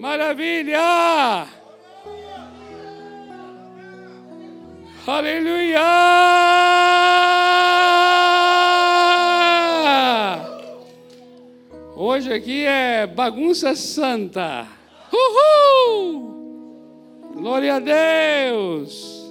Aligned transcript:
Maravilha! 0.00 1.46
Aleluia! 5.06 5.82
Hoje 11.94 12.32
aqui 12.32 12.64
é 12.64 13.06
bagunça 13.06 13.74
santa. 13.74 14.66
Uhul! 15.12 16.30
Glória 17.34 17.74
a 17.74 17.78
Deus! 17.78 19.22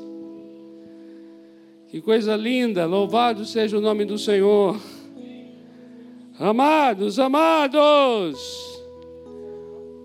Que 1.88 2.00
coisa 2.00 2.36
linda! 2.36 2.86
Louvado 2.86 3.43
seja 3.43 3.76
o 3.76 3.82
nome 3.82 4.06
do 4.06 4.20
Senhor. 4.20 4.79
Amados, 6.40 7.18
amados! 7.18 8.68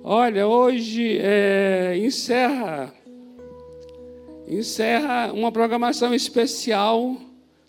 Olha, 0.07 0.47
hoje 0.47 1.17
é, 1.19 1.97
encerra 1.97 2.93
encerra 4.47 5.33
uma 5.33 5.51
programação 5.51 6.15
especial. 6.15 7.17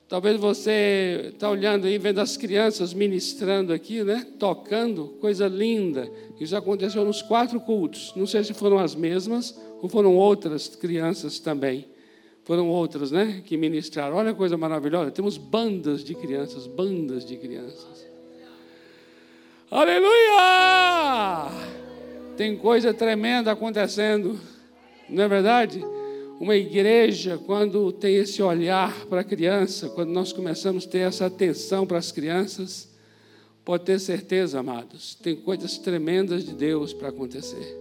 Talvez 0.09 0.37
você 0.37 1.31
está 1.33 1.49
olhando 1.49 1.87
aí, 1.87 1.97
vendo 1.97 2.19
as 2.19 2.35
crianças 2.35 2.93
ministrando 2.93 3.71
aqui, 3.71 4.03
né? 4.03 4.27
Tocando, 4.37 5.15
coisa 5.21 5.47
linda. 5.47 6.11
Isso 6.37 6.57
aconteceu 6.57 7.05
nos 7.05 7.21
quatro 7.21 7.57
cultos. 7.61 8.11
Não 8.17 8.27
sei 8.27 8.43
se 8.43 8.53
foram 8.53 8.79
as 8.79 8.93
mesmas 8.95 9.57
ou 9.81 9.87
foram 9.87 10.13
outras 10.15 10.67
crianças 10.67 11.39
também. 11.39 11.85
Foram 12.43 12.67
outras, 12.67 13.11
né? 13.11 13.41
Que 13.45 13.55
ministraram. 13.55 14.17
Olha 14.17 14.33
que 14.33 14.37
coisa 14.37 14.57
maravilhosa. 14.57 15.09
Temos 15.09 15.37
bandas 15.37 16.03
de 16.03 16.13
crianças, 16.13 16.67
bandas 16.67 17.25
de 17.25 17.37
crianças. 17.37 18.05
Aleluia! 19.71 20.45
Tem 22.37 22.57
coisa 22.57 22.93
tremenda 22.93 23.49
acontecendo, 23.49 24.37
não 25.09 25.23
é 25.23 25.27
verdade? 25.27 25.81
Uma 26.37 26.57
igreja, 26.57 27.39
quando 27.45 27.93
tem 27.93 28.15
esse 28.15 28.41
olhar 28.43 29.05
para 29.05 29.21
a 29.21 29.23
criança, 29.23 29.87
quando 29.87 30.09
nós 30.09 30.33
começamos 30.33 30.85
a 30.85 30.89
ter 30.89 30.99
essa 30.99 31.27
atenção 31.27 31.87
para 31.87 31.97
as 31.97 32.11
crianças, 32.11 32.93
pode 33.63 33.85
ter 33.85 33.99
certeza, 34.01 34.59
amados, 34.59 35.15
tem 35.15 35.33
coisas 35.33 35.77
tremendas 35.77 36.43
de 36.43 36.53
Deus 36.53 36.91
para 36.91 37.07
acontecer. 37.07 37.77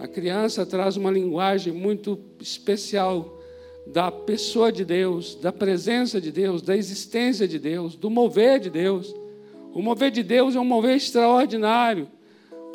A 0.00 0.08
criança 0.08 0.66
traz 0.66 0.96
uma 0.96 1.10
linguagem 1.12 1.72
muito 1.72 2.18
especial 2.40 3.40
da 3.86 4.10
pessoa 4.10 4.72
de 4.72 4.84
Deus, 4.84 5.36
da 5.36 5.52
presença 5.52 6.20
de 6.20 6.32
Deus, 6.32 6.62
da 6.62 6.76
existência 6.76 7.46
de 7.46 7.60
Deus, 7.60 7.94
do 7.94 8.10
mover 8.10 8.58
de 8.58 8.70
Deus. 8.70 9.14
O 9.72 9.80
mover 9.80 10.10
de 10.10 10.24
Deus 10.24 10.56
é 10.56 10.60
um 10.60 10.64
mover 10.64 10.96
extraordinário, 10.96 12.08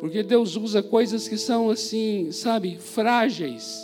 porque 0.04 0.22
Deus 0.22 0.54
usa 0.54 0.82
coisas 0.82 1.26
que 1.26 1.38
são 1.38 1.70
assim, 1.70 2.30
sabe, 2.30 2.76
frágeis. 2.76 3.80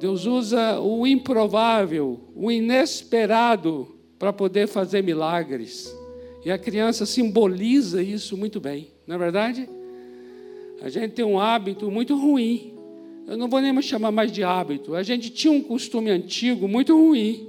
Deus 0.00 0.26
usa 0.26 0.80
o 0.80 1.06
improvável, 1.06 2.18
o 2.34 2.50
inesperado 2.50 3.94
para 4.18 4.32
poder 4.32 4.66
fazer 4.66 5.04
milagres. 5.04 5.96
E 6.44 6.50
a 6.50 6.58
criança 6.58 7.06
simboliza 7.06 8.02
isso 8.02 8.36
muito 8.36 8.60
bem, 8.60 8.90
não 9.06 9.14
é 9.14 9.18
verdade? 9.20 9.68
A 10.82 10.88
gente 10.88 11.12
tem 11.12 11.24
um 11.24 11.38
hábito 11.38 11.88
muito 11.92 12.16
ruim. 12.16 12.74
Eu 13.28 13.36
não 13.36 13.46
vou 13.48 13.60
nem 13.60 13.80
chamar 13.82 14.10
mais 14.10 14.32
de 14.32 14.42
hábito. 14.42 14.96
A 14.96 15.04
gente 15.04 15.30
tinha 15.30 15.52
um 15.52 15.62
costume 15.62 16.10
antigo 16.10 16.66
muito 16.66 16.92
ruim 16.92 17.48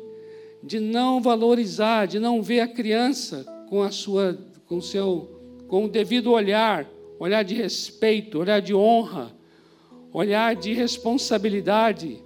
de 0.61 0.79
não 0.79 1.19
valorizar, 1.19 2.05
de 2.05 2.19
não 2.19 2.44
ver 2.44 2.59
a 2.59 2.67
criança 2.67 3.44
com 3.67 3.81
a 3.81 3.89
sua, 3.89 4.38
com 4.67 4.79
seu, 4.79 5.66
com 5.67 5.85
o 5.85 5.89
devido 5.89 6.31
olhar, 6.31 6.88
olhar 7.19 7.44
de 7.44 7.55
respeito, 7.55 8.39
olhar 8.39 8.59
de 8.59 8.73
honra, 8.73 9.35
olhar 10.12 10.56
de 10.56 10.73
responsabilidade. 10.73 12.23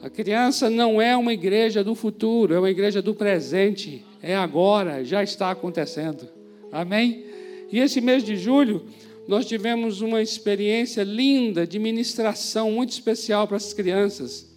A 0.00 0.08
criança 0.08 0.70
não 0.70 1.00
é 1.00 1.16
uma 1.16 1.32
igreja 1.32 1.82
do 1.82 1.94
futuro, 1.94 2.54
é 2.54 2.58
uma 2.58 2.70
igreja 2.70 3.02
do 3.02 3.14
presente, 3.14 4.04
é 4.22 4.36
agora, 4.36 5.04
já 5.04 5.22
está 5.22 5.50
acontecendo. 5.50 6.28
Amém? 6.70 7.24
E 7.70 7.78
esse 7.78 8.00
mês 8.00 8.22
de 8.22 8.36
julho, 8.36 8.84
nós 9.26 9.44
tivemos 9.44 10.00
uma 10.00 10.22
experiência 10.22 11.02
linda 11.02 11.66
de 11.66 11.78
ministração 11.78 12.72
muito 12.72 12.90
especial 12.90 13.46
para 13.46 13.56
as 13.56 13.72
crianças. 13.72 14.48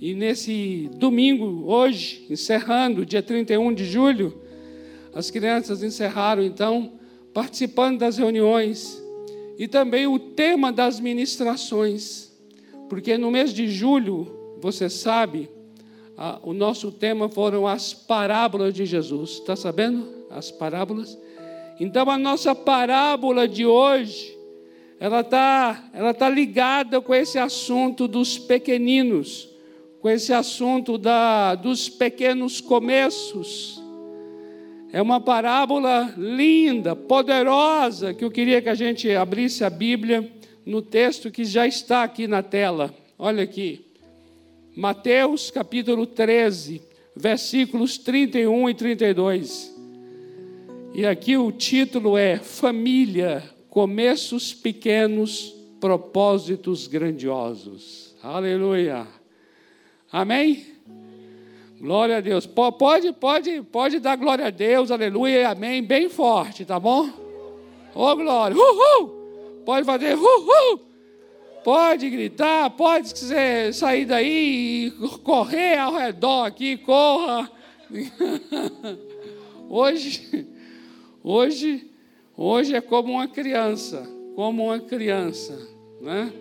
E 0.00 0.14
nesse 0.14 0.88
domingo, 0.96 1.64
hoje, 1.66 2.26
encerrando, 2.28 3.06
dia 3.06 3.22
31 3.22 3.72
de 3.72 3.84
julho, 3.84 4.40
as 5.14 5.30
crianças 5.30 5.82
encerraram 5.82 6.42
então 6.42 6.92
participando 7.32 7.98
das 7.98 8.18
reuniões 8.18 9.03
e 9.58 9.68
também 9.68 10.06
o 10.06 10.18
tema 10.18 10.72
das 10.72 10.98
ministrações, 10.98 12.32
porque 12.88 13.16
no 13.16 13.30
mês 13.30 13.52
de 13.52 13.68
julho, 13.68 14.56
você 14.60 14.88
sabe, 14.88 15.48
a, 16.16 16.38
o 16.42 16.52
nosso 16.52 16.90
tema 16.90 17.28
foram 17.28 17.66
as 17.66 17.92
parábolas 17.92 18.72
de 18.72 18.86
Jesus. 18.86 19.32
Está 19.32 19.54
sabendo? 19.56 20.26
As 20.30 20.50
parábolas. 20.50 21.18
Então 21.78 22.08
a 22.08 22.18
nossa 22.18 22.54
parábola 22.54 23.46
de 23.48 23.66
hoje, 23.66 24.36
ela 24.98 25.20
está 25.20 25.90
ela 25.92 26.14
tá 26.14 26.28
ligada 26.28 27.00
com 27.00 27.14
esse 27.14 27.38
assunto 27.38 28.06
dos 28.06 28.38
pequeninos, 28.38 29.48
com 30.00 30.08
esse 30.08 30.32
assunto 30.32 30.96
da, 30.96 31.54
dos 31.54 31.88
pequenos 31.88 32.60
começos. 32.60 33.83
É 34.94 35.02
uma 35.02 35.20
parábola 35.20 36.14
linda, 36.16 36.94
poderosa, 36.94 38.14
que 38.14 38.24
eu 38.24 38.30
queria 38.30 38.62
que 38.62 38.68
a 38.68 38.76
gente 38.76 39.10
abrisse 39.10 39.64
a 39.64 39.68
Bíblia 39.68 40.32
no 40.64 40.80
texto 40.80 41.32
que 41.32 41.44
já 41.44 41.66
está 41.66 42.04
aqui 42.04 42.28
na 42.28 42.44
tela. 42.44 42.94
Olha 43.18 43.42
aqui. 43.42 43.84
Mateus 44.76 45.50
capítulo 45.50 46.06
13, 46.06 46.80
versículos 47.16 47.98
31 47.98 48.70
e 48.70 48.74
32. 48.74 49.74
E 50.94 51.04
aqui 51.04 51.36
o 51.36 51.50
título 51.50 52.16
é 52.16 52.36
Família, 52.36 53.42
começos 53.68 54.54
pequenos, 54.54 55.56
propósitos 55.80 56.86
grandiosos. 56.86 58.14
Aleluia. 58.22 59.08
Amém? 60.12 60.73
Glória 61.84 62.16
a 62.16 62.20
Deus. 62.22 62.46
Pode, 62.46 63.12
pode, 63.12 63.60
pode 63.60 64.00
dar 64.00 64.16
glória 64.16 64.46
a 64.46 64.50
Deus, 64.50 64.90
aleluia 64.90 65.40
e 65.42 65.44
amém, 65.44 65.82
bem 65.82 66.08
forte, 66.08 66.64
tá 66.64 66.80
bom? 66.80 67.10
Ô 67.94 68.06
oh, 68.06 68.16
glória, 68.16 68.56
uhul! 68.56 69.60
Pode 69.66 69.84
fazer 69.84 70.16
uhul! 70.16 70.80
Pode 71.62 72.08
gritar, 72.08 72.70
pode 72.70 73.12
sair 73.74 74.06
daí 74.06 74.86
e 74.86 74.90
correr 75.18 75.76
ao 75.76 75.92
redor 75.94 76.46
aqui, 76.46 76.78
corra. 76.78 77.52
hoje, 79.68 80.48
hoje, 81.22 81.90
hoje 82.34 82.74
é 82.74 82.80
como 82.80 83.12
uma 83.12 83.28
criança, 83.28 84.08
como 84.34 84.64
uma 84.64 84.80
criança, 84.80 85.54
né? 86.00 86.32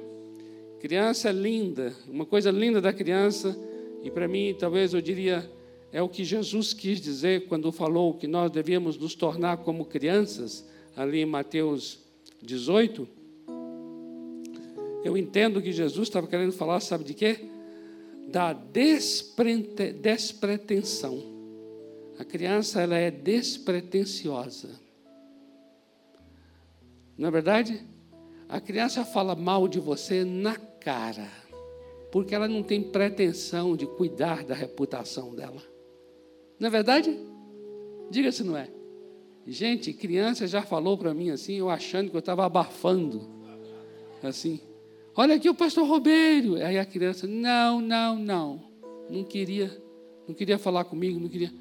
Criança 0.80 1.28
é 1.28 1.34
linda, 1.34 1.94
uma 2.08 2.26
coisa 2.26 2.50
linda 2.50 2.80
da 2.80 2.94
criança 2.94 3.54
e 4.04 4.12
para 4.12 4.28
mim, 4.28 4.54
talvez 4.60 4.94
eu 4.94 5.02
diria, 5.02 5.50
é 5.90 6.02
o 6.02 6.10
que 6.10 6.26
Jesus 6.26 6.74
quis 6.74 7.00
dizer 7.00 7.48
quando 7.48 7.72
falou 7.72 8.16
que 8.16 8.28
nós 8.28 8.52
devíamos 8.52 8.98
nos 8.98 9.16
tornar 9.16 9.56
como 9.58 9.86
crianças, 9.86 10.68
ali 10.94 11.22
em 11.22 11.26
Mateus 11.26 12.00
18. 12.42 13.08
Eu 15.06 15.18
entendo 15.18 15.62
que 15.62 15.72
Jesus 15.72 16.10
estava 16.10 16.28
querendo 16.28 16.52
falar, 16.52 16.82
sabe 16.82 17.06
de 17.06 17.14
quê? 17.14 17.46
Da 18.28 18.52
despretensão. 18.52 21.24
A 22.20 22.26
criança 22.26 22.82
ela 22.82 22.98
é 22.98 23.10
despretensiosa. 23.10 24.82
Não 27.18 27.30
é 27.30 27.32
verdade? 27.32 27.82
A 28.50 28.60
criança 28.60 29.06
fala 29.06 29.34
mal 29.34 29.66
de 29.66 29.80
você 29.80 30.26
na 30.26 30.58
cara 30.58 31.43
porque 32.14 32.36
ela 32.36 32.48
não 32.48 32.62
tem 32.62 32.80
pretensão 32.80 33.76
de 33.76 33.88
cuidar 33.88 34.44
da 34.46 34.54
reputação 34.54 35.34
dela. 35.34 35.60
Não 36.60 36.68
é 36.68 36.70
verdade? 36.70 37.20
Diga 38.12 38.32
se 38.32 38.44
não 38.44 38.56
é. 38.56 38.70
Gente, 39.48 39.92
criança 39.94 40.46
já 40.46 40.62
falou 40.62 40.96
para 40.96 41.12
mim 41.12 41.32
assim, 41.32 41.56
eu 41.56 41.72
achando 41.72 42.12
que 42.12 42.16
eu 42.16 42.20
estava 42.20 42.46
abafando. 42.46 43.28
Assim, 44.22 44.60
olha 45.16 45.34
aqui 45.34 45.50
o 45.50 45.56
pastor 45.56 45.88
Robeiro. 45.88 46.54
Aí 46.58 46.78
a 46.78 46.86
criança, 46.86 47.26
não, 47.26 47.82
não, 47.82 48.16
não. 48.16 48.62
Não 49.10 49.24
queria, 49.24 49.76
não 50.28 50.36
queria 50.36 50.60
falar 50.60 50.84
comigo, 50.84 51.20
não 51.20 51.28
queria. 51.28 51.52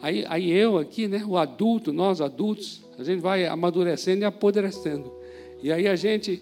Aí, 0.00 0.24
aí 0.28 0.48
eu 0.48 0.78
aqui, 0.78 1.08
né, 1.08 1.24
o 1.26 1.36
adulto, 1.36 1.92
nós 1.92 2.20
adultos, 2.20 2.84
a 2.96 3.02
gente 3.02 3.18
vai 3.18 3.46
amadurecendo 3.46 4.22
e 4.22 4.24
apodrecendo. 4.24 5.12
E 5.60 5.72
aí 5.72 5.88
a 5.88 5.96
gente, 5.96 6.40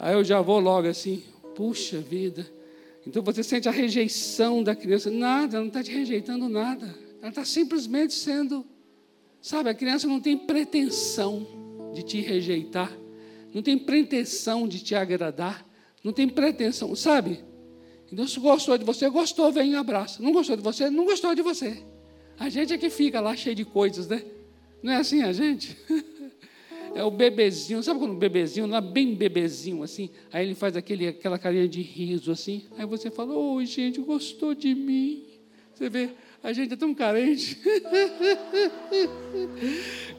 aí 0.00 0.14
eu 0.14 0.24
já 0.24 0.40
vou 0.40 0.58
logo 0.58 0.88
assim, 0.88 1.22
Puxa 1.54 2.00
vida. 2.00 2.50
Então 3.06 3.22
você 3.22 3.42
sente 3.42 3.68
a 3.68 3.72
rejeição 3.72 4.62
da 4.62 4.74
criança. 4.74 5.10
Nada, 5.10 5.56
ela 5.56 5.64
não 5.64 5.68
está 5.68 5.82
te 5.82 5.90
rejeitando 5.90 6.48
nada. 6.48 6.94
Ela 7.20 7.28
está 7.28 7.44
simplesmente 7.44 8.14
sendo. 8.14 8.66
Sabe, 9.40 9.68
a 9.68 9.74
criança 9.74 10.06
não 10.06 10.20
tem 10.20 10.36
pretensão 10.36 11.46
de 11.94 12.02
te 12.02 12.20
rejeitar. 12.20 12.92
não 13.52 13.62
tem 13.62 13.78
pretensão 13.78 14.66
de 14.66 14.80
te 14.82 14.96
agradar, 14.96 15.64
não 16.02 16.12
tem 16.12 16.28
pretensão, 16.28 16.96
sabe? 16.96 17.44
Então, 18.12 18.26
se 18.26 18.40
gostou 18.40 18.76
de 18.76 18.84
você, 18.84 19.08
gostou, 19.08 19.52
vem 19.52 19.72
e 19.72 19.74
abraça. 19.76 20.22
Não 20.22 20.32
gostou 20.32 20.56
de 20.56 20.62
você, 20.62 20.90
não 20.90 21.04
gostou 21.04 21.34
de 21.34 21.42
você. 21.42 21.82
A 22.38 22.48
gente 22.48 22.72
é 22.72 22.78
que 22.78 22.90
fica 22.90 23.20
lá 23.20 23.36
cheio 23.36 23.54
de 23.54 23.64
coisas, 23.64 24.08
né? 24.08 24.24
Não 24.82 24.92
é 24.92 24.96
assim 24.96 25.22
a 25.22 25.32
gente? 25.32 25.76
É 26.94 27.02
o 27.02 27.10
bebezinho, 27.10 27.82
sabe 27.82 27.98
quando 27.98 28.12
o 28.12 28.16
bebezinho, 28.16 28.66
lá 28.66 28.80
bem 28.80 29.14
bebezinho 29.14 29.82
assim, 29.82 30.10
aí 30.32 30.46
ele 30.46 30.54
faz 30.54 30.76
aquele, 30.76 31.08
aquela 31.08 31.38
carinha 31.38 31.68
de 31.68 31.82
riso 31.82 32.30
assim, 32.30 32.62
aí 32.78 32.86
você 32.86 33.10
fala, 33.10 33.34
oi 33.34 33.64
oh, 33.64 33.66
gente, 33.66 34.00
gostou 34.00 34.54
de 34.54 34.74
mim. 34.74 35.24
Você 35.74 35.88
vê, 35.88 36.10
a 36.40 36.52
gente 36.52 36.74
é 36.74 36.76
tão 36.76 36.94
carente. 36.94 37.58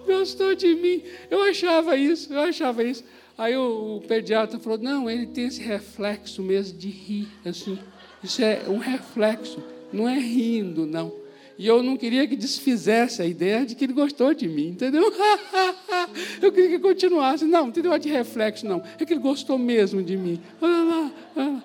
gostou 0.05 0.53
de 0.53 0.75
mim. 0.75 1.01
Eu 1.31 1.43
achava 1.43 1.95
isso, 1.95 2.33
eu 2.33 2.41
achava 2.41 2.83
isso. 2.83 3.05
Aí 3.37 3.55
o, 3.55 3.97
o, 3.97 4.01
pediatra 4.01 4.59
falou, 4.59 4.77
não, 4.77 5.09
ele 5.09 5.27
tem 5.27 5.45
esse 5.45 5.61
reflexo 5.61 6.41
mesmo 6.41 6.77
de 6.77 6.89
rir, 6.89 7.27
assim. 7.45 7.79
Isso 8.23 8.41
é 8.41 8.63
um 8.67 8.79
reflexo, 8.79 9.63
não 9.93 10.09
é 10.09 10.17
rindo, 10.17 10.85
não. 10.85 11.24
E 11.57 11.65
eu 11.67 11.81
não 11.81 11.95
queria 11.95 12.27
que 12.27 12.35
desfizesse 12.35 13.21
a 13.21 13.25
ideia 13.25 13.65
de 13.65 13.75
que 13.75 13.85
ele 13.85 13.93
gostou 13.93 14.33
de 14.33 14.47
mim, 14.47 14.69
entendeu? 14.69 15.03
eu 16.41 16.51
queria 16.51 16.71
que 16.71 16.79
continuasse. 16.79 17.45
Não, 17.45 17.67
não 17.67 17.73
negócio 17.73 18.01
de 18.01 18.09
reflexo, 18.09 18.65
não. 18.65 18.83
É 18.99 19.05
que 19.05 19.13
ele 19.13 19.21
gostou 19.21 19.57
mesmo 19.57 20.03
de 20.03 20.17
mim. 20.17 20.41
Olha 20.61 20.83
lá, 20.83 21.11
olha 21.35 21.49
lá. 21.49 21.63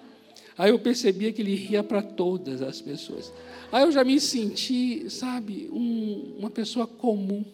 Aí 0.57 0.71
eu 0.71 0.79
percebia 0.79 1.33
que 1.33 1.43
ele 1.43 1.55
ria 1.55 1.83
para 1.83 2.03
todas 2.03 2.63
as 2.63 2.81
pessoas. 2.81 3.33
Aí 3.73 3.83
eu 3.83 3.91
já 3.91 4.05
me 4.05 4.21
senti, 4.21 5.09
sabe, 5.09 5.69
um, 5.73 6.37
uma 6.39 6.51
pessoa 6.51 6.87
comum. 6.87 7.45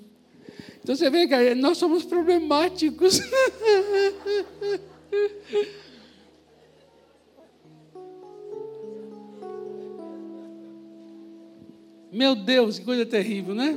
Então 0.82 0.94
você 0.94 1.08
vê 1.08 1.26
que 1.26 1.54
nós 1.54 1.78
somos 1.78 2.04
problemáticos. 2.04 3.20
Meu 12.12 12.35
Deus, 12.37 12.79
que 12.79 12.85
coisa 12.85 13.05
terrível, 13.05 13.55
né? 13.55 13.76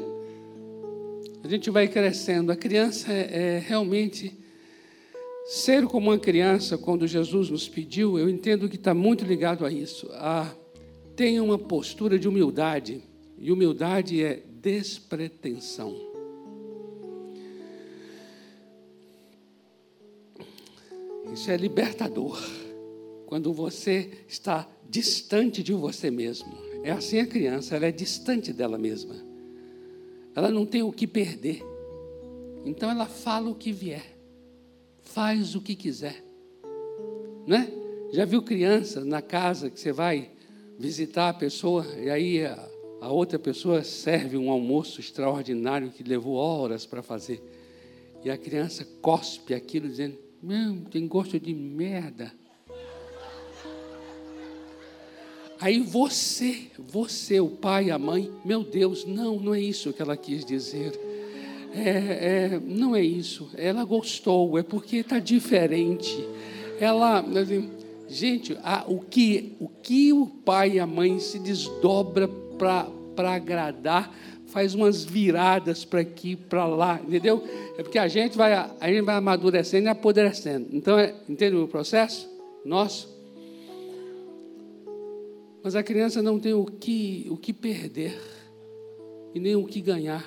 A 1.44 1.48
gente 1.48 1.70
vai 1.70 1.88
crescendo. 1.88 2.52
A 2.52 2.56
criança 2.56 3.12
é, 3.12 3.56
é 3.56 3.60
realmente 3.60 4.38
ser 5.46 5.88
como 5.88 6.12
uma 6.12 6.20
criança, 6.20 6.78
quando 6.78 7.08
Jesus 7.08 7.50
nos 7.50 7.68
pediu, 7.68 8.20
eu 8.20 8.30
entendo 8.30 8.70
que 8.70 8.76
está 8.76 8.94
muito 8.94 9.26
ligado 9.26 9.66
a 9.66 9.72
isso. 9.72 10.08
A, 10.14 10.54
tenha 11.16 11.44
uma 11.44 11.58
postura 11.58 12.20
de 12.20 12.28
humildade. 12.28 13.02
E 13.38 13.52
humildade 13.52 14.24
é 14.24 14.44
despretensão. 14.62 15.96
Isso 21.34 21.50
é 21.50 21.58
libertador. 21.58 22.40
Quando 23.26 23.54
você 23.54 24.24
está 24.28 24.70
distante 24.88 25.64
de 25.64 25.74
você 25.74 26.12
mesmo. 26.12 26.69
É 26.84 26.92
assim 26.92 27.20
a 27.20 27.28
criança, 27.28 27.76
ela 27.76 27.86
é 27.86 27.92
distante 27.92 28.54
dela 28.54 28.78
mesma. 28.78 29.16
Ela 30.36 30.50
não 30.50 30.66
tem 30.66 30.81
o 30.81 30.92
que 30.92 31.06
perder. 31.06 31.62
Então 32.66 32.90
ela 32.90 33.06
fala 33.06 33.50
o 33.50 33.56
que 33.56 33.72
vier. 33.72 34.18
Faz 35.02 35.56
o 35.56 35.62
que 35.62 35.76
quiser. 35.76 36.24
Né? 37.46 37.72
Já 38.12 38.26
viu 38.26 38.42
criança 38.42 39.04
na 39.04 39.22
casa 39.22 39.70
que 39.70 39.80
você 39.80 39.92
vai 39.92 40.31
visitar 40.78 41.30
a 41.30 41.34
pessoa 41.34 41.86
e 42.00 42.10
aí 42.10 42.46
a, 42.46 42.70
a 43.02 43.12
outra 43.12 43.38
pessoa 43.38 43.84
serve 43.84 44.38
um 44.38 44.50
almoço 44.50 45.00
extraordinário 45.00 45.92
que 45.92 46.04
levou 46.04 46.36
horas 46.36 46.86
para 46.86 47.04
fazer. 47.04 47.42
E 48.24 48.30
a 48.30 48.38
criança 48.38 48.86
cospe 49.02 49.54
aquilo 49.54 49.88
dizendo: 49.88 50.18
Não, 50.42 50.81
tem 50.81 51.08
gosto 51.08 51.40
de 51.40 51.54
merda. 51.54 52.31
Aí 55.61 55.81
você, 55.81 56.67
você, 56.77 57.41
o 57.41 57.50
pai, 57.50 57.91
a 57.91 58.00
mãe, 58.00 58.31
meu 58.45 58.63
Deus, 58.63 59.06
não, 59.06 59.38
não 59.38 59.53
é 59.53 59.59
isso 59.59 59.91
que 59.91 60.01
ela 60.01 60.15
quis 60.15 60.45
dizer. 60.45 60.97
É, 61.73 62.53
é, 62.53 62.61
não 62.65 62.95
é 62.95 63.03
isso. 63.03 63.50
Ela 63.57 63.83
gostou, 63.83 64.57
é 64.57 64.63
porque 64.63 64.97
está 64.97 65.19
diferente. 65.19 66.25
Ela, 66.79 67.19
assim, 67.19 67.69
gente, 68.07 68.57
a, 68.63 68.85
o, 68.88 69.01
que, 69.01 69.53
o 69.59 69.67
que 69.67 70.13
o 70.13 70.25
pai 70.25 70.75
e 70.75 70.79
a 70.79 70.88
mãe 70.88 71.19
se 71.19 71.38
desdobra 71.38 72.29
para 72.57 73.33
agradar, 73.33 74.15
faz 74.47 74.73
umas 74.73 75.03
viradas 75.03 75.83
para 75.83 76.00
aqui, 76.00 76.38
para 76.38 76.65
lá, 76.65 77.01
entendeu? 77.06 77.44
É 77.77 77.83
porque 77.83 78.00
a 78.00 78.07
gente 78.07 78.38
vai, 78.38 78.53
a 78.53 78.88
gente 78.88 79.01
vai 79.01 79.15
amadurecendo 79.15 79.88
e 79.88 79.89
apodrecendo. 79.89 80.69
Então, 80.71 80.97
é, 80.97 81.13
entende 81.27 81.57
o 81.57 81.67
processo 81.67 82.29
nosso? 82.65 83.19
Mas 85.63 85.75
a 85.75 85.83
criança 85.83 86.21
não 86.21 86.39
tem 86.39 86.53
o 86.53 86.65
que, 86.65 87.27
o 87.29 87.38
que 87.38 87.53
perder 87.53 88.19
e 89.33 89.39
nem 89.39 89.56
o 89.56 89.65
que 89.65 89.81
ganhar. 89.81 90.25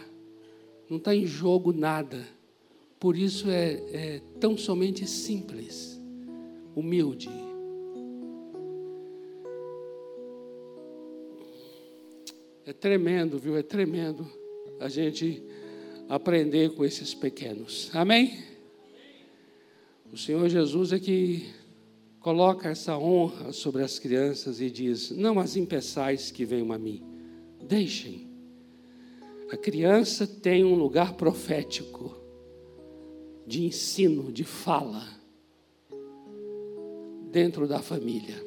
Não 0.89 0.99
está 0.99 1.15
em 1.15 1.27
jogo 1.27 1.73
nada. 1.73 2.27
Por 3.01 3.17
isso 3.17 3.51
é, 3.51 3.73
é 3.93 4.23
tão 4.39 4.57
somente 4.57 5.07
simples, 5.07 5.99
humilde. 6.77 7.31
É 12.65 12.73
tremendo, 12.73 13.39
viu? 13.39 13.57
É 13.57 13.63
tremendo 13.63 14.31
a 14.79 14.89
gente 14.89 15.43
aprender 16.09 16.75
com 16.75 16.85
esses 16.85 17.15
pequenos. 17.15 17.91
Amém? 17.95 18.39
O 20.13 20.17
Senhor 20.17 20.49
Jesus 20.49 20.93
é 20.93 20.99
que 21.01 21.51
coloca 22.23 22.69
essa 22.69 22.97
honra 22.97 23.53
sobre 23.53 23.83
as 23.83 23.99
crianças 23.99 24.61
e 24.61 24.71
diz: 24.71 25.11
Não 25.11 25.39
as 25.39 25.57
impeçais 25.57 26.31
que 26.31 26.45
venham 26.45 26.73
a 26.73 26.79
mim, 26.79 27.03
deixem. 27.61 28.31
A 29.51 29.57
criança 29.57 30.27
tem 30.27 30.65
um 30.65 30.75
lugar 30.75 31.15
profético, 31.15 32.17
de 33.47 33.65
ensino, 33.65 34.33
de 34.33 34.45
fala, 34.45 35.07
dentro 37.31 37.67
da 37.67 37.81
família. 37.81 38.43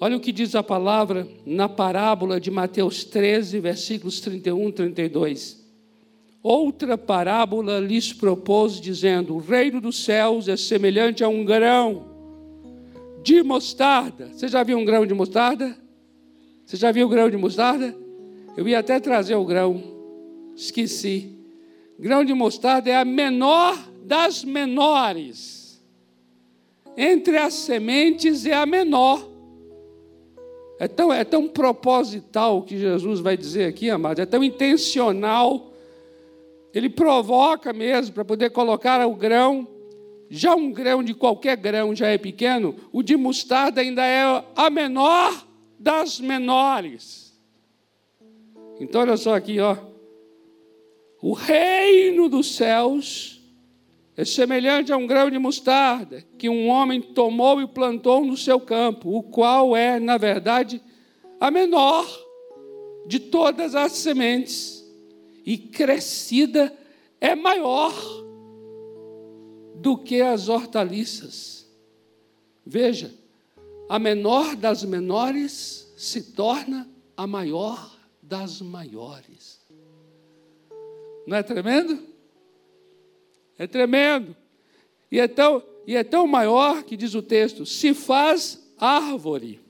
Olha 0.00 0.16
o 0.16 0.20
que 0.20 0.32
diz 0.32 0.54
a 0.54 0.62
palavra 0.62 1.28
na 1.44 1.68
parábola 1.68 2.40
de 2.40 2.50
Mateus 2.50 3.04
13, 3.04 3.60
versículos 3.60 4.20
31 4.20 4.68
e 4.68 4.72
32. 4.72 5.68
Outra 6.42 6.96
parábola 6.96 7.78
lhes 7.78 8.12
propôs, 8.12 8.80
dizendo: 8.80 9.34
O 9.34 9.38
reino 9.38 9.80
dos 9.80 10.02
céus 10.02 10.48
é 10.48 10.56
semelhante 10.56 11.22
a 11.22 11.28
um 11.28 11.44
grão 11.44 12.17
de 13.22 13.42
mostarda. 13.42 14.30
Você 14.32 14.48
já 14.48 14.62
viu 14.62 14.78
um 14.78 14.84
grão 14.84 15.06
de 15.06 15.14
mostarda? 15.14 15.76
Você 16.64 16.76
já 16.76 16.92
viu 16.92 17.06
o 17.06 17.08
grão 17.08 17.30
de 17.30 17.36
mostarda? 17.36 17.96
Eu 18.56 18.66
ia 18.68 18.78
até 18.78 18.98
trazer 19.00 19.34
o 19.34 19.44
grão, 19.44 19.82
esqueci. 20.54 21.36
Grão 21.98 22.24
de 22.24 22.34
mostarda 22.34 22.90
é 22.90 22.96
a 22.96 23.04
menor 23.04 23.76
das 24.04 24.44
menores. 24.44 25.82
Entre 26.96 27.36
as 27.36 27.54
sementes 27.54 28.44
é 28.44 28.54
a 28.54 28.66
menor. 28.66 29.26
É 30.80 30.86
tão, 30.86 31.12
é 31.12 31.24
tão 31.24 31.48
proposital 31.48 32.58
o 32.58 32.62
que 32.62 32.78
Jesus 32.78 33.20
vai 33.20 33.36
dizer 33.36 33.64
aqui, 33.64 33.90
amado, 33.90 34.20
é 34.20 34.26
tão 34.26 34.42
intencional. 34.44 35.72
Ele 36.72 36.88
provoca 36.88 37.72
mesmo 37.72 38.14
para 38.14 38.24
poder 38.24 38.50
colocar 38.50 39.06
o 39.06 39.14
grão 39.14 39.66
já 40.30 40.54
um 40.54 40.70
grão 40.70 41.02
de 41.02 41.14
qualquer 41.14 41.56
grão 41.56 41.94
já 41.94 42.08
é 42.08 42.18
pequeno, 42.18 42.74
o 42.92 43.02
de 43.02 43.16
mostarda 43.16 43.80
ainda 43.80 44.04
é 44.04 44.44
a 44.54 44.68
menor 44.70 45.46
das 45.78 46.20
menores. 46.20 47.38
Então 48.80 49.00
olha 49.00 49.16
só 49.16 49.34
aqui, 49.34 49.58
ó. 49.60 49.76
O 51.20 51.32
reino 51.32 52.28
dos 52.28 52.54
céus 52.54 53.42
é 54.16 54.24
semelhante 54.24 54.92
a 54.92 54.96
um 54.96 55.06
grão 55.06 55.30
de 55.30 55.38
mostarda 55.38 56.24
que 56.36 56.48
um 56.48 56.68
homem 56.68 57.00
tomou 57.00 57.60
e 57.60 57.66
plantou 57.66 58.24
no 58.24 58.36
seu 58.36 58.60
campo, 58.60 59.16
o 59.16 59.22
qual 59.22 59.76
é, 59.76 59.98
na 59.98 60.16
verdade, 60.16 60.82
a 61.40 61.50
menor 61.50 62.06
de 63.06 63.18
todas 63.18 63.74
as 63.74 63.92
sementes, 63.92 64.84
e 65.44 65.56
crescida 65.56 66.76
é 67.20 67.34
maior 67.34 67.94
do 69.80 69.96
que 69.96 70.20
as 70.20 70.48
hortaliças. 70.48 71.66
Veja, 72.64 73.14
a 73.88 73.98
menor 73.98 74.54
das 74.54 74.84
menores 74.84 75.92
se 75.96 76.32
torna 76.32 76.88
a 77.16 77.26
maior 77.26 77.96
das 78.22 78.60
maiores. 78.60 79.58
Não 81.26 81.36
é 81.36 81.42
tremendo? 81.42 82.02
É 83.58 83.66
tremendo. 83.66 84.36
E 85.10 85.18
é 85.18 85.26
tão, 85.26 85.62
e 85.86 85.96
é 85.96 86.04
tão 86.04 86.26
maior 86.26 86.82
que 86.82 86.96
diz 86.96 87.14
o 87.14 87.22
texto: 87.22 87.64
se 87.64 87.94
faz 87.94 88.62
árvore, 88.76 89.60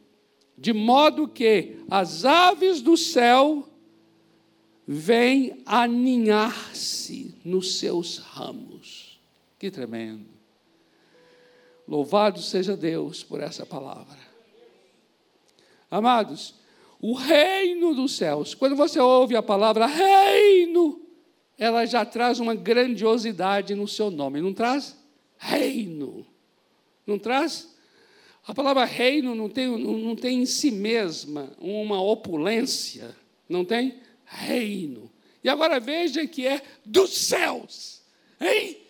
de 0.57 0.73
modo 0.73 1.29
que 1.29 1.77
as 1.89 2.25
aves 2.25 2.81
do 2.81 2.97
céu 2.97 3.69
vêm 4.87 5.63
aninhar-se 5.65 7.35
nos 7.45 7.79
seus 7.79 8.19
ramos. 8.19 8.98
Que 9.59 9.71
tremendo. 9.71 10.27
Louvado 11.87 12.41
seja 12.41 12.77
Deus 12.77 13.25
por 13.25 13.41
essa 13.41 13.67
palavra. 13.67 14.19
Amados, 15.91 16.55
o 17.01 17.15
reino 17.15 17.95
dos 17.95 18.17
céus, 18.17 18.55
quando 18.55 18.77
você 18.77 19.01
ouve 19.01 19.35
a 19.35 19.43
palavra 19.43 19.87
reino, 19.87 21.01
ela 21.57 21.87
já 21.87 22.05
traz 22.05 22.39
uma 22.39 22.55
grandiosidade 22.55 23.75
no 23.75 23.89
seu 23.89 24.11
nome, 24.11 24.41
não 24.41 24.53
traz? 24.53 24.97
Reino. 25.39 26.27
Não 27.07 27.19
traz? 27.19 27.75
A 28.47 28.55
palavra 28.55 28.85
reino 28.85 29.35
não 29.35 29.49
tem, 29.49 29.67
não, 29.67 30.15
tem 30.15 30.43
em 30.43 30.47
si 30.47 30.71
mesma 30.71 31.51
uma 31.59 32.01
opulência, 32.01 33.15
não 33.49 33.65
tem? 33.65 34.01
Reino. 34.25 35.11
E 35.43 35.49
agora 35.49 35.81
veja 35.81 36.27
que 36.27 36.47
é 36.47 36.63
dos 36.85 37.17
céus. 37.17 38.03
Hein? 38.41 38.88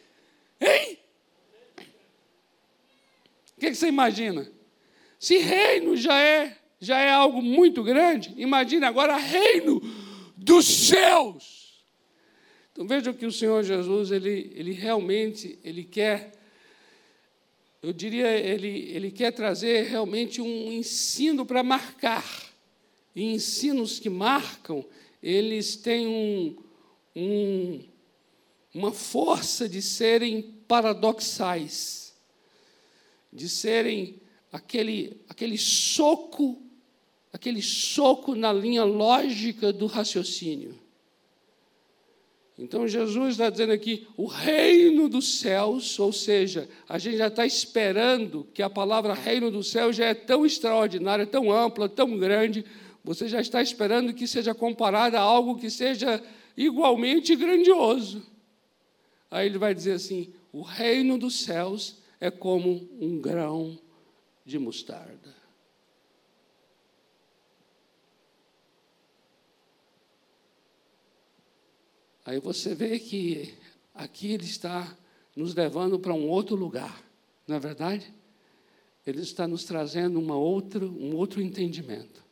Hein? 0.61 0.99
O 3.57 3.61
que, 3.61 3.71
que 3.71 3.75
você 3.75 3.89
imagina? 3.89 4.51
Se 5.19 5.39
reino 5.39 5.97
já 5.97 6.21
é, 6.21 6.57
já 6.81 7.01
é 7.01 7.11
algo 7.11 7.43
muito 7.43 7.83
grande, 7.83 8.33
imagine 8.37 8.85
agora 8.85 9.17
reino 9.17 9.81
dos 10.37 10.65
céus. 10.67 11.83
Então 12.73 12.87
veja 12.87 13.13
que 13.13 13.27
o 13.27 13.33
Senhor 13.33 13.65
Jesus, 13.65 14.13
ele, 14.13 14.53
ele 14.55 14.73
realmente, 14.73 15.59
ele 15.65 15.83
quer 15.83 16.39
eu 17.81 17.93
diria, 17.93 18.29
ele, 18.37 18.91
ele 18.91 19.11
quer 19.11 19.33
trazer 19.33 19.85
realmente 19.85 20.41
um 20.41 20.73
ensino 20.73 21.47
para 21.47 21.63
marcar. 21.63 22.25
E 23.15 23.23
ensinos 23.23 24.01
que 24.01 24.11
marcam, 24.11 24.85
eles 25.23 25.77
têm 25.77 26.07
um, 26.07 26.57
um, 27.15 27.81
uma 28.75 28.93
força 28.93 29.69
de 29.69 29.81
serem 29.81 30.43
paradoxais, 30.67 32.15
de 33.33 33.49
serem 33.49 34.21
aquele, 34.53 35.21
aquele 35.29 35.59
soco, 35.59 36.63
aquele 37.33 37.63
soco 37.63 38.35
na 38.35 38.53
linha 38.53 38.85
lógica 38.85 39.73
do 39.73 39.87
raciocínio. 39.87 40.79
Então 42.59 42.89
Jesus 42.89 43.35
está 43.35 43.49
dizendo 43.49 43.73
aqui, 43.73 44.07
o 44.17 44.27
reino 44.27 45.09
dos 45.09 45.39
céus, 45.39 45.97
ou 46.01 46.13
seja, 46.13 46.69
a 46.89 46.99
gente 46.99 47.17
já 47.17 47.29
está 47.29 47.47
esperando 47.47 48.49
que 48.53 48.63
a 48.63 48.69
palavra 48.69 49.15
reino 49.15 49.49
dos 49.49 49.71
céus 49.71 49.95
já 49.95 50.07
é 50.07 50.15
tão 50.15 50.45
extraordinária, 50.45 51.25
tão 51.25 51.53
ampla, 51.53 51.89
tão 51.89 52.19
grande, 52.19 52.65
você 53.05 53.29
já 53.29 53.41
está 53.41 53.63
esperando 53.63 54.13
que 54.13 54.27
seja 54.27 54.55
comparada 54.55 55.21
a 55.21 55.23
algo 55.23 55.57
que 55.57 55.71
seja 55.71 56.21
igualmente 56.57 57.37
grandioso. 57.37 58.27
Aí 59.31 59.47
ele 59.47 59.59
vai 59.59 59.75
dizer 59.75 59.93
assim: 59.93 60.33
o 60.53 60.63
reino 60.63 61.19
dos 61.19 61.41
céus 61.41 61.99
é 62.21 62.31
como 62.31 62.89
um 63.01 63.21
grão 63.21 63.79
de 64.45 64.59
mostarda. 64.59 65.37
Aí 72.25 72.41
você 72.41 72.75
vê 72.75 72.99
que 72.99 73.55
aqui 73.95 74.33
ele 74.33 74.45
está 74.45 74.97
nos 75.35 75.55
levando 75.55 75.99
para 75.99 76.13
um 76.13 76.29
outro 76.29 76.57
lugar, 76.57 77.03
não 77.47 77.57
é 77.57 77.59
verdade? 77.59 78.13
Ele 79.07 79.23
está 79.23 79.49
nos 79.49 79.65
trazendo 79.65 80.21
uma 80.21 80.37
outra, 80.37 80.85
um 80.85 81.17
outro 81.17 81.41
entendimento. 81.41 82.23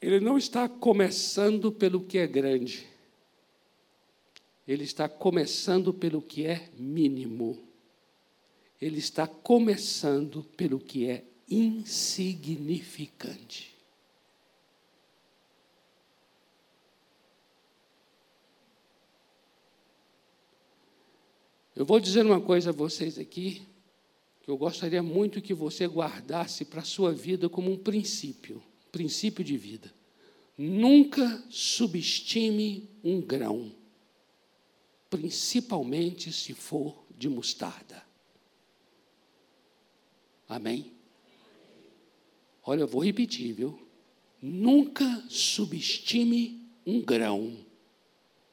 Ele 0.00 0.20
não 0.20 0.38
está 0.38 0.68
começando 0.68 1.72
pelo 1.72 2.04
que 2.04 2.18
é 2.18 2.26
grande, 2.26 2.86
ele 4.66 4.84
está 4.84 5.06
começando 5.08 5.92
pelo 5.92 6.22
que 6.22 6.46
é 6.46 6.70
mínimo, 6.76 7.62
ele 8.80 8.98
está 8.98 9.26
começando 9.26 10.42
pelo 10.56 10.80
que 10.80 11.06
é 11.06 11.24
insignificante. 11.48 13.74
Eu 21.76 21.84
vou 21.84 21.98
dizer 21.98 22.24
uma 22.24 22.40
coisa 22.40 22.70
a 22.70 22.72
vocês 22.72 23.18
aqui, 23.18 23.66
que 24.42 24.50
eu 24.50 24.56
gostaria 24.56 25.02
muito 25.02 25.42
que 25.42 25.52
você 25.52 25.86
guardasse 25.86 26.64
para 26.64 26.80
a 26.80 26.84
sua 26.84 27.12
vida 27.12 27.48
como 27.48 27.72
um 27.72 27.76
princípio, 27.76 28.62
princípio 28.92 29.42
de 29.42 29.56
vida. 29.56 29.92
Nunca 30.56 31.42
subestime 31.50 32.88
um 33.02 33.20
grão, 33.20 33.72
principalmente 35.14 36.32
se 36.32 36.52
for 36.52 37.04
de 37.16 37.28
mostarda. 37.28 38.04
Amém? 40.48 40.92
Olha, 42.64 42.80
eu 42.80 42.88
vou 42.88 43.00
repetir, 43.00 43.52
viu? 43.52 43.80
Nunca 44.42 45.24
subestime 45.28 46.68
um 46.84 47.00
grão, 47.00 47.64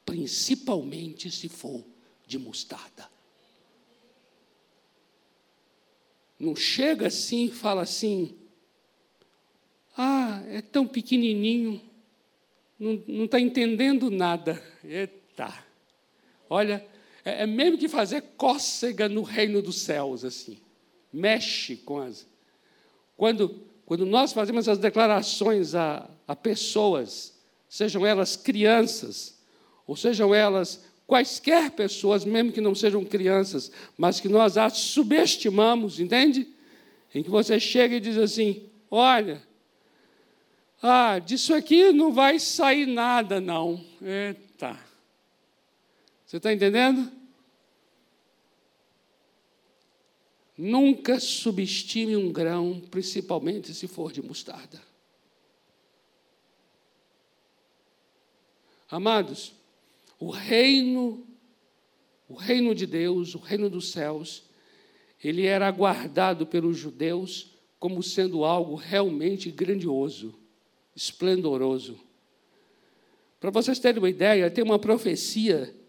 principalmente 0.06 1.32
se 1.32 1.50
for 1.50 1.84
de 2.28 2.38
mostarda. 2.38 3.10
Não 6.38 6.56
chega 6.56 7.08
assim 7.08 7.46
e 7.46 7.52
fala 7.52 7.82
assim, 7.82 8.38
ah, 9.98 10.44
é 10.46 10.62
tão 10.62 10.88
pequenininho, 10.88 11.82
não 12.78 13.26
está 13.26 13.40
entendendo 13.40 14.12
nada. 14.12 14.62
Eita! 14.84 15.71
Olha, 16.54 16.86
é, 17.24 17.44
é 17.44 17.48
mesmo 17.48 17.78
que 17.78 17.88
fazer 17.88 18.22
cócega 18.36 19.08
no 19.08 19.22
reino 19.22 19.62
dos 19.62 19.78
céus, 19.78 20.26
assim. 20.26 20.58
Mexe 21.12 21.78
com 21.78 22.00
as. 22.00 22.28
Quando, 23.16 23.62
quando 23.86 24.06
nós 24.06 24.34
fazemos 24.34 24.68
as 24.68 24.78
declarações 24.78 25.74
a, 25.74 26.10
a 26.28 26.36
pessoas, 26.36 27.40
sejam 27.70 28.06
elas 28.06 28.36
crianças, 28.36 29.42
ou 29.88 29.96
sejam 29.96 30.36
elas 30.36 30.84
quaisquer 31.08 31.72
pessoas, 31.72 32.26
mesmo 32.26 32.52
que 32.52 32.60
não 32.60 32.76
sejam 32.76 33.06
crianças, 33.06 33.72
mas 33.98 34.20
que 34.20 34.28
nós 34.28 34.58
as 34.58 34.78
subestimamos, 34.78 36.02
entende? 36.02 36.46
Em 37.16 37.24
que 37.24 37.30
você 37.30 37.62
chega 37.62 37.96
e 37.96 38.02
diz 38.02 38.18
assim: 38.18 38.70
olha, 38.90 39.42
ah, 40.84 41.18
disso 41.18 41.54
aqui 41.54 41.94
não 41.94 42.12
vai 42.12 42.40
sair 42.40 42.88
nada, 42.88 43.40
não. 43.40 43.82
Eita. 44.02 44.91
Você 46.32 46.38
está 46.38 46.54
entendendo? 46.54 47.12
Nunca 50.58 51.20
subestime 51.20 52.16
um 52.16 52.32
grão, 52.32 52.80
principalmente 52.90 53.74
se 53.74 53.86
for 53.86 54.14
de 54.14 54.22
mostarda. 54.22 54.82
Amados, 58.90 59.52
o 60.18 60.30
reino, 60.30 61.28
o 62.30 62.36
reino 62.36 62.74
de 62.74 62.86
Deus, 62.86 63.36
o 63.36 63.38
reino 63.38 63.70
dos 63.70 63.92
céus, 63.92 64.46
ele 65.22 65.46
era 65.46 65.68
aguardado 65.68 66.48
pelos 66.48 66.78
judeus 66.78 67.58
como 67.78 68.02
sendo 68.02 68.46
algo 68.46 68.76
realmente 68.76 69.52
grandioso, 69.52 70.34
esplendoroso. 70.96 72.00
Para 73.38 73.52
vocês 73.52 73.80
terem 73.80 74.00
uma 74.00 74.10
ideia, 74.10 74.50
tem 74.50 74.64
uma 74.64 74.80
profecia 74.80 75.81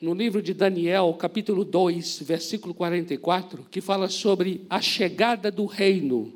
no 0.00 0.12
livro 0.12 0.42
de 0.42 0.52
Daniel, 0.52 1.14
capítulo 1.18 1.64
2, 1.64 2.20
versículo 2.20 2.74
44, 2.74 3.66
que 3.70 3.80
fala 3.80 4.08
sobre 4.08 4.66
a 4.68 4.80
chegada 4.80 5.50
do 5.50 5.64
reino. 5.64 6.34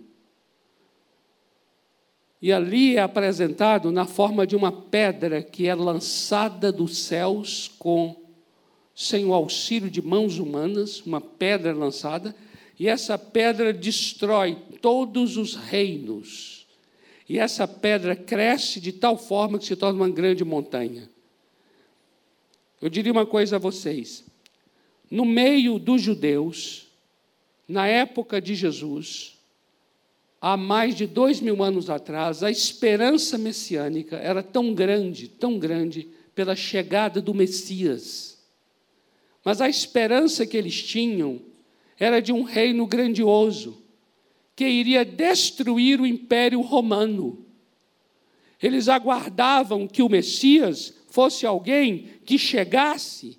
E 2.41 2.51
ali 2.53 2.97
é 2.97 3.01
apresentado 3.01 3.93
na 3.93 4.07
forma 4.07 4.47
de 4.47 4.57
uma 4.57 4.73
pedra 4.73 5.43
que 5.43 5.69
é 5.69 5.75
lançada 5.75 6.73
dos 6.73 6.97
céus 6.97 7.71
com 7.79 8.17
sem 8.95 9.25
o 9.27 9.35
auxílio 9.35 9.91
de 9.91 10.01
mãos 10.01 10.39
humanas, 10.39 11.01
uma 11.07 11.21
pedra 11.21 11.73
lançada, 11.73 12.35
e 12.79 12.89
essa 12.89 13.19
pedra 13.19 13.73
destrói 13.73 14.57
todos 14.81 15.37
os 15.37 15.55
reinos. 15.55 16.67
E 17.29 17.39
essa 17.39 17.69
pedra 17.69 18.17
cresce 18.17 18.81
de 18.81 18.93
tal 18.93 19.17
forma 19.17 19.59
que 19.59 19.67
se 19.67 19.77
torna 19.77 19.99
uma 19.99 20.11
grande 20.11 20.45
montanha. 20.45 21.09
Eu 22.81 22.89
diria 22.89 23.13
uma 23.13 23.27
coisa 23.27 23.57
a 23.57 23.59
vocês: 23.59 24.25
no 25.11 25.25
meio 25.25 25.79
dos 25.79 26.01
judeus, 26.01 26.87
na 27.69 27.87
época 27.87 28.41
de 28.41 28.55
Jesus, 28.55 29.39
há 30.41 30.57
mais 30.57 30.95
de 30.95 31.07
dois 31.07 31.41
mil 31.41 31.63
anos 31.63 31.91
atrás, 31.91 32.43
a 32.43 32.51
esperança 32.51 33.37
messiânica 33.37 34.17
era 34.17 34.43
tão 34.43 34.73
grande, 34.73 35.29
tão 35.29 35.59
grande, 35.59 36.09
pela 36.35 36.57
chegada 36.57 37.21
do 37.21 37.35
Messias. 37.35 38.39
Mas 39.45 39.61
a 39.61 39.69
esperança 39.69 40.47
que 40.47 40.57
eles 40.57 40.83
tinham 40.83 41.41
era 41.99 42.21
de 42.21 42.33
um 42.33 42.43
reino 42.43 42.87
grandioso, 42.87 43.83
que 44.57 44.67
iria 44.67 45.05
destruir 45.05 46.01
o 46.01 46.07
império 46.07 46.61
romano. 46.61 47.45
Eles 48.63 48.89
aguardavam 48.89 49.87
que 49.87 50.03
o 50.03 50.09
Messias 50.09 50.95
fosse 51.11 51.45
alguém 51.45 52.09
que 52.25 52.39
chegasse 52.39 53.39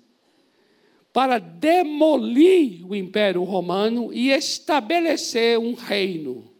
para 1.12 1.38
demolir 1.38 2.86
o 2.86 2.94
Império 2.94 3.42
Romano 3.42 4.12
e 4.12 4.30
estabelecer 4.30 5.58
um 5.58 5.74
reino. 5.74 6.50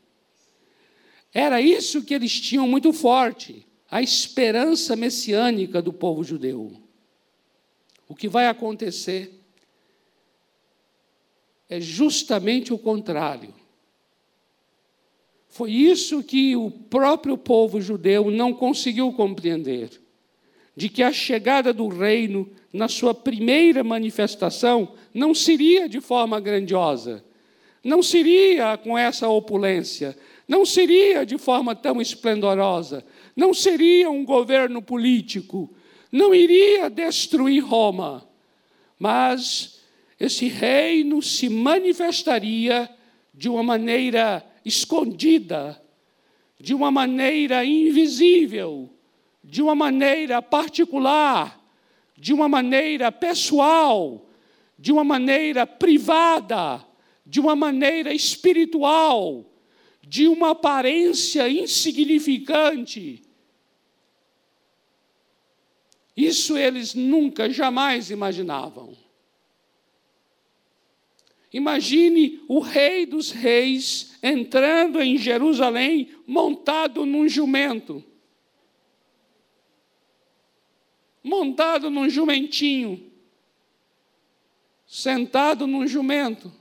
Era 1.33 1.61
isso 1.61 2.03
que 2.03 2.13
eles 2.13 2.39
tinham 2.39 2.69
muito 2.69 2.93
forte, 2.93 3.67
a 3.91 4.03
esperança 4.03 4.95
messiânica 4.95 5.81
do 5.81 5.93
povo 5.93 6.23
judeu. 6.23 6.73
O 8.07 8.15
que 8.15 8.29
vai 8.29 8.47
acontecer 8.47 9.41
é 11.69 11.81
justamente 11.81 12.73
o 12.75 12.79
contrário. 12.79 13.55
Foi 15.49 15.71
isso 15.71 16.23
que 16.23 16.55
o 16.55 16.71
próprio 16.71 17.39
povo 17.39 17.81
judeu 17.81 18.31
não 18.31 18.53
conseguiu 18.53 19.11
compreender: 19.13 20.02
de 20.77 20.89
que 20.89 21.03
a 21.03 21.13
chegada 21.13 21.73
do 21.73 21.89
reino, 21.89 22.51
na 22.73 22.89
sua 22.89 23.15
primeira 23.15 23.85
manifestação, 23.85 24.95
não 25.13 25.35
seria 25.35 25.89
de 25.89 26.01
forma 26.01 26.41
grandiosa, 26.41 27.25
não 27.85 28.03
seria 28.03 28.77
com 28.77 28.97
essa 28.97 29.29
opulência, 29.29 30.17
não 30.49 30.65
seria 30.65 31.27
de 31.27 31.37
forma 31.37 31.75
tão 31.75 32.01
esplendorosa, 32.01 33.05
não 33.37 33.53
seria 33.53 34.11
um 34.11 34.25
governo 34.25 34.81
político, 34.81 35.71
não 36.11 36.35
iria 36.35 36.89
destruir 36.89 37.65
Roma, 37.65 38.29
mas 38.99 39.81
esse 40.21 40.47
reino 40.47 41.21
se 41.21 41.49
manifestaria 41.49 42.89
de 43.35 43.49
uma 43.49 43.63
maneira 43.63 44.45
escondida, 44.65 45.83
de 46.61 46.75
uma 46.75 46.91
maneira 46.91 47.65
invisível, 47.65 48.92
de 49.43 49.61
uma 49.61 49.75
maneira 49.75 50.41
particular, 50.41 51.61
de 52.17 52.33
uma 52.33 52.49
maneira 52.49 53.11
pessoal, 53.11 54.29
de 54.79 54.93
uma 54.93 55.05
maneira 55.05 55.67
privada, 55.67 56.85
de 57.27 57.41
uma 57.41 57.57
maneira 57.57 58.15
espiritual, 58.15 59.45
de 60.03 60.29
uma 60.29 60.51
aparência 60.51 61.49
insignificante. 61.49 63.23
Isso 66.17 66.57
eles 66.57 66.95
nunca, 66.95 67.49
jamais 67.51 68.11
imaginavam. 68.11 68.97
Imagine 71.53 72.41
o 72.49 72.61
rei 72.61 73.05
dos 73.05 73.31
reis 73.31 74.17
entrando 74.23 75.01
em 75.03 75.19
Jerusalém 75.19 76.11
montado 76.27 77.05
num 77.05 77.29
jumento. 77.29 78.03
Montado 81.23 81.91
num 81.91 82.09
jumentinho. 82.09 83.11
Sentado 84.87 85.67
num 85.67 85.87
jumento. 85.87 86.53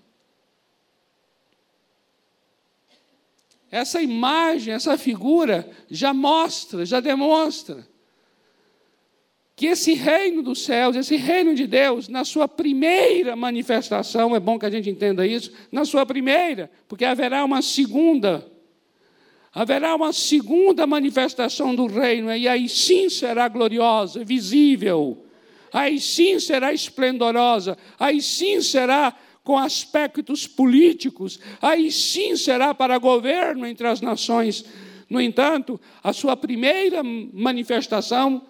Essa 3.70 4.02
imagem, 4.02 4.74
essa 4.74 4.98
figura 4.98 5.70
já 5.90 6.14
mostra, 6.14 6.86
já 6.86 7.00
demonstra 7.00 7.88
que 9.62 9.68
esse 9.68 9.94
reino 9.94 10.42
dos 10.42 10.64
céus, 10.66 10.96
esse 10.96 11.16
reino 11.16 11.54
de 11.54 11.68
Deus, 11.68 12.08
na 12.08 12.26
sua 12.26 12.48
primeira 12.48 13.36
manifestação, 13.36 14.36
é 14.36 14.40
bom 14.40 14.58
que 14.58 14.66
a 14.66 14.72
gente 14.72 14.90
entenda 14.90 15.26
isso, 15.26 15.54
na 15.72 15.86
sua 15.86 16.04
primeira, 16.04 16.72
porque 16.88 17.06
haverá 17.06 17.46
uma 17.46 17.62
segunda, 17.62 18.52
haverá 19.54 19.96
uma 19.96 20.14
segunda 20.14 20.88
manifestação 20.88 21.76
do 21.76 21.88
reino, 21.88 22.34
e 22.34 22.48
aí 22.48 22.70
sim 22.70 23.10
será 23.10 23.48
gloriosa, 23.48 24.24
visível, 24.24 25.26
aí 25.74 26.00
sim 26.00 26.40
será 26.40 26.74
esplendorosa, 26.74 27.78
aí 28.00 28.22
sim 28.22 28.62
será 28.62 29.14
com 29.44 29.58
aspectos 29.58 30.48
políticos, 30.48 31.40
aí 31.62 31.92
sim 31.92 32.36
será 32.36 32.74
para 32.74 32.98
governo 32.98 33.66
entre 33.66 33.88
as 33.88 34.00
nações. 34.00 34.64
No 35.10 35.20
entanto, 35.20 35.80
a 36.04 36.14
sua 36.14 36.38
primeira 36.38 37.02
manifestação 37.04 38.44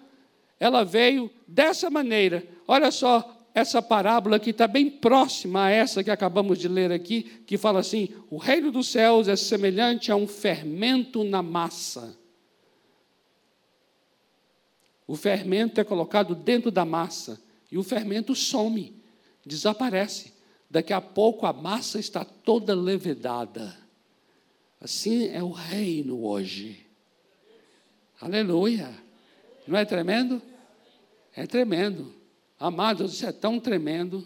ela 0.60 0.84
veio 0.84 1.30
dessa 1.48 1.90
maneira. 1.90 2.46
Olha 2.68 2.90
só 2.90 3.41
essa 3.54 3.82
parábola 3.82 4.38
que 4.38 4.50
está 4.50 4.66
bem 4.66 4.90
próxima 4.90 5.64
a 5.64 5.70
essa 5.70 6.02
que 6.02 6.10
acabamos 6.10 6.58
de 6.58 6.68
ler 6.68 6.90
aqui, 6.90 7.22
que 7.46 7.58
fala 7.58 7.80
assim: 7.80 8.08
o 8.30 8.38
reino 8.38 8.70
dos 8.70 8.88
céus 8.88 9.28
é 9.28 9.36
semelhante 9.36 10.10
a 10.10 10.16
um 10.16 10.26
fermento 10.26 11.22
na 11.22 11.42
massa. 11.42 12.16
O 15.06 15.16
fermento 15.16 15.80
é 15.80 15.84
colocado 15.84 16.34
dentro 16.34 16.70
da 16.70 16.84
massa 16.84 17.40
e 17.70 17.76
o 17.76 17.82
fermento 17.82 18.34
some, 18.34 18.94
desaparece. 19.44 20.32
Daqui 20.70 20.92
a 20.92 21.02
pouco 21.02 21.44
a 21.44 21.52
massa 21.52 21.98
está 21.98 22.24
toda 22.24 22.74
levedada. 22.74 23.76
Assim 24.80 25.28
é 25.28 25.42
o 25.42 25.50
reino 25.50 26.24
hoje. 26.24 26.86
Aleluia. 28.18 28.90
Não 29.66 29.78
é 29.78 29.84
tremendo? 29.84 30.40
É 31.34 31.46
tremendo. 31.46 32.21
Amados, 32.62 33.14
isso 33.14 33.26
é 33.26 33.32
tão 33.32 33.58
tremendo. 33.58 34.24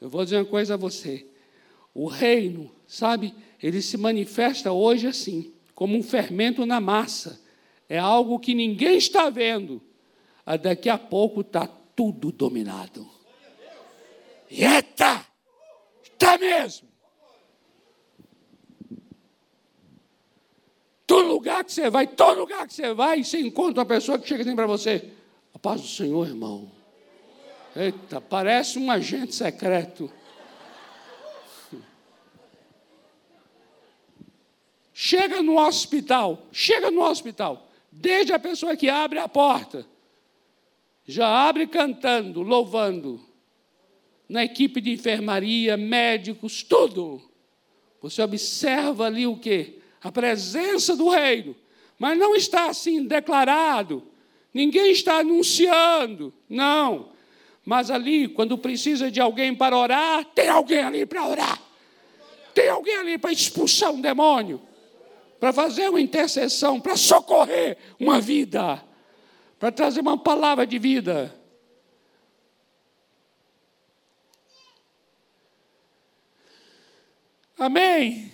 Eu 0.00 0.08
vou 0.08 0.22
dizer 0.22 0.36
uma 0.36 0.44
coisa 0.44 0.74
a 0.74 0.76
você. 0.76 1.26
O 1.92 2.06
reino, 2.06 2.70
sabe, 2.86 3.34
ele 3.62 3.82
se 3.82 3.96
manifesta 3.96 4.70
hoje 4.70 5.08
assim, 5.08 5.52
como 5.74 5.96
um 5.96 6.02
fermento 6.02 6.64
na 6.64 6.80
massa. 6.80 7.40
É 7.88 7.98
algo 7.98 8.38
que 8.38 8.54
ninguém 8.54 8.96
está 8.96 9.28
vendo. 9.28 9.82
Ah, 10.46 10.56
daqui 10.56 10.88
a 10.88 10.96
pouco 10.98 11.40
está 11.40 11.66
tudo 11.66 12.30
dominado. 12.30 13.08
Eita! 14.50 15.26
Está 16.02 16.38
mesmo! 16.38 16.88
Todo 21.06 21.28
lugar 21.28 21.64
que 21.64 21.72
você 21.72 21.90
vai, 21.90 22.06
todo 22.06 22.38
lugar 22.38 22.66
que 22.66 22.74
você 22.74 22.94
vai, 22.94 23.24
você 23.24 23.40
encontra 23.40 23.80
uma 23.80 23.86
pessoa 23.86 24.18
que 24.18 24.28
chega 24.28 24.42
assim 24.42 24.54
para 24.54 24.66
você 24.66 25.10
paz 25.64 25.80
do 25.80 25.86
Senhor, 25.86 26.28
irmão. 26.28 26.70
Eita, 27.76 28.20
parece 28.20 28.78
um 28.78 28.90
agente 28.90 29.34
secreto. 29.34 30.10
Chega 34.92 35.42
no 35.42 35.58
hospital, 35.58 36.46
chega 36.52 36.90
no 36.90 37.02
hospital, 37.02 37.68
desde 37.90 38.32
a 38.32 38.38
pessoa 38.38 38.76
que 38.76 38.88
abre 38.88 39.18
a 39.18 39.28
porta, 39.28 39.84
já 41.04 41.26
abre 41.48 41.66
cantando, 41.66 42.42
louvando, 42.42 43.20
na 44.28 44.44
equipe 44.44 44.80
de 44.80 44.92
enfermaria, 44.92 45.76
médicos, 45.76 46.62
tudo. 46.62 47.20
Você 48.00 48.22
observa 48.22 49.06
ali 49.06 49.26
o 49.26 49.36
que? 49.36 49.80
A 50.00 50.12
presença 50.12 50.94
do 50.94 51.08
reino, 51.08 51.56
mas 51.98 52.16
não 52.16 52.36
está 52.36 52.68
assim 52.68 53.04
declarado, 53.04 54.14
Ninguém 54.54 54.92
está 54.92 55.18
anunciando, 55.18 56.32
não. 56.48 57.08
Mas 57.64 57.90
ali, 57.90 58.28
quando 58.28 58.58
precisa 58.58 59.10
de 59.10 59.20
alguém 59.20 59.54
para 59.54 59.76
orar, 59.76 60.24
tem 60.34 60.48
alguém 60.48 60.80
ali 60.80 61.06
para 61.06 61.26
orar. 61.26 61.62
Tem 62.52 62.68
alguém 62.68 62.96
ali 62.96 63.18
para 63.18 63.32
expulsar 63.32 63.90
um 63.90 64.00
demônio, 64.00 64.60
para 65.40 65.52
fazer 65.52 65.88
uma 65.88 66.00
intercessão, 66.00 66.80
para 66.80 66.96
socorrer 66.96 67.78
uma 67.98 68.20
vida, 68.20 68.82
para 69.58 69.72
trazer 69.72 70.00
uma 70.00 70.18
palavra 70.18 70.66
de 70.66 70.78
vida. 70.78 71.34
Amém? 77.58 78.30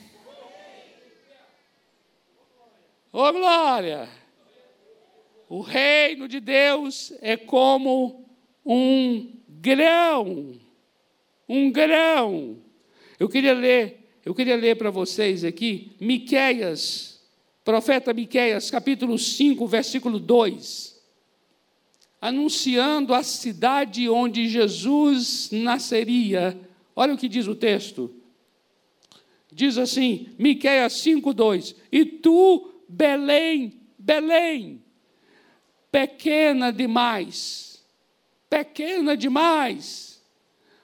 Ô 3.12 3.22
oh, 3.22 3.32
glória! 3.32 4.08
O 5.48 5.60
reino 5.60 6.28
de 6.28 6.40
Deus 6.40 7.12
é 7.20 7.36
como 7.36 8.29
um 8.72 9.32
grão. 9.48 10.52
Um 11.48 11.72
grão. 11.72 12.58
Eu 13.18 13.28
queria 13.28 13.52
ler, 13.52 14.08
eu 14.24 14.32
queria 14.32 14.54
ler 14.54 14.76
para 14.76 14.92
vocês 14.92 15.44
aqui 15.44 15.90
Miqueias, 16.00 17.20
profeta 17.64 18.14
Miqueias, 18.14 18.70
capítulo 18.70 19.18
5, 19.18 19.66
versículo 19.66 20.20
2. 20.20 21.00
Anunciando 22.20 23.12
a 23.12 23.24
cidade 23.24 24.08
onde 24.08 24.48
Jesus 24.48 25.50
nasceria. 25.50 26.56
Olha 26.94 27.14
o 27.14 27.18
que 27.18 27.28
diz 27.28 27.48
o 27.48 27.56
texto. 27.56 28.14
Diz 29.52 29.78
assim, 29.78 30.28
Miqueias 30.38 31.04
2: 31.34 31.74
"E 31.90 32.04
tu, 32.04 32.72
Belém, 32.88 33.80
Belém, 33.98 34.80
pequena 35.90 36.72
demais. 36.72 37.69
Pequena 38.50 39.16
demais. 39.16 40.20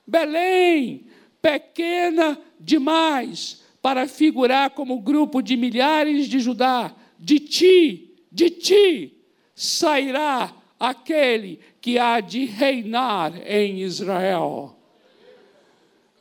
Belém, 0.06 1.06
pequena 1.42 2.38
demais 2.60 3.60
para 3.82 4.06
figurar 4.06 4.70
como 4.70 5.00
grupo 5.00 5.42
de 5.42 5.56
milhares 5.56 6.28
de 6.28 6.38
Judá. 6.38 6.94
De 7.18 7.40
ti, 7.40 8.14
de 8.30 8.50
ti 8.50 9.16
sairá 9.54 10.54
aquele 10.78 11.58
que 11.80 11.98
há 11.98 12.20
de 12.20 12.44
reinar 12.44 13.32
em 13.46 13.80
Israel. 13.80 14.76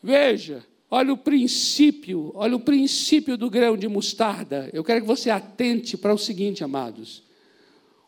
Veja, 0.02 0.66
olha 0.90 1.14
o 1.14 1.18
princípio, 1.18 2.32
olha 2.34 2.56
o 2.56 2.60
princípio 2.60 3.38
do 3.38 3.50
grão 3.50 3.76
de 3.76 3.88
mostarda. 3.88 4.70
Eu 4.72 4.84
quero 4.84 5.02
que 5.02 5.08
você 5.08 5.30
atente 5.30 5.98
para 5.98 6.14
o 6.14 6.18
seguinte, 6.18 6.64
amados. 6.64 7.25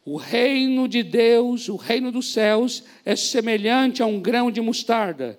O 0.10 0.16
reino 0.16 0.88
de 0.88 1.04
Deus, 1.04 1.68
o 1.68 1.76
reino 1.76 2.14
dos 2.14 2.32
céus, 2.32 2.82
é 3.04 3.14
semelhante 3.14 4.02
a 4.02 4.06
um 4.06 4.22
grão 4.22 4.50
de 4.50 4.62
mostarda. 4.62 5.38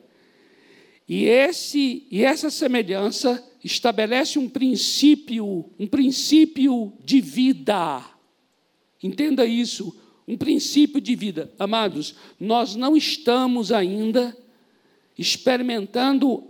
E, 1.09 1.25
esse, 1.25 2.07
e 2.11 2.23
essa 2.23 2.51
semelhança 2.51 3.43
estabelece 3.65 4.39
um 4.39 4.47
princípio, 4.47 5.71
um 5.79 5.87
princípio 5.87 6.93
de 7.03 7.19
vida. 7.19 8.05
Entenda 9.03 9.47
isso, 9.47 9.99
um 10.29 10.37
princípio 10.37 11.01
de 11.01 11.17
vida. 11.17 11.51
Amados, 11.59 12.15
nós 12.39 12.77
não 12.77 12.95
estamos 12.95 13.73
ainda 13.73 14.37
experimentando 15.17 16.47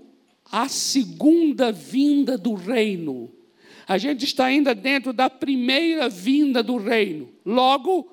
a 0.50 0.68
segunda 0.68 1.70
vinda 1.70 2.36
do 2.36 2.54
reino. 2.54 3.37
A 3.88 3.96
gente 3.96 4.26
está 4.26 4.44
ainda 4.44 4.74
dentro 4.74 5.14
da 5.14 5.30
primeira 5.30 6.10
vinda 6.10 6.62
do 6.62 6.76
reino. 6.76 7.32
Logo, 7.42 8.12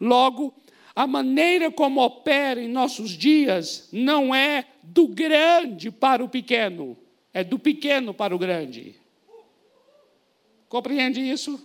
logo, 0.00 0.54
a 0.94 1.04
maneira 1.04 1.68
como 1.68 2.00
opera 2.00 2.62
em 2.62 2.68
nossos 2.68 3.10
dias 3.10 3.88
não 3.92 4.32
é 4.32 4.64
do 4.84 5.08
grande 5.08 5.90
para 5.90 6.24
o 6.24 6.28
pequeno, 6.28 6.96
é 7.34 7.42
do 7.42 7.58
pequeno 7.58 8.14
para 8.14 8.32
o 8.32 8.38
grande. 8.38 8.94
Compreende 10.68 11.20
isso? 11.20 11.60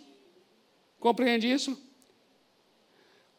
Compreende 0.99 1.47
isso? 1.51 1.79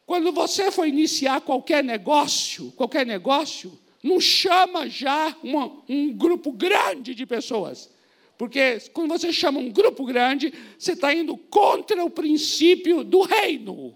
Quando 0.05 0.31
você 0.31 0.71
for 0.71 0.87
iniciar 0.87 1.41
qualquer 1.41 1.83
negócio, 1.83 2.71
qualquer 2.77 3.05
negócio, 3.05 3.77
não 4.01 4.21
chama 4.21 4.87
já 4.87 5.35
uma, 5.43 5.69
um 5.89 6.13
grupo 6.13 6.49
grande 6.53 7.13
de 7.13 7.25
pessoas. 7.25 7.91
Porque 8.37 8.79
quando 8.93 9.09
você 9.09 9.33
chama 9.33 9.59
um 9.59 9.71
grupo 9.71 10.05
grande, 10.05 10.53
você 10.77 10.93
está 10.93 11.13
indo 11.13 11.35
contra 11.35 12.03
o 12.03 12.09
princípio 12.09 13.03
do 13.03 13.21
reino. 13.21 13.95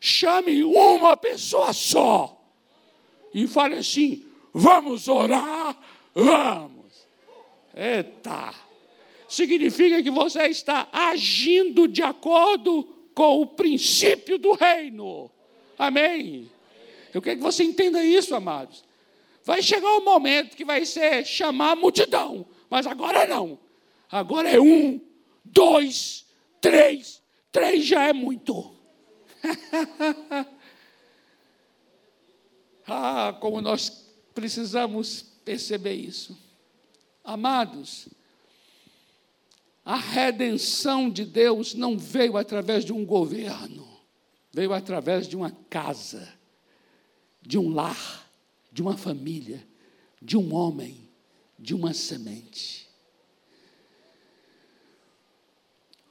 Chame 0.00 0.64
uma 0.64 1.16
pessoa 1.16 1.72
só. 1.72 2.42
E 3.32 3.46
fale 3.46 3.76
assim: 3.76 4.24
vamos 4.52 5.06
orar? 5.06 5.78
Vamos. 6.12 7.06
Eita. 7.74 8.52
Significa 9.28 10.02
que 10.02 10.10
você 10.10 10.48
está 10.48 10.88
agindo 10.92 11.86
de 11.88 12.02
acordo 12.02 12.84
com 13.14 13.40
o 13.40 13.46
princípio 13.46 14.38
do 14.38 14.52
reino. 14.52 15.30
Amém? 15.78 16.50
Eu 17.14 17.22
quero 17.22 17.36
que 17.36 17.42
você 17.42 17.62
entenda 17.62 18.04
isso, 18.04 18.34
amados. 18.34 18.84
Vai 19.44 19.62
chegar 19.62 19.96
um 19.96 20.04
momento 20.04 20.56
que 20.56 20.64
vai 20.64 20.84
ser 20.84 21.24
chamar 21.24 21.72
a 21.72 21.76
multidão, 21.76 22.46
mas 22.72 22.86
agora 22.86 23.26
não. 23.26 23.58
Agora 24.10 24.48
é 24.48 24.58
um, 24.58 24.98
dois, 25.44 26.24
três. 26.58 27.22
Três 27.52 27.84
já 27.84 28.08
é 28.08 28.14
muito. 28.14 28.74
ah, 32.88 33.36
como 33.38 33.60
nós 33.60 34.10
precisamos 34.34 35.20
perceber 35.44 35.92
isso. 35.92 36.42
Amados, 37.22 38.08
a 39.84 39.96
redenção 39.96 41.10
de 41.10 41.26
Deus 41.26 41.74
não 41.74 41.98
veio 41.98 42.38
através 42.38 42.86
de 42.86 42.92
um 42.94 43.04
governo, 43.04 43.86
veio 44.50 44.72
através 44.72 45.28
de 45.28 45.36
uma 45.36 45.50
casa, 45.68 46.26
de 47.42 47.58
um 47.58 47.68
lar, 47.68 48.26
de 48.72 48.80
uma 48.80 48.96
família, 48.96 49.62
de 50.22 50.38
um 50.38 50.54
homem, 50.54 51.11
de 51.62 51.74
uma 51.74 51.94
semente. 51.94 52.88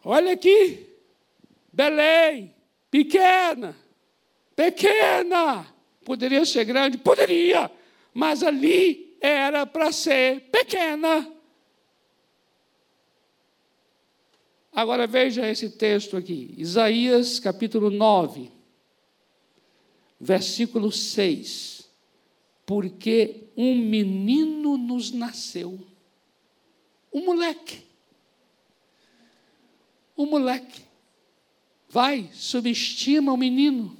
Olha 0.04 0.32
aqui, 0.32 0.88
Belém, 1.74 2.56
pequena, 2.90 3.76
pequena, 4.56 5.68
poderia 6.06 6.46
ser 6.46 6.64
grande? 6.64 6.98
Poderia, 6.98 7.70
mas 8.14 8.42
ali 8.42 9.18
era 9.20 9.66
para 9.66 9.92
ser 9.92 10.50
pequena. 10.50 11.30
Agora 14.72 15.06
veja 15.06 15.46
esse 15.46 15.70
texto 15.72 16.16
aqui, 16.16 16.56
Isaías 16.58 17.42
capítulo 17.42 17.90
9, 17.90 18.50
versículo 20.18 20.94
6. 20.94 21.81
Porque 22.72 23.50
um 23.58 23.76
menino 23.76 24.78
nos 24.78 25.12
nasceu, 25.12 25.78
um 27.12 27.26
moleque, 27.26 27.84
um 30.18 30.26
moleque. 30.26 30.82
Vai, 31.90 32.30
subestima 32.32 33.34
o 33.34 33.36
menino. 33.36 33.98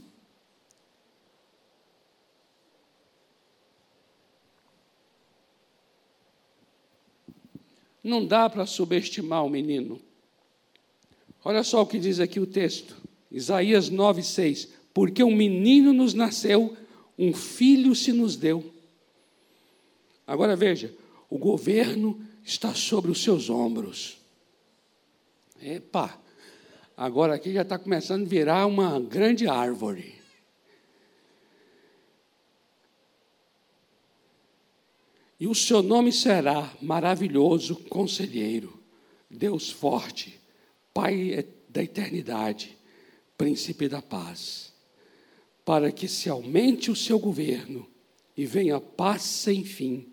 Não 8.02 8.26
dá 8.26 8.50
para 8.50 8.66
subestimar 8.66 9.44
o 9.44 9.50
menino. 9.50 10.02
Olha 11.44 11.62
só 11.66 11.82
o 11.82 11.86
que 11.86 12.00
diz 12.00 12.22
aqui 12.22 12.40
o 12.40 12.48
texto, 12.48 12.96
Isaías 13.30 13.90
9, 13.90 14.24
6. 14.24 14.70
Porque 14.94 15.22
um 15.22 15.36
menino 15.36 15.92
nos 15.92 16.14
nasceu, 16.14 16.78
um 17.18 17.34
filho 17.34 17.96
se 17.96 18.12
nos 18.12 18.36
deu. 18.36 18.74
Agora 20.26 20.56
veja, 20.56 20.94
o 21.30 21.38
governo 21.38 22.20
está 22.44 22.74
sobre 22.74 23.12
os 23.12 23.24
seus 23.24 23.50
ombros. 23.50 24.18
Epa, 25.62 26.20
agora 26.96 27.36
aqui 27.36 27.54
já 27.54 27.62
está 27.62 27.78
começando 27.78 28.26
a 28.26 28.30
virar 28.30 28.66
uma 28.66 29.00
grande 29.00 29.48
árvore. 29.48 30.16
E 35.40 35.48
o 35.48 35.56
seu 35.56 35.82
nome 35.82 36.12
será 36.12 36.72
maravilhoso 36.82 37.76
conselheiro, 37.90 38.80
Deus 39.30 39.72
forte 39.72 40.40
Pai 40.94 41.48
da 41.70 41.82
eternidade, 41.82 42.78
príncipe 43.38 43.88
da 43.88 44.02
paz, 44.02 44.71
para 45.72 45.90
que 45.90 46.06
se 46.06 46.30
aumente 46.30 46.92
o 46.92 46.96
seu 46.98 47.18
governo 47.18 47.88
e 48.36 48.46
venha 48.46 48.78
paz 48.78 49.22
sem 49.22 49.64
fim 49.64 50.06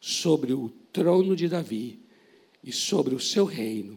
sobre 0.00 0.52
o 0.52 0.68
trono 0.92 1.36
de 1.36 1.46
Davi 1.46 2.00
e 2.64 2.72
sobre 2.72 3.14
o 3.14 3.20
seu 3.20 3.44
reino, 3.44 3.96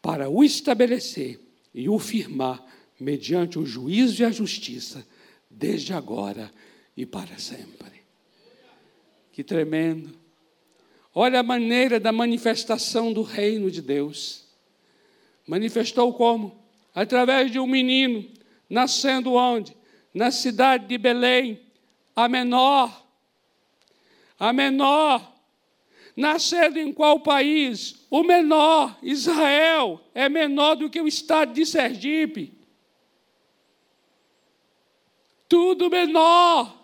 para 0.00 0.30
o 0.30 0.42
estabelecer 0.42 1.38
e 1.74 1.90
o 1.90 1.98
firmar 1.98 2.64
mediante 2.98 3.58
o 3.58 3.66
juízo 3.66 4.22
e 4.22 4.24
a 4.24 4.30
justiça, 4.30 5.06
desde 5.50 5.92
agora 5.92 6.50
e 6.96 7.04
para 7.04 7.36
sempre. 7.36 8.00
Que 9.32 9.44
tremendo! 9.44 10.14
Olha 11.14 11.40
a 11.40 11.42
maneira 11.42 12.00
da 12.00 12.12
manifestação 12.12 13.12
do 13.12 13.20
reino 13.20 13.70
de 13.70 13.82
Deus. 13.82 14.46
Manifestou 15.46 16.14
como? 16.14 16.58
Através 16.94 17.52
de 17.52 17.58
um 17.58 17.66
menino, 17.66 18.26
nascendo 18.70 19.34
onde? 19.34 19.76
Na 20.16 20.30
cidade 20.30 20.86
de 20.86 20.96
Belém, 20.96 21.60
a 22.16 22.26
menor. 22.26 23.06
A 24.38 24.50
menor. 24.50 25.30
Nascendo 26.16 26.78
em 26.78 26.90
qual 26.90 27.20
país? 27.20 28.06
O 28.10 28.22
menor, 28.22 28.96
Israel, 29.02 30.00
é 30.14 30.26
menor 30.30 30.76
do 30.76 30.88
que 30.88 30.98
o 31.02 31.06
estado 31.06 31.52
de 31.52 31.66
Sergipe. 31.66 32.58
Tudo 35.46 35.90
menor. 35.90 36.74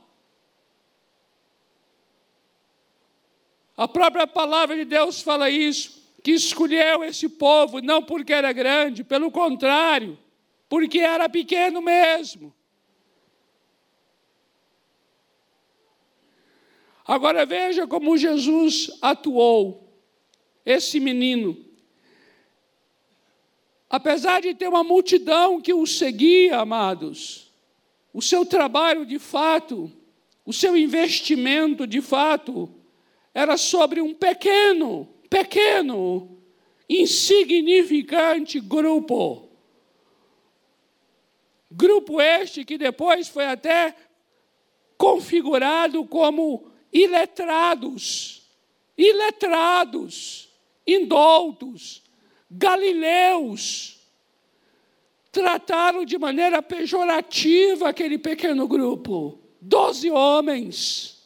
A 3.75 3.89
própria 3.89 4.27
palavra 4.27 4.77
de 4.77 4.85
Deus 4.85 5.23
fala 5.23 5.49
isso 5.49 6.03
que 6.23 6.33
escolheu 6.33 7.03
esse 7.03 7.31
povo 7.31 7.81
não 7.81 8.03
porque 8.03 8.35
era 8.35 8.53
grande, 8.53 9.03
pelo 9.03 9.31
contrário, 9.31 10.19
porque 10.69 10.99
era 10.99 11.31
pequeno 11.31 11.81
mesmo. 11.81 12.55
Agora 17.07 17.45
veja 17.45 17.87
como 17.87 18.17
Jesus 18.17 18.91
atuou. 19.01 19.83
Esse 20.65 21.01
menino, 21.01 21.57
apesar 23.91 24.41
de 24.41 24.55
ter 24.55 24.69
uma 24.69 24.85
multidão 24.85 25.61
que 25.61 25.75
o 25.75 25.85
seguia, 25.87 26.61
amados, 26.61 27.53
o 28.15 28.23
seu 28.23 28.47
trabalho 28.47 29.05
de 29.05 29.19
fato, 29.19 29.91
o 30.47 30.53
seu 30.53 30.77
investimento 30.77 31.85
de 31.85 32.01
fato, 32.01 32.73
era 33.35 33.57
sobre 33.57 34.01
um 34.01 34.15
pequeno, 34.15 35.09
pequeno, 35.29 36.39
insignificante 36.89 38.61
grupo. 38.61 39.49
Grupo 41.69 42.21
este 42.21 42.65
que 42.65 42.79
depois 42.79 43.29
foi 43.29 43.47
até 43.47 43.97
configurado 44.97 46.05
como 46.05 46.72
iletrados. 46.93 48.43
iletrados, 48.97 50.49
indoutos, 50.87 52.03
galileus, 52.51 53.99
trataram 55.33 56.05
de 56.05 56.19
maneira 56.19 56.63
pejorativa 56.63 57.89
aquele 57.89 58.19
pequeno 58.19 58.69
grupo. 58.69 59.39
Doze 59.61 60.11
homens. 60.11 61.23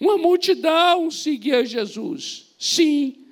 Uma 0.00 0.16
multidão 0.16 1.10
seguia 1.10 1.64
Jesus. 1.64 2.54
Sim, 2.58 3.26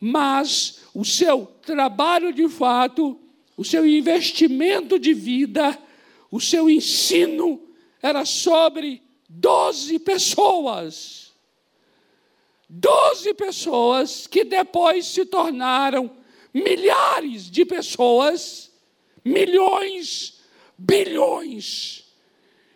mas 0.00 0.82
o 0.94 1.04
seu 1.04 1.46
trabalho 1.62 2.32
de 2.32 2.48
fato, 2.48 3.18
o 3.56 3.64
seu 3.64 3.84
investimento 3.84 4.98
de 4.98 5.12
vida, 5.12 5.76
o 6.30 6.40
seu 6.40 6.70
ensino 6.70 7.60
era 8.00 8.24
sobre 8.24 9.02
doze 9.32 9.98
pessoas. 9.98 11.32
Doze 12.68 13.34
pessoas 13.34 14.26
que 14.26 14.44
depois 14.44 15.06
se 15.06 15.24
tornaram 15.26 16.10
milhares 16.52 17.50
de 17.50 17.64
pessoas, 17.64 18.70
milhões, 19.24 20.40
bilhões, 20.76 22.04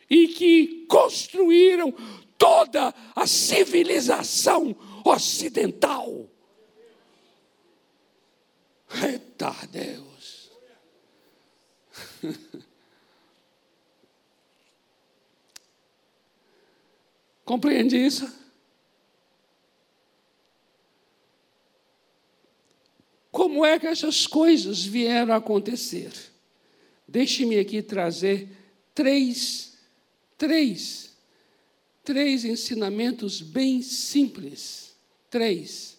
e 0.09 0.29
que 0.29 0.87
construíram 0.87 1.93
toda 2.39 2.95
a 3.15 3.27
civilização 3.27 4.77
ocidental. 5.05 6.29
Eita 9.03 9.55
Deus! 9.71 10.16
Compreende 17.47 17.97
isso? 17.97 18.29
Como 23.31 23.65
é 23.65 23.79
que 23.79 23.87
essas 23.87 24.27
coisas 24.27 24.85
vieram 24.85 25.33
a 25.33 25.37
acontecer? 25.37 26.13
Deixe-me 27.07 27.57
aqui 27.57 27.83
trazer 27.83 28.49
três, 28.93 29.79
três, 30.37 31.17
três 32.03 32.45
ensinamentos 32.45 33.41
bem 33.41 33.81
simples. 33.81 34.97
Três. 35.31 35.99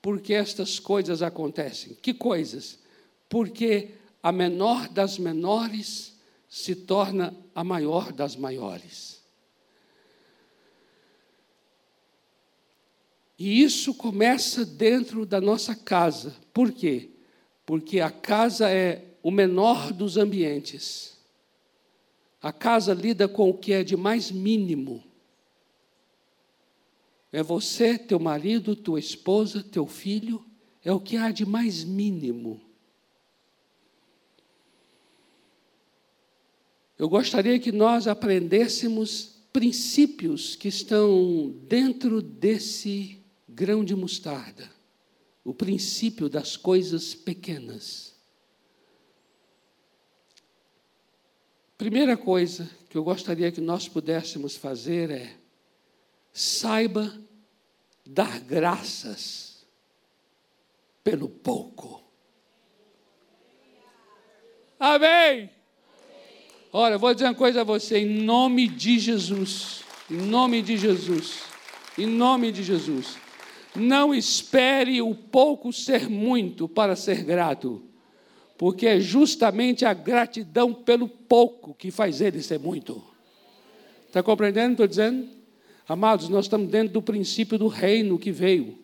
Porque 0.00 0.32
estas 0.32 0.78
coisas 0.78 1.20
acontecem. 1.20 1.98
Que 2.00 2.14
coisas? 2.14 2.78
Porque 3.28 3.90
a 4.22 4.32
menor 4.32 4.88
das 4.88 5.18
menores 5.18 6.14
se 6.48 6.74
torna 6.74 7.36
a 7.54 7.62
maior 7.62 8.10
das 8.10 8.36
maiores. 8.36 9.17
E 13.38 13.62
isso 13.62 13.94
começa 13.94 14.64
dentro 14.64 15.24
da 15.24 15.40
nossa 15.40 15.74
casa. 15.76 16.34
Por 16.52 16.72
quê? 16.72 17.10
Porque 17.64 18.00
a 18.00 18.10
casa 18.10 18.68
é 18.68 19.14
o 19.22 19.30
menor 19.30 19.92
dos 19.92 20.16
ambientes. 20.16 21.16
A 22.42 22.52
casa 22.52 22.92
lida 22.92 23.28
com 23.28 23.48
o 23.48 23.54
que 23.54 23.72
é 23.72 23.84
de 23.84 23.96
mais 23.96 24.32
mínimo. 24.32 25.04
É 27.30 27.42
você, 27.42 27.96
teu 27.96 28.18
marido, 28.18 28.74
tua 28.74 28.98
esposa, 28.98 29.62
teu 29.62 29.86
filho, 29.86 30.44
é 30.84 30.92
o 30.92 30.98
que 30.98 31.16
há 31.16 31.30
de 31.30 31.44
mais 31.44 31.84
mínimo. 31.84 32.60
Eu 36.98 37.08
gostaria 37.08 37.58
que 37.60 37.70
nós 37.70 38.08
aprendêssemos 38.08 39.38
princípios 39.52 40.56
que 40.56 40.66
estão 40.66 41.54
dentro 41.68 42.20
desse 42.20 43.17
grão 43.58 43.84
de 43.84 43.96
mostarda, 43.96 44.70
o 45.42 45.52
princípio 45.52 46.28
das 46.28 46.56
coisas 46.56 47.12
pequenas. 47.12 48.14
Primeira 51.76 52.16
coisa 52.16 52.70
que 52.88 52.96
eu 52.96 53.02
gostaria 53.02 53.50
que 53.50 53.60
nós 53.60 53.88
pudéssemos 53.88 54.56
fazer 54.56 55.10
é 55.10 55.36
saiba 56.32 57.12
dar 58.06 58.38
graças 58.38 59.66
pelo 61.02 61.28
pouco. 61.28 62.00
Amém. 64.78 65.50
Olha, 66.72 66.96
vou 66.96 67.12
dizer 67.12 67.26
uma 67.26 67.34
coisa 67.34 67.62
a 67.62 67.64
você, 67.64 67.98
em 67.98 68.22
nome 68.22 68.68
de 68.68 69.00
Jesus, 69.00 69.82
em 70.08 70.16
nome 70.16 70.62
de 70.62 70.76
Jesus, 70.76 71.42
em 71.96 72.06
nome 72.06 72.52
de 72.52 72.62
Jesus. 72.62 73.27
Não 73.76 74.14
espere 74.14 75.00
o 75.02 75.14
pouco 75.14 75.72
ser 75.72 76.08
muito 76.08 76.68
para 76.68 76.96
ser 76.96 77.22
grato, 77.22 77.82
porque 78.56 78.86
é 78.86 79.00
justamente 79.00 79.84
a 79.84 79.92
gratidão 79.92 80.72
pelo 80.72 81.08
pouco 81.08 81.74
que 81.74 81.90
faz 81.90 82.20
ele 82.20 82.42
ser 82.42 82.58
muito. 82.58 83.02
Está 84.06 84.22
compreendendo? 84.22 84.72
Estou 84.72 84.86
dizendo? 84.86 85.28
Amados, 85.86 86.28
nós 86.28 86.46
estamos 86.46 86.68
dentro 86.68 86.94
do 86.94 87.02
princípio 87.02 87.58
do 87.58 87.68
reino 87.68 88.18
que 88.18 88.32
veio. 88.32 88.78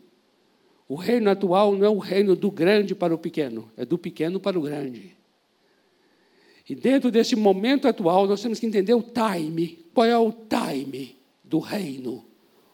O 0.88 0.96
reino 0.96 1.30
atual 1.30 1.74
não 1.74 1.86
é 1.86 1.88
o 1.88 1.98
reino 1.98 2.36
do 2.36 2.50
grande 2.50 2.94
para 2.94 3.14
o 3.14 3.18
pequeno, 3.18 3.70
é 3.76 3.84
do 3.84 3.96
pequeno 3.96 4.38
para 4.38 4.58
o 4.58 4.62
grande. 4.62 5.16
E 6.68 6.74
dentro 6.74 7.10
desse 7.10 7.36
momento 7.36 7.86
atual, 7.86 8.26
nós 8.26 8.40
temos 8.40 8.58
que 8.58 8.66
entender 8.66 8.94
o 8.94 9.02
time. 9.02 9.84
Qual 9.92 10.06
é 10.06 10.16
o 10.16 10.32
time 10.32 11.16
do 11.42 11.58
reino? 11.58 12.24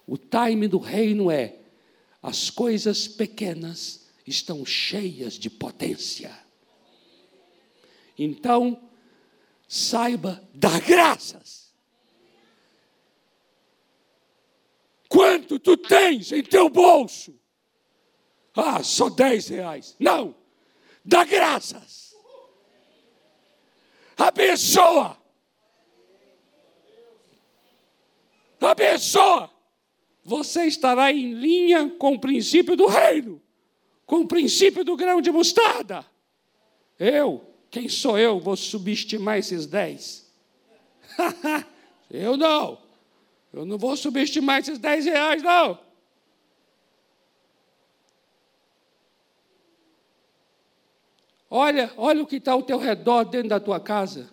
O 0.06 0.16
time 0.16 0.68
do 0.68 0.78
reino 0.78 1.30
é 1.30 1.56
as 2.22 2.50
coisas 2.50 3.08
pequenas 3.08 4.08
estão 4.26 4.64
cheias 4.64 5.34
de 5.34 5.48
potência. 5.48 6.36
Então, 8.18 8.90
saiba 9.66 10.46
dar 10.54 10.80
graças. 10.80 11.72
Quanto 15.08 15.58
tu 15.58 15.76
tens 15.76 16.30
em 16.30 16.42
teu 16.42 16.68
bolso? 16.68 17.38
Ah, 18.54 18.82
só 18.82 19.08
10 19.08 19.48
reais. 19.48 19.96
Não, 19.98 20.34
dá 21.04 21.24
graças. 21.24 22.14
Abençoa. 24.16 25.16
Abençoa 28.60 29.59
você 30.24 30.64
estará 30.64 31.12
em 31.12 31.32
linha 31.32 31.88
com 31.98 32.14
o 32.14 32.18
princípio 32.18 32.76
do 32.76 32.86
reino, 32.86 33.40
com 34.06 34.20
o 34.20 34.28
princípio 34.28 34.84
do 34.84 34.96
grão 34.96 35.20
de 35.20 35.30
mostarda. 35.30 36.04
Eu, 36.98 37.44
quem 37.70 37.88
sou 37.88 38.18
eu, 38.18 38.38
vou 38.38 38.56
subestimar 38.56 39.38
esses 39.38 39.66
dez? 39.66 40.30
eu 42.10 42.36
não. 42.36 42.78
Eu 43.52 43.64
não 43.64 43.78
vou 43.78 43.96
subestimar 43.96 44.60
esses 44.60 44.78
dez 44.78 45.04
reais, 45.04 45.42
não. 45.42 45.78
Olha, 51.48 51.92
olha 51.96 52.22
o 52.22 52.26
que 52.26 52.36
está 52.36 52.52
ao 52.52 52.62
teu 52.62 52.78
redor 52.78 53.24
dentro 53.24 53.48
da 53.48 53.58
tua 53.58 53.80
casa. 53.80 54.30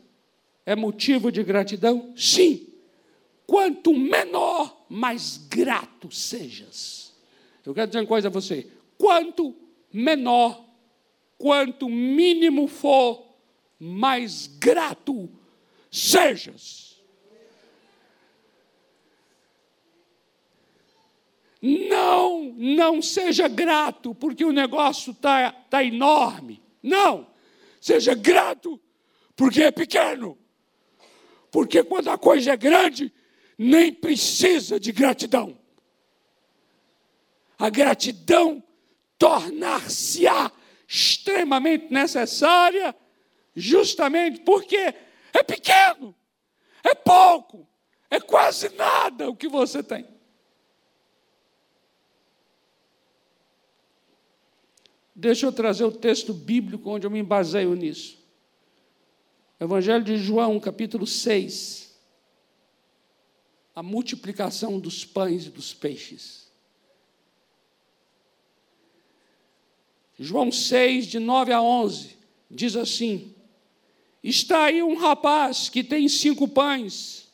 É 0.64 0.76
motivo 0.76 1.32
de 1.32 1.44
gratidão? 1.44 2.14
Sim. 2.16 2.68
Quanto 3.48 3.92
menor 3.92 4.77
mais 4.90 5.38
grato 5.50 6.12
sejas. 6.12 7.14
Eu 7.66 7.74
quero 7.74 7.88
dizer 7.88 8.00
uma 8.00 8.08
coisa 8.08 8.28
a 8.28 8.32
você: 8.32 8.72
quanto 8.98 9.56
menor, 9.92 10.64
quanto 11.38 11.90
mínimo 11.90 12.68
for, 12.68 13.36
mais 13.80 14.48
grato 14.48 15.30
sejas. 15.92 16.88
Não, 21.62 22.54
não 22.56 23.02
seja 23.02 23.48
grato 23.48 24.14
porque 24.14 24.46
o 24.46 24.52
negócio 24.52 25.12
está 25.12 25.52
tá 25.52 25.84
enorme. 25.84 26.62
Não, 26.82 27.28
seja 27.82 28.14
grato 28.14 28.80
porque 29.36 29.64
é 29.64 29.72
pequeno. 29.72 30.38
Porque 31.52 31.84
quando 31.84 32.10
a 32.10 32.18
coisa 32.18 32.54
é 32.54 32.58
grande, 32.58 33.12
nem 33.58 33.92
precisa 33.92 34.80
de 34.80 34.92
gratidão. 34.92 35.58
A 37.58 37.70
gratidão 37.70 38.64
tornar-se-á 39.18 40.52
extremamente 40.88 41.92
necessária, 41.92 42.96
justamente 43.56 44.42
porque 44.42 44.94
é 45.34 45.44
pequeno, 45.44 46.16
é 46.84 46.94
pouco, 46.94 47.68
é 48.10 48.20
quase 48.20 48.70
nada 48.76 49.30
o 49.30 49.36
que 49.36 49.48
você 49.48 49.82
tem. 49.82 50.08
Deixa 55.16 55.48
eu 55.48 55.52
trazer 55.52 55.84
o 55.84 55.92
texto 55.92 56.32
bíblico 56.32 56.92
onde 56.92 57.08
eu 57.08 57.12
me 57.12 57.24
baseio 57.24 57.74
nisso. 57.74 58.24
Evangelho 59.60 60.04
de 60.04 60.16
João, 60.16 60.60
capítulo 60.60 61.08
6 61.08 61.87
a 63.78 63.84
multiplicação 63.84 64.80
dos 64.80 65.06
pães 65.06 65.46
e 65.46 65.50
dos 65.52 65.72
peixes. 65.72 66.48
João 70.18 70.52
6, 70.52 71.06
de 71.06 71.20
9 71.20 71.54
a 71.54 71.62
11, 71.62 72.18
diz 72.50 72.76
assim: 72.76 73.36
Está 74.24 74.64
aí 74.64 74.82
um 74.82 74.96
rapaz 74.96 75.70
que 75.70 75.84
tem 75.84 76.10
cinco 76.10 76.48
pães 76.48 77.28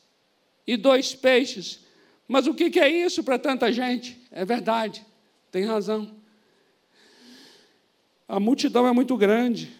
e 0.66 0.76
dois 0.76 1.14
peixes. 1.14 1.80
Mas 2.28 2.46
o 2.46 2.52
que 2.52 2.78
é 2.78 2.90
isso 2.90 3.24
para 3.24 3.38
tanta 3.38 3.72
gente? 3.72 4.20
É 4.30 4.44
verdade, 4.44 5.02
tem 5.50 5.64
razão. 5.64 6.14
A 8.28 8.38
multidão 8.38 8.86
é 8.86 8.92
muito 8.92 9.16
grande. 9.16 9.72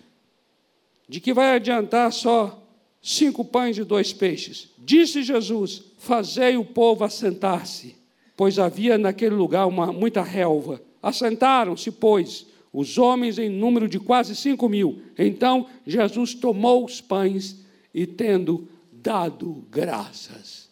De 1.07 1.21
que 1.21 1.35
vai 1.35 1.57
adiantar 1.57 2.11
só 2.11 2.64
cinco 3.05 3.45
pães 3.45 3.77
e 3.77 3.85
dois 3.85 4.13
peixes? 4.15 4.71
Disse 4.79 5.23
Jesus: 5.23 5.83
Fazei 5.99 6.57
o 6.57 6.65
povo 6.65 7.05
assentar-se, 7.05 7.95
pois 8.35 8.59
havia 8.59 8.97
naquele 8.97 9.35
lugar 9.35 9.67
uma, 9.67 9.93
muita 9.93 10.23
relva. 10.23 10.81
Assentaram-se, 11.03 11.91
pois, 11.91 12.47
os 12.73 12.97
homens 12.97 13.39
em 13.39 13.51
número 13.51 13.87
de 13.87 14.01
quase 14.01 14.35
cinco 14.35 14.69
mil. 14.69 15.03
Então 15.19 15.67
Jesus 15.87 16.35
tomou 16.35 16.85
os 16.85 17.01
pães 17.01 17.63
e, 17.95 18.07
tendo 18.07 18.67
dado 18.91 19.65
graças, 19.71 20.71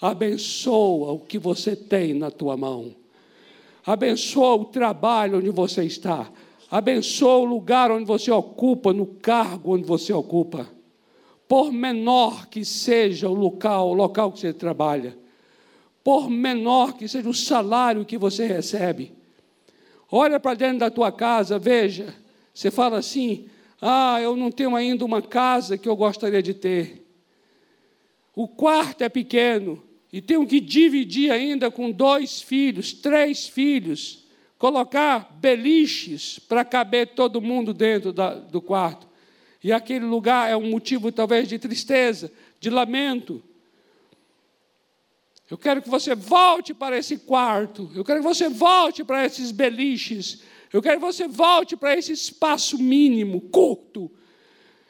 abençoa 0.00 1.12
o 1.12 1.18
que 1.18 1.38
você 1.38 1.74
tem 1.74 2.14
na 2.14 2.30
tua 2.30 2.56
mão, 2.56 2.94
abençoa 3.84 4.54
o 4.54 4.64
trabalho 4.66 5.38
onde 5.38 5.50
você 5.50 5.82
está, 5.84 6.30
abençoa 6.70 7.38
o 7.38 7.44
lugar 7.44 7.90
onde 7.90 8.04
você 8.04 8.30
ocupa, 8.30 8.92
no 8.92 9.04
cargo 9.04 9.74
onde 9.74 9.84
você 9.84 10.12
ocupa, 10.12 10.68
por 11.50 11.70
menor 11.70 12.46
que 12.46 12.64
seja 12.64 13.28
o 13.28 13.34
local, 13.34 13.90
o 13.90 13.92
local 13.92 14.30
que 14.30 14.38
você 14.38 14.54
trabalha, 14.54 15.18
por 16.02 16.30
menor 16.30 16.94
que 16.94 17.08
seja 17.08 17.28
o 17.28 17.34
salário 17.34 18.06
que 18.06 18.16
você 18.16 18.46
recebe 18.46 19.20
Olha 20.10 20.40
para 20.40 20.54
dentro 20.54 20.78
da 20.78 20.90
tua 20.90 21.12
casa, 21.12 21.58
veja. 21.58 22.14
Você 22.52 22.70
fala 22.70 22.98
assim: 22.98 23.46
ah, 23.80 24.20
eu 24.20 24.34
não 24.34 24.50
tenho 24.50 24.74
ainda 24.74 25.04
uma 25.04 25.22
casa 25.22 25.78
que 25.78 25.88
eu 25.88 25.94
gostaria 25.94 26.42
de 26.42 26.52
ter. 26.52 27.06
O 28.34 28.48
quarto 28.48 29.02
é 29.02 29.08
pequeno 29.08 29.82
e 30.12 30.20
tenho 30.20 30.46
que 30.46 30.60
dividir 30.60 31.30
ainda 31.30 31.70
com 31.70 31.90
dois 31.90 32.42
filhos, 32.42 32.92
três 32.92 33.46
filhos, 33.46 34.26
colocar 34.58 35.36
beliches 35.40 36.38
para 36.40 36.64
caber 36.64 37.08
todo 37.08 37.40
mundo 37.40 37.72
dentro 37.72 38.12
da, 38.12 38.34
do 38.34 38.60
quarto. 38.60 39.08
E 39.62 39.72
aquele 39.72 40.04
lugar 40.04 40.50
é 40.50 40.56
um 40.56 40.70
motivo 40.70 41.12
talvez 41.12 41.48
de 41.48 41.58
tristeza, 41.58 42.32
de 42.58 42.70
lamento. 42.70 43.42
Eu 45.50 45.58
quero 45.58 45.82
que 45.82 45.90
você 45.90 46.14
volte 46.14 46.72
para 46.72 46.96
esse 46.96 47.18
quarto. 47.18 47.90
Eu 47.94 48.04
quero 48.04 48.20
que 48.20 48.26
você 48.26 48.48
volte 48.48 49.04
para 49.04 49.26
esses 49.26 49.50
beliches. 49.50 50.42
Eu 50.72 50.80
quero 50.80 51.00
que 51.00 51.06
você 51.06 51.26
volte 51.26 51.76
para 51.76 51.96
esse 51.96 52.12
espaço 52.12 52.78
mínimo, 52.78 53.40
curto. 53.40 54.10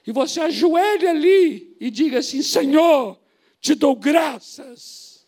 E 0.07 0.13
você 0.13 0.41
ajoelhe 0.41 1.07
ali 1.07 1.77
e 1.81 1.91
diga 1.91 2.19
assim: 2.19 2.43
Senhor, 2.43 3.19
te 3.61 3.75
dou 3.75 3.97
graças. 3.97 5.27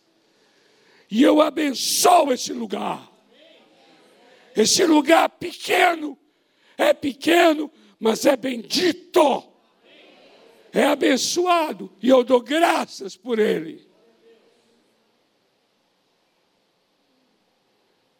E 1.09 1.21
eu 1.21 1.41
abençoo 1.41 2.31
esse 2.31 2.53
lugar. 2.53 3.11
Esse 4.55 4.85
lugar 4.85 5.29
pequeno, 5.29 6.17
é 6.77 6.93
pequeno, 6.93 7.71
mas 8.03 8.25
é 8.25 8.35
bendito. 8.35 9.43
É 10.73 10.83
abençoado. 10.83 11.89
E 12.01 12.09
eu 12.09 12.23
dou 12.23 12.41
graças 12.41 13.15
por 13.15 13.39
ele. 13.39 13.87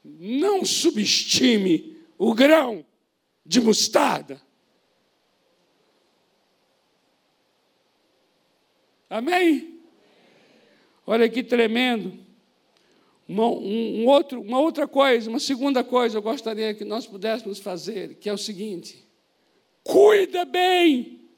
não 0.03 0.65
subestime 0.65 1.97
o 2.17 2.33
grão 2.33 2.85
de 3.45 3.61
mostarda. 3.61 4.41
Amém? 9.09 9.81
Olha 11.05 11.29
que 11.29 11.43
tremendo. 11.43 12.19
Uma, 13.27 13.47
um, 13.47 14.01
um 14.01 14.07
outro, 14.07 14.41
uma 14.41 14.59
outra 14.59 14.87
coisa, 14.87 15.29
uma 15.29 15.39
segunda 15.39 15.83
coisa 15.83 16.17
eu 16.17 16.21
gostaria 16.21 16.73
que 16.73 16.83
nós 16.83 17.07
pudéssemos 17.07 17.59
fazer, 17.59 18.15
que 18.15 18.27
é 18.27 18.33
o 18.33 18.37
seguinte: 18.37 19.05
cuida 19.83 20.45
bem 20.45 21.29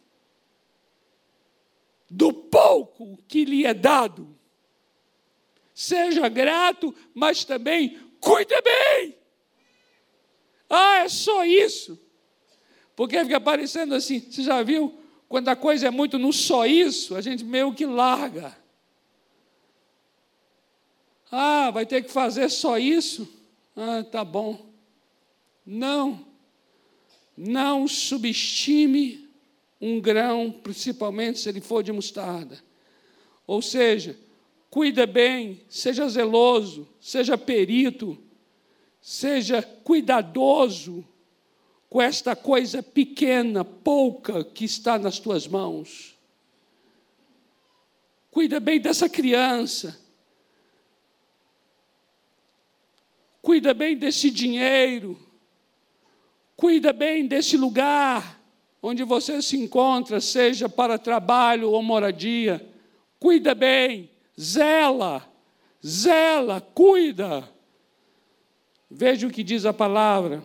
do 2.10 2.32
pouco 2.32 3.18
que 3.28 3.44
lhe 3.44 3.66
é 3.66 3.74
dado. 3.74 4.36
Seja 5.74 6.30
grato, 6.30 6.96
mas 7.14 7.44
também 7.44 8.00
cuide 8.22 8.56
bem. 8.62 9.18
Ah, 10.70 11.00
é 11.00 11.10
só 11.10 11.44
isso. 11.44 12.00
Porque 12.96 13.22
fica 13.24 13.42
parecendo 13.42 13.94
assim, 13.94 14.20
você 14.20 14.42
já 14.42 14.64
viu? 14.64 14.98
Quando 15.28 15.50
a 15.50 15.56
coisa 15.56 15.88
é 15.88 15.92
muito 15.92 16.18
no 16.18 16.32
só 16.32 16.66
isso, 16.66 17.16
a 17.16 17.22
gente 17.22 17.44
meio 17.44 17.74
que 17.74 17.86
larga. 17.86 18.56
Ah, 21.30 21.72
vai 21.72 21.86
ter 21.86 22.04
que 22.04 22.12
fazer 22.12 22.50
só 22.50 22.78
isso? 22.78 23.28
Ah, 23.76 24.04
tá 24.04 24.24
bom. 24.24 24.74
Não. 25.66 26.26
Não 27.38 27.88
subestime 27.88 29.30
um 29.80 30.00
grão, 30.00 30.52
principalmente 30.52 31.40
se 31.40 31.50
ele 31.50 31.62
for 31.62 31.84
de 31.84 31.92
mostarda. 31.92 32.64
Ou 33.46 33.62
seja, 33.62 34.18
cuida 34.70 35.06
bem, 35.06 35.62
seja 35.70 36.08
zeloso, 36.08 36.88
seja 37.00 37.38
perito, 37.38 38.18
seja 39.02 39.62
cuidadoso 39.62 41.06
com 41.90 42.02
esta 42.02 42.36
coisa 42.36 42.82
pequena, 42.82 43.64
pouca 43.64 44.44
que 44.44 44.66
está 44.66 44.98
nas 44.98 45.20
tuas 45.20 45.48
mãos. 45.48 46.16
Cuida 48.32 48.60
bem 48.60 48.82
dessa 48.82 49.08
criança. 49.08 49.98
Cuida 53.42 53.74
bem 53.74 53.96
desse 53.96 54.30
dinheiro. 54.30 55.18
Cuida 56.56 56.94
bem 56.94 57.28
desse 57.28 57.58
lugar 57.58 58.42
onde 58.82 59.04
você 59.04 59.42
se 59.42 59.58
encontra, 59.58 60.22
seja 60.22 60.70
para 60.70 60.98
trabalho 60.98 61.72
ou 61.72 61.82
moradia. 61.82 62.66
Cuida 63.20 63.56
bem 63.56 64.10
zela, 64.40 65.28
zela, 65.86 66.62
cuida. 66.62 67.50
Veja 68.90 69.28
o 69.28 69.32
que 69.32 69.44
diz 69.44 69.66
a 69.66 69.74
palavra 69.74 70.44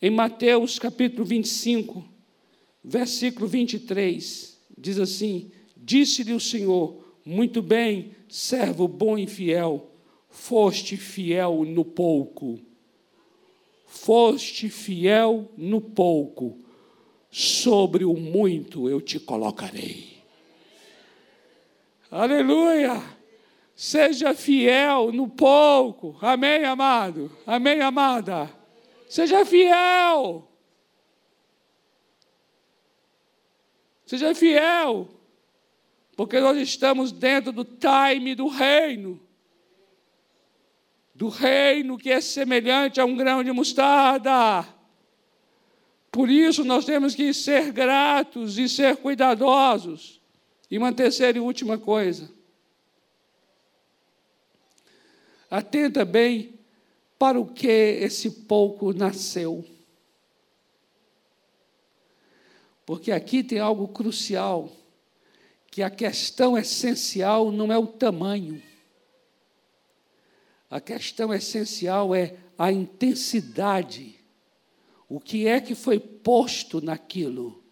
em 0.00 0.10
Mateus 0.10 0.78
capítulo 0.78 1.24
25, 1.24 2.04
versículo 2.82 3.46
23. 3.46 4.58
Diz 4.76 4.98
assim: 4.98 5.50
Disse-lhe 5.76 6.32
o 6.32 6.40
Senhor: 6.40 7.04
Muito 7.24 7.62
bem, 7.62 8.12
servo 8.28 8.88
bom 8.88 9.18
e 9.18 9.26
fiel, 9.26 9.90
foste 10.30 10.96
fiel 10.96 11.64
no 11.64 11.84
pouco. 11.84 12.58
Foste 13.86 14.68
fiel 14.68 15.50
no 15.56 15.80
pouco, 15.80 16.58
sobre 17.30 18.04
o 18.04 18.14
muito 18.14 18.88
eu 18.88 19.00
te 19.00 19.18
colocarei. 19.18 20.22
Aleluia! 22.10 23.02
Seja 23.76 24.34
fiel 24.34 25.12
no 25.12 25.28
pouco. 25.28 26.16
Amém, 26.22 26.64
amado? 26.64 27.30
Amém, 27.46 27.82
amada? 27.82 28.50
Seja 29.06 29.44
fiel. 29.44 30.48
Seja 34.06 34.34
fiel. 34.34 35.08
Porque 36.16 36.40
nós 36.40 36.56
estamos 36.56 37.12
dentro 37.12 37.52
do 37.52 37.64
time 37.64 38.34
do 38.34 38.48
reino. 38.48 39.20
Do 41.16 41.30
reino 41.30 41.96
que 41.96 42.10
é 42.10 42.20
semelhante 42.20 43.00
a 43.00 43.04
um 43.06 43.16
grão 43.16 43.42
de 43.42 43.50
mostarda. 43.50 44.68
Por 46.12 46.28
isso 46.28 46.62
nós 46.62 46.84
temos 46.84 47.14
que 47.14 47.32
ser 47.32 47.72
gratos 47.72 48.58
e 48.58 48.68
ser 48.68 48.98
cuidadosos. 48.98 50.20
E 50.70 50.76
uma 50.76 50.92
terceira 50.92 51.38
e 51.38 51.40
última 51.40 51.78
coisa. 51.78 52.30
Atenta 55.50 56.04
bem 56.04 56.58
para 57.18 57.40
o 57.40 57.46
que 57.46 57.66
esse 57.66 58.30
pouco 58.42 58.92
nasceu. 58.92 59.64
Porque 62.84 63.10
aqui 63.10 63.42
tem 63.42 63.58
algo 63.58 63.88
crucial, 63.88 64.70
que 65.70 65.82
a 65.82 65.88
questão 65.88 66.58
essencial 66.58 67.50
não 67.50 67.72
é 67.72 67.78
o 67.78 67.86
tamanho. 67.86 68.62
A 70.70 70.80
questão 70.80 71.32
essencial 71.32 72.14
é 72.14 72.36
a 72.58 72.72
intensidade. 72.72 74.18
O 75.08 75.20
que 75.20 75.46
é 75.46 75.60
que 75.60 75.74
foi 75.74 75.98
posto 76.00 76.80
naquilo? 76.80 77.62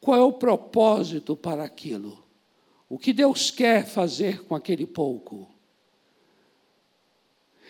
Qual 0.00 0.18
é 0.18 0.22
o 0.22 0.32
propósito 0.32 1.36
para 1.36 1.64
aquilo? 1.64 2.22
O 2.88 2.98
que 2.98 3.12
Deus 3.12 3.50
quer 3.50 3.86
fazer 3.86 4.44
com 4.44 4.54
aquele 4.54 4.86
pouco? 4.86 5.48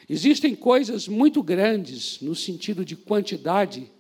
Existem 0.09 0.57
coisas 0.57 1.07
muito 1.07 1.42
grandes, 1.42 2.20
no 2.20 2.34
sentido 2.34 2.84
de 2.84 2.96
quantidade, 2.96 3.90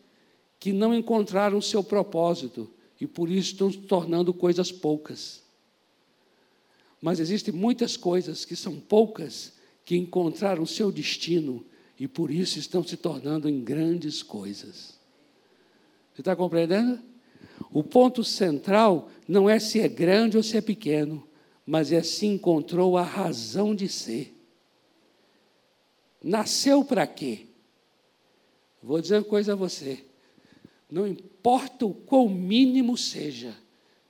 que 0.58 0.72
não 0.72 0.94
encontraram 0.94 1.60
seu 1.60 1.84
propósito 1.84 2.68
e 3.00 3.06
por 3.06 3.28
isso 3.30 3.52
estão 3.52 3.70
se 3.70 3.78
tornando 3.78 4.34
coisas 4.34 4.72
poucas. 4.72 5.41
Mas 7.02 7.18
existem 7.18 7.52
muitas 7.52 7.96
coisas 7.96 8.44
que 8.44 8.54
são 8.54 8.78
poucas 8.78 9.54
que 9.84 9.96
encontraram 9.96 10.64
seu 10.64 10.92
destino 10.92 11.66
e 11.98 12.06
por 12.06 12.30
isso 12.30 12.60
estão 12.60 12.84
se 12.84 12.96
tornando 12.96 13.48
em 13.48 13.60
grandes 13.62 14.22
coisas. 14.22 14.96
Você 16.14 16.20
está 16.20 16.36
compreendendo? 16.36 17.02
O 17.72 17.82
ponto 17.82 18.22
central 18.22 19.10
não 19.26 19.50
é 19.50 19.58
se 19.58 19.80
é 19.80 19.88
grande 19.88 20.36
ou 20.36 20.44
se 20.44 20.56
é 20.56 20.60
pequeno, 20.60 21.26
mas 21.66 21.90
é 21.90 22.04
se 22.04 22.24
encontrou 22.26 22.96
a 22.96 23.02
razão 23.02 23.74
de 23.74 23.88
ser. 23.88 24.36
Nasceu 26.22 26.84
para 26.84 27.04
quê? 27.04 27.46
Vou 28.80 29.00
dizer 29.00 29.16
uma 29.16 29.24
coisa 29.24 29.54
a 29.54 29.56
você. 29.56 30.04
Não 30.88 31.06
importa 31.06 31.84
o 31.84 31.94
quão 31.94 32.28
mínimo 32.28 32.96
seja, 32.96 33.56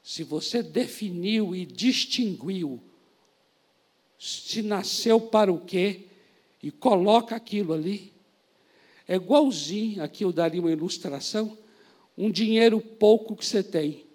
se 0.02 0.24
você 0.24 0.62
definiu 0.62 1.54
e 1.54 1.64
distinguiu 1.64 2.82
se 4.22 4.62
nasceu 4.62 5.20
para 5.20 5.52
o 5.52 5.58
quê 5.58 6.06
e 6.62 6.70
coloca 6.70 7.34
aquilo 7.34 7.72
ali, 7.72 8.12
é 9.08 9.16
igualzinho, 9.16 10.00
aqui 10.00 10.24
eu 10.24 10.32
daria 10.32 10.60
uma 10.60 10.70
ilustração, 10.70 11.58
um 12.16 12.30
dinheiro 12.30 12.80
pouco 12.80 13.34
que 13.34 13.44
você 13.44 13.64
tem. 13.64 14.06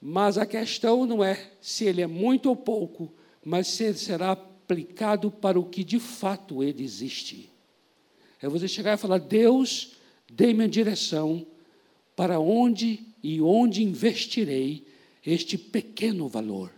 Mas 0.00 0.38
a 0.38 0.46
questão 0.46 1.04
não 1.04 1.22
é 1.22 1.50
se 1.60 1.84
ele 1.84 2.00
é 2.00 2.06
muito 2.06 2.48
ou 2.48 2.56
pouco, 2.56 3.12
mas 3.44 3.66
se 3.66 3.84
ele 3.84 3.98
será 3.98 4.32
aplicado 4.32 5.30
para 5.30 5.60
o 5.60 5.66
que 5.66 5.84
de 5.84 6.00
fato 6.00 6.62
ele 6.62 6.82
existe. 6.82 7.50
É 8.40 8.48
você 8.48 8.66
chegar 8.66 8.94
e 8.94 9.00
falar: 9.00 9.18
Deus, 9.18 9.92
dê-me 10.30 10.64
a 10.64 10.68
direção 10.68 11.46
para 12.16 12.40
onde 12.40 13.06
e 13.22 13.40
onde 13.40 13.82
investirei 13.82 14.84
este 15.24 15.56
pequeno 15.56 16.28
valor. 16.28 16.72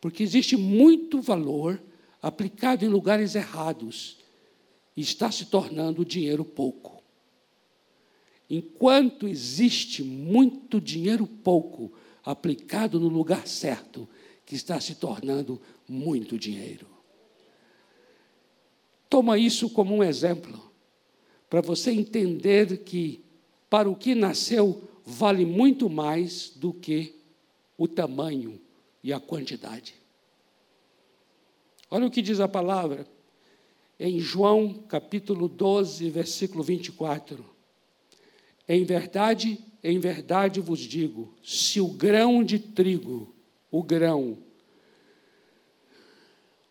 Porque 0.00 0.22
existe 0.22 0.56
muito 0.56 1.20
valor 1.20 1.80
aplicado 2.20 2.84
em 2.84 2.88
lugares 2.88 3.34
errados 3.34 4.18
e 4.96 5.00
está 5.00 5.30
se 5.30 5.46
tornando 5.46 6.04
dinheiro 6.04 6.44
pouco. 6.44 7.02
Enquanto 8.50 9.26
existe 9.26 10.02
muito 10.02 10.80
dinheiro 10.80 11.26
pouco 11.26 11.92
aplicado 12.24 13.00
no 13.00 13.08
lugar 13.08 13.46
certo, 13.46 14.08
que 14.44 14.54
está 14.54 14.78
se 14.80 14.96
tornando 14.96 15.60
muito 15.88 16.38
dinheiro. 16.38 16.86
Toma 19.08 19.38
isso 19.38 19.70
como 19.70 19.94
um 19.94 20.02
exemplo, 20.02 20.70
para 21.48 21.60
você 21.60 21.90
entender 21.90 22.78
que 22.78 23.24
para 23.68 23.88
o 23.88 23.96
que 23.96 24.14
nasceu 24.14 24.88
vale 25.04 25.44
muito 25.44 25.88
mais 25.88 26.50
do 26.50 26.72
que 26.72 27.14
o 27.76 27.88
tamanho 27.88 28.60
e 29.02 29.12
a 29.12 29.20
quantidade. 29.20 29.94
Olha 31.90 32.06
o 32.06 32.10
que 32.10 32.22
diz 32.22 32.40
a 32.40 32.48
palavra 32.48 33.06
em 33.98 34.18
João 34.18 34.74
capítulo 34.88 35.48
12, 35.48 36.10
versículo 36.10 36.62
24. 36.62 37.44
Em 38.68 38.84
verdade, 38.84 39.58
em 39.82 39.98
verdade 39.98 40.60
vos 40.60 40.80
digo: 40.80 41.34
se 41.42 41.80
o 41.80 41.88
grão 41.88 42.42
de 42.42 42.58
trigo, 42.58 43.34
o 43.70 43.82
grão, 43.82 44.38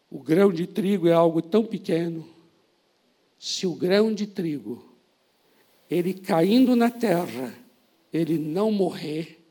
o 0.09 0.19
grão 0.19 0.51
de 0.51 0.65
trigo 0.65 1.07
é 1.07 1.13
algo 1.13 1.41
tão 1.41 1.65
pequeno, 1.65 2.27
se 3.37 3.65
o 3.65 3.75
grão 3.75 4.13
de 4.13 4.27
trigo, 4.27 4.83
ele 5.89 6.13
caindo 6.13 6.75
na 6.75 6.89
terra, 6.89 7.53
ele 8.11 8.37
não 8.37 8.71
morrer, 8.71 9.45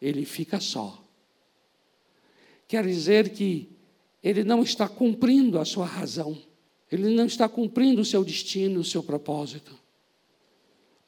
ele 0.00 0.24
fica 0.24 0.60
só. 0.60 1.02
Quer 2.68 2.86
dizer 2.86 3.30
que 3.30 3.70
ele 4.22 4.44
não 4.44 4.62
está 4.62 4.88
cumprindo 4.88 5.58
a 5.58 5.64
sua 5.64 5.86
razão, 5.86 6.40
ele 6.90 7.14
não 7.14 7.26
está 7.26 7.48
cumprindo 7.48 8.00
o 8.00 8.04
seu 8.04 8.24
destino, 8.24 8.80
o 8.80 8.84
seu 8.84 9.02
propósito. 9.02 9.78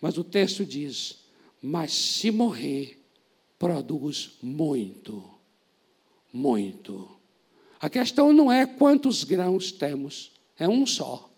Mas 0.01 0.17
o 0.19 0.25
texto 0.25 0.65
diz: 0.65 1.25
mas 1.61 1.93
se 1.93 2.31
morrer, 2.31 2.99
produz 3.59 4.39
muito, 4.43 5.29
muito. 6.33 7.19
A 7.81 7.89
questão 7.89 8.33
não 8.33 8.51
é 8.51 8.67
quantos 8.67 9.25
grãos 9.25 9.73
temos, 9.73 10.33
é 10.57 10.69
um 10.69 10.87
só. 10.87 11.29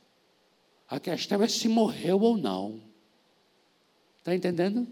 A 0.88 0.98
questão 0.98 1.42
é 1.42 1.48
se 1.48 1.68
morreu 1.68 2.20
ou 2.20 2.36
não. 2.36 2.82
Está 4.18 4.34
entendendo? 4.34 4.86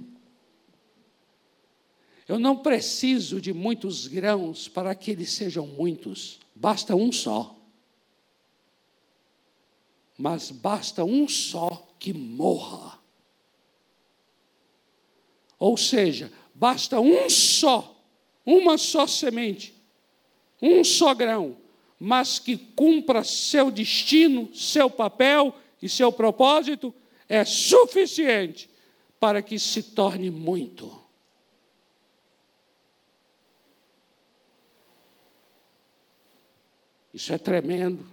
Eu 2.28 2.38
não 2.38 2.58
preciso 2.58 3.40
de 3.40 3.54
muitos 3.54 4.06
grãos 4.06 4.68
para 4.68 4.94
que 4.94 5.12
eles 5.12 5.32
sejam 5.32 5.66
muitos, 5.66 6.38
basta 6.54 6.94
um 6.94 7.10
só. 7.10 7.56
Mas 10.18 10.50
basta 10.50 11.02
um 11.04 11.26
só 11.26 11.88
que 11.98 12.12
morra. 12.12 12.98
Ou 15.58 15.78
seja, 15.78 16.30
basta 16.54 17.00
um 17.00 17.30
só, 17.30 17.98
uma 18.44 18.76
só 18.76 19.06
semente, 19.06 19.74
um 20.60 20.84
só 20.84 21.14
grão, 21.14 21.56
mas 21.98 22.38
que 22.38 22.58
cumpra 22.58 23.24
seu 23.24 23.70
destino, 23.70 24.54
seu 24.54 24.90
papel 24.90 25.56
e 25.80 25.88
seu 25.88 26.12
propósito, 26.12 26.94
é 27.26 27.44
suficiente 27.44 28.68
para 29.18 29.40
que 29.40 29.58
se 29.58 29.82
torne 29.82 30.30
muito. 30.30 31.07
Isso 37.18 37.32
é 37.32 37.38
tremendo. 37.38 38.06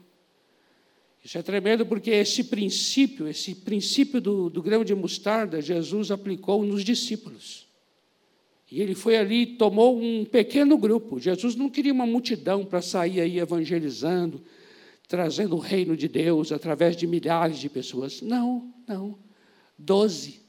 Isso 1.24 1.38
é 1.38 1.44
tremendo 1.44 1.86
porque 1.86 2.10
esse 2.10 2.46
princípio, 2.46 3.28
esse 3.28 3.54
princípio 3.54 4.20
do, 4.20 4.50
do 4.50 4.64
grão 4.64 4.84
de 4.84 4.96
mostarda, 4.96 5.62
Jesus 5.62 6.10
aplicou 6.10 6.66
nos 6.66 6.84
discípulos. 6.84 7.68
E 8.72 8.82
ele 8.82 8.96
foi 8.96 9.16
ali 9.16 9.46
tomou 9.46 9.96
um 10.02 10.26
pequeno 10.26 10.76
grupo. 10.76 11.20
Jesus 11.20 11.56
não 11.56 11.70
queria 11.70 11.94
uma 11.94 12.08
multidão 12.08 12.66
para 12.66 12.82
sair 12.82 13.22
aí 13.22 13.38
evangelizando, 13.38 14.44
trazendo 15.08 15.56
o 15.56 15.60
reino 15.60 15.96
de 15.96 16.08
Deus 16.08 16.52
através 16.52 16.98
de 16.98 17.06
milhares 17.06 17.60
de 17.60 17.70
pessoas. 17.70 18.24
Não, 18.24 18.74
não. 18.88 19.20
Doze. 19.78 20.42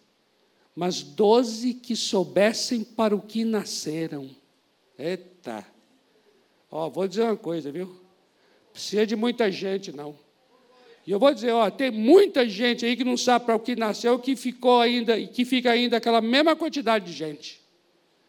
Mas 0.74 1.02
doze 1.02 1.74
que 1.74 1.94
soubessem 1.94 2.82
para 2.82 3.14
o 3.14 3.20
que 3.20 3.44
nasceram. 3.44 4.30
Eita. 4.98 5.62
Ó, 6.70 6.88
vou 6.88 7.06
dizer 7.06 7.24
uma 7.24 7.36
coisa, 7.36 7.70
viu? 7.70 8.05
Precisa 8.76 9.06
de 9.06 9.16
muita 9.16 9.50
gente, 9.50 9.90
não. 9.90 10.14
E 11.06 11.10
eu 11.10 11.18
vou 11.18 11.32
dizer, 11.32 11.50
ó, 11.52 11.70
tem 11.70 11.90
muita 11.90 12.46
gente 12.46 12.84
aí 12.84 12.94
que 12.94 13.04
não 13.04 13.16
sabe 13.16 13.46
para 13.46 13.56
o 13.56 13.58
que 13.58 13.74
nasceu, 13.74 14.18
que 14.18 14.36
ficou 14.36 14.82
ainda, 14.82 15.18
que 15.28 15.46
fica 15.46 15.70
ainda 15.70 15.96
aquela 15.96 16.20
mesma 16.20 16.54
quantidade 16.54 17.06
de 17.06 17.12
gente. 17.14 17.58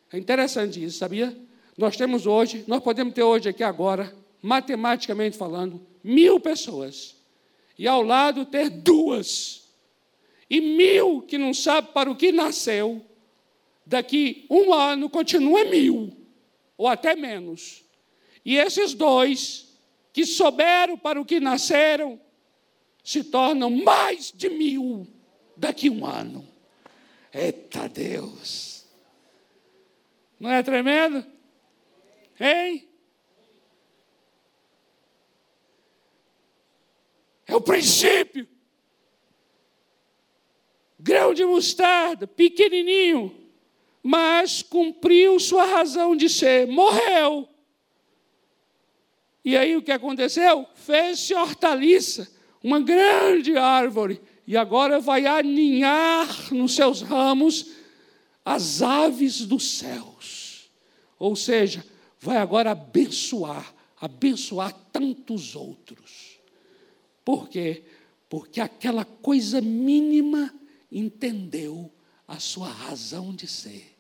É 0.09 0.17
interessante 0.17 0.81
isso, 0.81 0.99
sabia? 0.99 1.37
Nós 1.77 1.97
temos 1.97 2.25
hoje, 2.25 2.63
nós 2.65 2.81
podemos 2.81 3.13
ter 3.13 3.23
hoje 3.23 3.49
aqui 3.49 3.61
agora, 3.61 4.15
matematicamente 4.41 5.37
falando, 5.37 5.85
mil 6.01 6.39
pessoas. 6.39 7.17
E 7.77 7.85
ao 7.85 8.01
lado 8.01 8.45
ter 8.45 8.69
duas. 8.69 9.67
E 10.49 10.61
mil 10.61 11.23
que 11.23 11.37
não 11.37 11.53
sabe 11.53 11.89
para 11.93 12.09
o 12.09 12.15
que 12.15 12.31
nasceu, 12.31 13.05
daqui 13.85 14.45
um 14.49 14.73
ano 14.73 15.09
continua 15.09 15.65
mil, 15.65 16.13
ou 16.77 16.87
até 16.87 17.17
menos. 17.17 17.83
E 18.45 18.55
esses 18.55 18.93
dois 18.93 19.66
que 20.17 20.25
souberam 20.25 20.97
para 20.97 21.21
o 21.21 21.23
que 21.23 21.39
nasceram, 21.39 22.19
se 23.03 23.23
tornam 23.23 23.69
mais 23.69 24.31
de 24.31 24.49
mil 24.49 25.05
daqui 25.55 25.89
a 25.89 25.91
um 25.91 26.03
ano. 26.03 26.47
Eita 27.31 27.87
Deus! 27.87 28.83
Não 30.39 30.49
é 30.49 30.63
tremendo? 30.63 31.23
Hein? 32.39 32.89
É 37.45 37.55
o 37.55 37.61
princípio. 37.61 38.47
Grão 40.99 41.31
de 41.31 41.45
mostarda, 41.45 42.25
pequenininho, 42.25 43.51
mas 44.01 44.63
cumpriu 44.63 45.39
sua 45.39 45.65
razão 45.65 46.15
de 46.15 46.27
ser, 46.27 46.65
morreu. 46.65 47.47
E 49.47 49.55
aí 49.55 49.77
o 49.77 49.81
que 49.81 49.93
aconteceu? 49.93 50.67
Fez-se 50.75 51.33
hortaliça 51.33 52.29
uma 52.61 52.81
grande 52.81 53.55
árvore, 53.55 54.21
e 54.45 54.57
agora 54.57 54.99
vai 54.99 55.25
aninhar 55.25 56.53
nos 56.53 56.75
seus 56.75 57.01
ramos 57.01 57.71
as 58.43 58.81
aves 58.81 59.45
dos 59.45 59.77
céus. 59.77 60.69
Ou 61.17 61.33
seja, 61.33 61.81
vai 62.19 62.35
agora 62.35 62.71
abençoar, 62.71 63.73
abençoar 64.01 64.73
tantos 64.91 65.55
outros. 65.55 66.41
Por 67.23 67.47
quê? 67.47 67.85
Porque 68.27 68.59
aquela 68.59 69.05
coisa 69.05 69.61
mínima 69.61 70.53
entendeu 70.91 71.89
a 72.27 72.37
sua 72.37 72.67
razão 72.67 73.33
de 73.33 73.47
ser. 73.47 73.95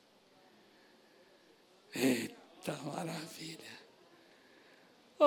Eita 1.95 2.73
maravilha! 2.83 3.76
Oh, 5.19 5.25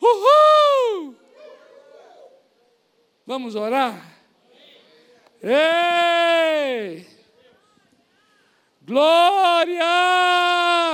oh, 0.00 0.02
oh, 0.02 0.06
Uhul! 0.06 1.16
Vamos 3.26 3.56
orar? 3.56 4.00
Ei! 5.42 7.04
Glória 8.82 9.84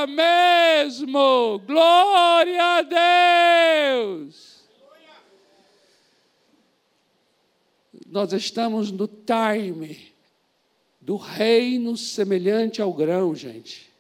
mesmo! 0.09 1.59
Glória 1.59 2.79
a 2.79 2.83
Deus! 2.83 4.65
Nós 8.07 8.33
estamos 8.33 8.91
no 8.91 9.07
time 9.07 10.14
do 11.05 11.17
reino 11.17 11.97
semelhante 11.97 12.81
ao 12.81 12.93
grão, 12.93 13.35
gente. 13.35 13.93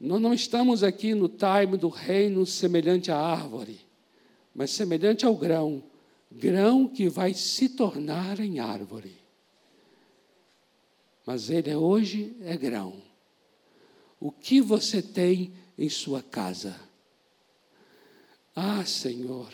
Nós 0.00 0.20
não 0.20 0.32
estamos 0.32 0.82
aqui 0.82 1.14
no 1.14 1.28
time 1.28 1.76
do 1.76 1.88
reino 1.88 2.46
semelhante 2.46 3.12
à 3.12 3.18
árvore, 3.18 3.78
mas 4.54 4.70
semelhante 4.70 5.26
ao 5.26 5.36
grão 5.36 5.82
grão 6.30 6.86
que 6.86 7.08
vai 7.08 7.34
se 7.34 7.70
tornar 7.70 8.38
em 8.38 8.60
árvore. 8.60 9.18
Mas 11.26 11.50
ele 11.50 11.74
hoje 11.74 12.36
é 12.42 12.56
grão. 12.56 13.02
O 14.20 14.30
que 14.30 14.60
você 14.60 15.02
tem 15.02 15.52
em 15.76 15.88
sua 15.88 16.22
casa? 16.22 16.78
Ah, 18.54 18.84
Senhor, 18.84 19.50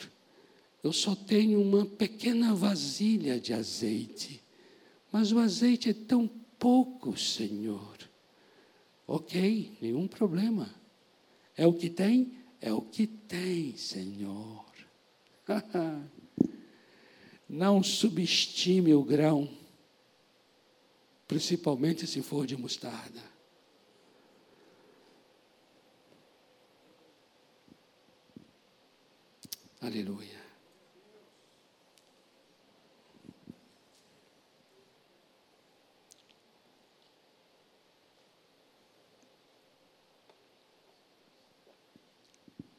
eu 0.83 0.93
só 0.93 1.15
tenho 1.15 1.61
uma 1.61 1.87
pequena 1.87 2.55
vasilha 2.55 3.39
de 3.39 3.53
azeite, 3.53 4.43
mas 5.19 5.33
o 5.33 5.39
azeite 5.39 5.89
é 5.89 5.95
tão 5.95 6.29
pouco, 6.59 7.17
Senhor. 7.17 7.97
Ok, 9.07 9.79
nenhum 9.81 10.07
problema. 10.07 10.69
É 11.57 11.67
o 11.67 11.73
que 11.73 11.89
tem? 11.89 12.37
É 12.61 12.71
o 12.71 12.83
que 12.83 13.07
tem, 13.07 13.75
Senhor. 13.79 14.67
Não 17.49 17.83
subestime 17.83 18.93
o 18.93 19.03
grão, 19.03 19.49
principalmente 21.27 22.07
se 22.07 22.21
for 22.21 22.47
de 22.47 22.55
mostarda. 22.55 23.23
Aleluia. 29.81 30.46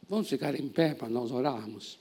Vamos 0.10 0.30
ficar 0.30 0.56
em 0.56 0.70
pé 0.70 0.94
para 0.94 1.10
nós 1.10 1.32
orarmos. 1.32 2.00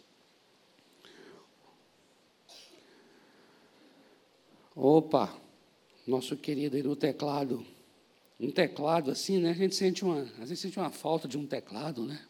Opa, 4.75 5.35
nosso 6.07 6.37
querido 6.37 6.77
aí 6.77 6.83
no 6.83 6.95
teclado. 6.95 7.67
Um 8.39 8.51
teclado 8.51 9.11
assim, 9.11 9.39
né? 9.39 9.51
A 9.51 9.55
gente 9.55 9.75
sente 9.75 10.05
uma, 10.05 10.21
às 10.21 10.51
vezes 10.51 10.61
sente 10.61 10.79
uma 10.79 10.91
falta 10.91 11.27
de 11.27 11.39
um 11.39 11.47
teclado, 11.47 12.05
né? 12.05 12.25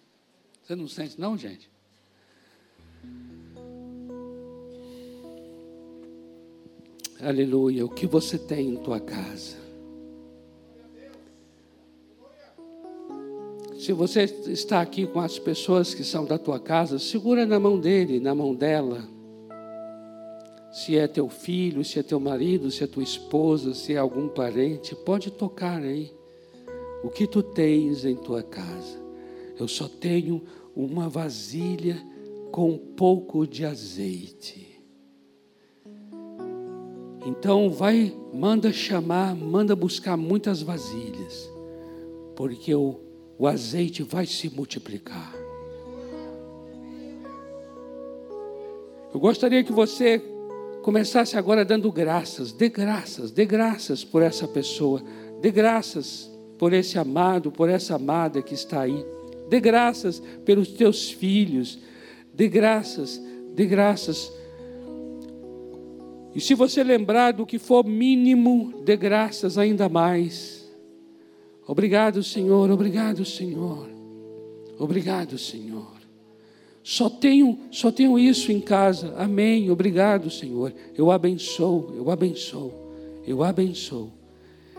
Você 0.62 0.74
não 0.74 0.88
sente, 0.88 1.20
não, 1.20 1.36
gente? 1.36 1.68
Aleluia. 7.20 7.84
O 7.84 7.88
que 7.88 8.06
você 8.06 8.38
tem 8.38 8.70
em 8.70 8.76
tua 8.76 9.00
casa? 9.00 9.65
Se 13.86 13.92
você 13.92 14.24
está 14.48 14.80
aqui 14.80 15.06
com 15.06 15.20
as 15.20 15.38
pessoas 15.38 15.94
que 15.94 16.02
são 16.02 16.24
da 16.24 16.36
tua 16.36 16.58
casa, 16.58 16.98
segura 16.98 17.46
na 17.46 17.60
mão 17.60 17.78
dele, 17.78 18.18
na 18.18 18.34
mão 18.34 18.52
dela 18.52 19.08
se 20.72 20.98
é 20.98 21.06
teu 21.06 21.28
filho, 21.28 21.84
se 21.84 22.00
é 22.00 22.02
teu 22.02 22.18
marido, 22.18 22.68
se 22.68 22.82
é 22.82 22.86
tua 22.88 23.04
esposa, 23.04 23.74
se 23.74 23.92
é 23.92 23.96
algum 23.96 24.26
parente, 24.26 24.92
pode 24.92 25.30
tocar 25.30 25.80
aí. 25.80 26.12
O 27.04 27.10
que 27.10 27.28
tu 27.28 27.44
tens 27.44 28.04
em 28.04 28.16
tua 28.16 28.42
casa? 28.42 28.98
Eu 29.56 29.68
só 29.68 29.86
tenho 29.86 30.42
uma 30.74 31.08
vasilha 31.08 31.96
com 32.50 32.76
pouco 32.76 33.46
de 33.46 33.64
azeite. 33.64 34.82
Então 37.24 37.70
vai, 37.70 38.12
manda 38.34 38.72
chamar, 38.72 39.36
manda 39.36 39.76
buscar 39.76 40.16
muitas 40.16 40.60
vasilhas, 40.60 41.48
porque 42.34 42.74
o, 42.74 43.05
o 43.38 43.46
azeite 43.46 44.02
vai 44.02 44.26
se 44.26 44.48
multiplicar. 44.48 45.34
Eu 49.12 49.20
gostaria 49.20 49.64
que 49.64 49.72
você 49.72 50.22
começasse 50.82 51.36
agora 51.36 51.64
dando 51.64 51.90
graças, 51.90 52.52
dê 52.52 52.68
graças, 52.68 53.30
dê 53.30 53.44
graças 53.44 54.04
por 54.04 54.22
essa 54.22 54.46
pessoa, 54.46 55.02
dê 55.40 55.50
graças 55.50 56.30
por 56.58 56.72
esse 56.72 56.98
amado, 56.98 57.50
por 57.50 57.68
essa 57.68 57.96
amada 57.96 58.42
que 58.42 58.54
está 58.54 58.82
aí, 58.82 59.04
dê 59.48 59.60
graças 59.60 60.22
pelos 60.44 60.68
teus 60.68 61.10
filhos, 61.10 61.78
dê 62.32 62.48
graças, 62.48 63.20
dê 63.54 63.66
graças. 63.66 64.32
E 66.34 66.40
se 66.40 66.54
você 66.54 66.84
lembrar 66.84 67.32
do 67.32 67.46
que 67.46 67.58
for 67.58 67.84
mínimo, 67.84 68.82
dê 68.84 68.96
graças 68.96 69.56
ainda 69.56 69.88
mais. 69.88 70.65
Obrigado, 71.66 72.22
Senhor, 72.22 72.70
obrigado, 72.70 73.24
Senhor. 73.24 73.88
Obrigado, 74.78 75.36
Senhor. 75.36 75.96
Só 76.82 77.10
tenho, 77.10 77.58
só 77.72 77.90
tenho 77.90 78.16
isso 78.16 78.52
em 78.52 78.60
casa. 78.60 79.12
Amém. 79.18 79.68
Obrigado, 79.70 80.30
Senhor. 80.30 80.72
Eu 80.96 81.10
abençoo, 81.10 81.92
eu 81.96 82.08
abençoo, 82.08 82.72
eu 83.26 83.42
abençoo. 83.42 84.12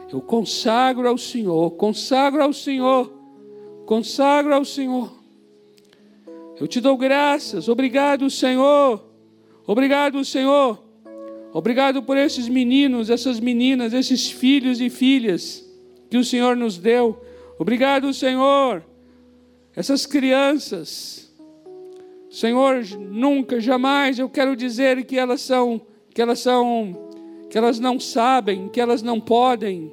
Eu 0.09 0.21
consagro 0.21 1.09
ao 1.09 1.17
Senhor, 1.17 1.71
consagro 1.71 2.41
ao 2.41 2.53
Senhor, 2.53 3.11
consagro 3.85 4.53
ao 4.53 4.63
Senhor. 4.63 5.11
Eu 6.57 6.65
te 6.65 6.79
dou 6.79 6.95
graças. 6.95 7.67
Obrigado, 7.67 8.29
Senhor. 8.29 9.03
Obrigado, 9.65 10.23
Senhor. 10.23 10.81
Obrigado 11.51 12.01
por 12.01 12.15
esses 12.15 12.47
meninos, 12.47 13.09
essas 13.09 13.41
meninas, 13.41 13.91
esses 13.91 14.31
filhos 14.31 14.79
e 14.79 14.89
filhas 14.89 15.66
que 16.09 16.17
o 16.17 16.23
Senhor 16.23 16.55
nos 16.55 16.77
deu. 16.77 17.21
Obrigado, 17.59 18.13
Senhor. 18.13 18.83
Essas 19.75 20.05
crianças 20.05 21.27
Senhor, 22.37 22.85
nunca, 22.99 23.59
jamais 23.59 24.19
eu 24.19 24.29
quero 24.29 24.55
dizer 24.55 25.03
que 25.05 25.17
elas 25.17 25.41
são, 25.41 25.81
que 26.13 26.21
elas 26.21 26.37
são, 26.39 27.09
que 27.49 27.57
elas 27.57 27.79
não 27.79 27.99
sabem, 27.99 28.69
que 28.69 28.79
elas 28.79 29.01
não 29.01 29.19
podem. 29.19 29.91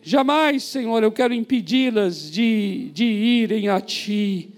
Jamais, 0.00 0.62
Senhor, 0.62 1.02
eu 1.02 1.12
quero 1.12 1.34
impedi-las 1.34 2.30
de, 2.30 2.90
de 2.94 3.04
irem 3.04 3.68
a 3.68 3.78
Ti. 3.78 4.54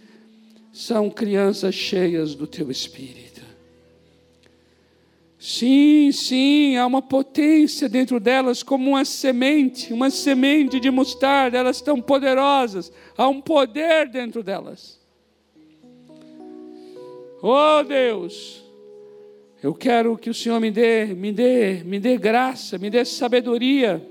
São 0.73 1.11
crianças 1.11 1.75
cheias 1.75 2.37
do 2.37 2.47
Teu 2.47 2.71
Espírito. 2.71 3.30
Sim, 5.43 6.13
sim, 6.13 6.77
há 6.77 6.87
uma 6.87 7.01
potência 7.01 7.89
dentro 7.89 8.21
delas, 8.21 8.63
como 8.63 8.91
uma 8.91 9.07
semente, 9.07 9.91
uma 9.91 10.11
semente 10.11 10.79
de 10.79 10.91
mostarda, 10.91 11.57
elas 11.57 11.77
estão 11.77 11.99
poderosas, 11.99 12.93
há 13.17 13.27
um 13.27 13.41
poder 13.41 14.07
dentro 14.11 14.43
delas. 14.43 15.01
Oh 17.43 17.83
Deus, 17.83 18.63
eu 19.63 19.73
quero 19.73 20.19
que 20.19 20.29
o 20.29 20.35
Senhor 20.35 20.61
me 20.61 20.71
dê, 20.71 21.07
me 21.07 21.33
dê, 21.33 21.83
me 21.87 21.99
dê 21.99 22.19
graça, 22.19 22.77
me 22.77 22.91
dê 22.91 23.03
sabedoria. 23.03 24.07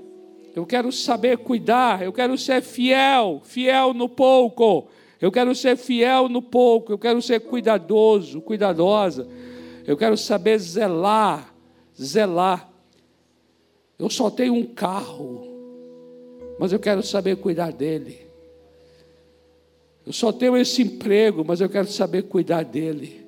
Eu 0.52 0.66
quero 0.66 0.90
saber 0.90 1.38
cuidar, 1.38 2.02
eu 2.02 2.12
quero 2.12 2.36
ser 2.36 2.60
fiel, 2.60 3.40
fiel 3.44 3.94
no 3.94 4.08
pouco. 4.08 4.88
Eu 5.20 5.30
quero 5.30 5.54
ser 5.54 5.76
fiel 5.76 6.28
no 6.28 6.42
pouco, 6.42 6.92
eu 6.92 6.98
quero 6.98 7.22
ser 7.22 7.38
cuidadoso, 7.38 8.40
cuidadosa. 8.40 9.28
Eu 9.86 9.96
quero 9.96 10.16
saber 10.16 10.58
zelar, 10.58 11.54
zelar. 12.00 12.70
Eu 13.98 14.08
só 14.08 14.30
tenho 14.30 14.54
um 14.54 14.64
carro, 14.64 15.46
mas 16.58 16.72
eu 16.72 16.78
quero 16.78 17.02
saber 17.02 17.36
cuidar 17.36 17.72
dele. 17.72 18.26
Eu 20.06 20.12
só 20.12 20.32
tenho 20.32 20.56
esse 20.56 20.82
emprego, 20.82 21.44
mas 21.46 21.60
eu 21.60 21.68
quero 21.68 21.86
saber 21.86 22.22
cuidar 22.22 22.64
dele. 22.64 23.20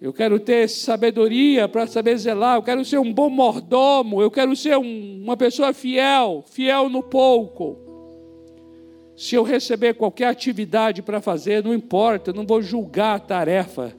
Eu 0.00 0.12
quero 0.12 0.40
ter 0.40 0.68
sabedoria 0.68 1.68
para 1.68 1.86
saber 1.86 2.18
zelar. 2.18 2.56
Eu 2.56 2.62
quero 2.62 2.84
ser 2.84 2.98
um 2.98 3.12
bom 3.12 3.30
mordomo. 3.30 4.20
Eu 4.20 4.32
quero 4.32 4.54
ser 4.56 4.76
um, 4.76 5.22
uma 5.22 5.36
pessoa 5.36 5.72
fiel, 5.72 6.44
fiel 6.44 6.88
no 6.88 7.04
pouco. 7.04 7.78
Se 9.16 9.36
eu 9.36 9.44
receber 9.44 9.94
qualquer 9.94 10.26
atividade 10.26 11.02
para 11.02 11.20
fazer, 11.20 11.62
não 11.62 11.72
importa, 11.72 12.32
não 12.32 12.44
vou 12.44 12.60
julgar 12.60 13.14
a 13.14 13.20
tarefa. 13.20 13.94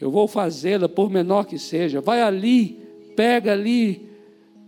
Eu 0.00 0.10
vou 0.10 0.28
fazê-la 0.28 0.88
por 0.88 1.10
menor 1.10 1.44
que 1.44 1.58
seja. 1.58 2.00
Vai 2.00 2.20
ali, 2.20 2.78
pega 3.14 3.52
ali, 3.52 4.08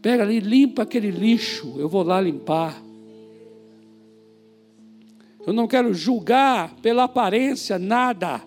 pega 0.01 0.23
ali, 0.23 0.41
limpa 0.41 0.83
aquele 0.83 1.11
lixo. 1.11 1.75
Eu 1.79 1.89
vou 1.89 2.03
lá 2.03 2.21
limpar. 2.21 2.83
Eu 5.47 5.53
não 5.53 5.67
quero 5.67 5.95
julgar 5.95 6.75
pela 6.83 7.05
aparência 7.05 7.79
nada. 7.79 8.43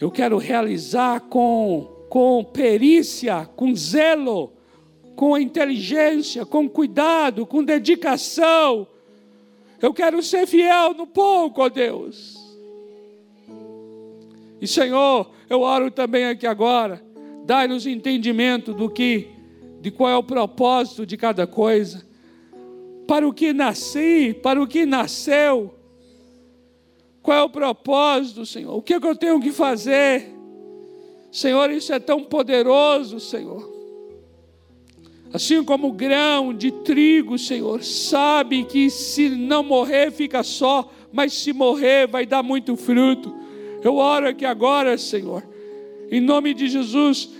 Eu 0.00 0.10
quero 0.10 0.38
realizar 0.38 1.22
com, 1.22 2.06
com 2.08 2.44
perícia, 2.44 3.48
com 3.56 3.74
zelo, 3.74 4.52
com 5.16 5.36
inteligência, 5.36 6.46
com 6.46 6.68
cuidado, 6.68 7.44
com 7.44 7.64
dedicação. 7.64 8.86
Eu 9.82 9.92
quero 9.92 10.22
ser 10.22 10.46
fiel 10.46 10.94
no 10.94 11.06
pouco, 11.06 11.62
ó 11.62 11.68
Deus. 11.68 12.37
E 14.60 14.66
Senhor, 14.66 15.30
eu 15.48 15.60
oro 15.60 15.90
também 15.90 16.26
aqui 16.26 16.46
agora, 16.46 17.02
dai-nos 17.44 17.86
entendimento 17.86 18.72
do 18.72 18.90
que, 18.90 19.28
de 19.80 19.90
qual 19.90 20.10
é 20.10 20.16
o 20.16 20.22
propósito 20.22 21.06
de 21.06 21.16
cada 21.16 21.46
coisa, 21.46 22.06
para 23.06 23.26
o 23.26 23.32
que 23.32 23.52
nasci, 23.52 24.34
para 24.42 24.60
o 24.60 24.66
que 24.66 24.84
nasceu, 24.84 25.74
qual 27.28 27.38
é 27.38 27.42
o 27.42 27.50
propósito, 27.50 28.46
Senhor? 28.46 28.74
O 28.74 28.80
que, 28.80 28.94
é 28.94 29.00
que 29.00 29.06
eu 29.06 29.14
tenho 29.14 29.38
que 29.38 29.52
fazer? 29.52 30.34
Senhor, 31.30 31.70
isso 31.70 31.92
é 31.92 31.98
tão 31.98 32.24
poderoso, 32.24 33.20
Senhor. 33.20 33.70
Assim 35.30 35.62
como 35.62 35.88
o 35.88 35.92
grão 35.92 36.54
de 36.54 36.70
trigo, 36.70 37.38
Senhor, 37.38 37.84
sabe 37.84 38.64
que 38.64 38.88
se 38.88 39.28
não 39.28 39.62
morrer 39.62 40.10
fica 40.10 40.42
só, 40.42 40.90
mas 41.12 41.34
se 41.34 41.52
morrer 41.52 42.06
vai 42.06 42.24
dar 42.24 42.42
muito 42.42 42.74
fruto. 42.76 43.34
Eu 43.82 43.96
oro 43.96 44.28
aqui 44.28 44.44
agora, 44.44 44.96
Senhor, 44.98 45.46
em 46.10 46.20
nome 46.20 46.54
de 46.54 46.68
Jesus, 46.68 47.30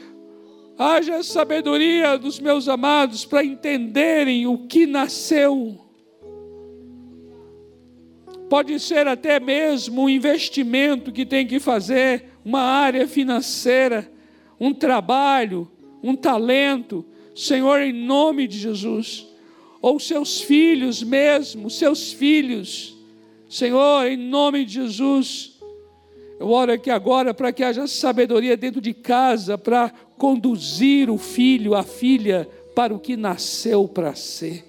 haja 0.79 1.23
sabedoria 1.23 2.17
dos 2.17 2.39
meus 2.39 2.69
amados 2.69 3.25
para 3.25 3.45
entenderem 3.45 4.47
o 4.47 4.67
que 4.67 4.87
nasceu 4.87 5.89
Pode 8.49 8.81
ser 8.81 9.07
até 9.07 9.39
mesmo 9.39 10.03
um 10.03 10.09
investimento 10.09 11.13
que 11.13 11.27
tem 11.27 11.47
que 11.47 11.61
fazer, 11.61 12.25
uma 12.43 12.63
área 12.63 13.07
financeira, 13.07 14.11
um 14.59 14.73
trabalho, 14.73 15.71
um 16.03 16.17
talento. 16.17 17.05
Senhor, 17.35 17.81
em 17.81 17.93
nome 17.93 18.49
de 18.49 18.59
Jesus. 18.59 19.27
Ou 19.83 20.01
seus 20.01 20.41
filhos 20.41 21.03
mesmo, 21.03 21.69
seus 21.69 22.11
filhos. 22.11 22.97
Senhor, 23.51 24.07
em 24.07 24.17
nome 24.17 24.65
de 24.65 24.75
Jesus. 24.75 25.58
Eu 26.39 26.51
oro 26.51 26.73
aqui 26.73 26.91
agora 26.91 27.35
para 27.35 27.53
que 27.53 27.65
haja 27.65 27.87
sabedoria 27.87 28.57
dentro 28.57 28.81
de 28.81 28.95
casa 28.95 29.59
para 29.59 29.91
conduzir 30.17 31.11
o 31.11 31.19
filho, 31.19 31.75
a 31.75 31.83
filha, 31.83 32.49
para 32.75 32.95
o 32.95 32.99
que 32.99 33.17
nasceu 33.17 33.89
para 33.89 34.15
ser 34.15 34.69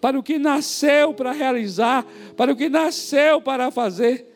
para 0.00 0.18
o 0.18 0.22
que 0.22 0.38
nasceu 0.38 1.12
para 1.12 1.32
realizar, 1.32 2.06
para 2.36 2.52
o 2.52 2.56
que 2.56 2.68
nasceu 2.68 3.40
para 3.40 3.70
fazer. 3.70 4.26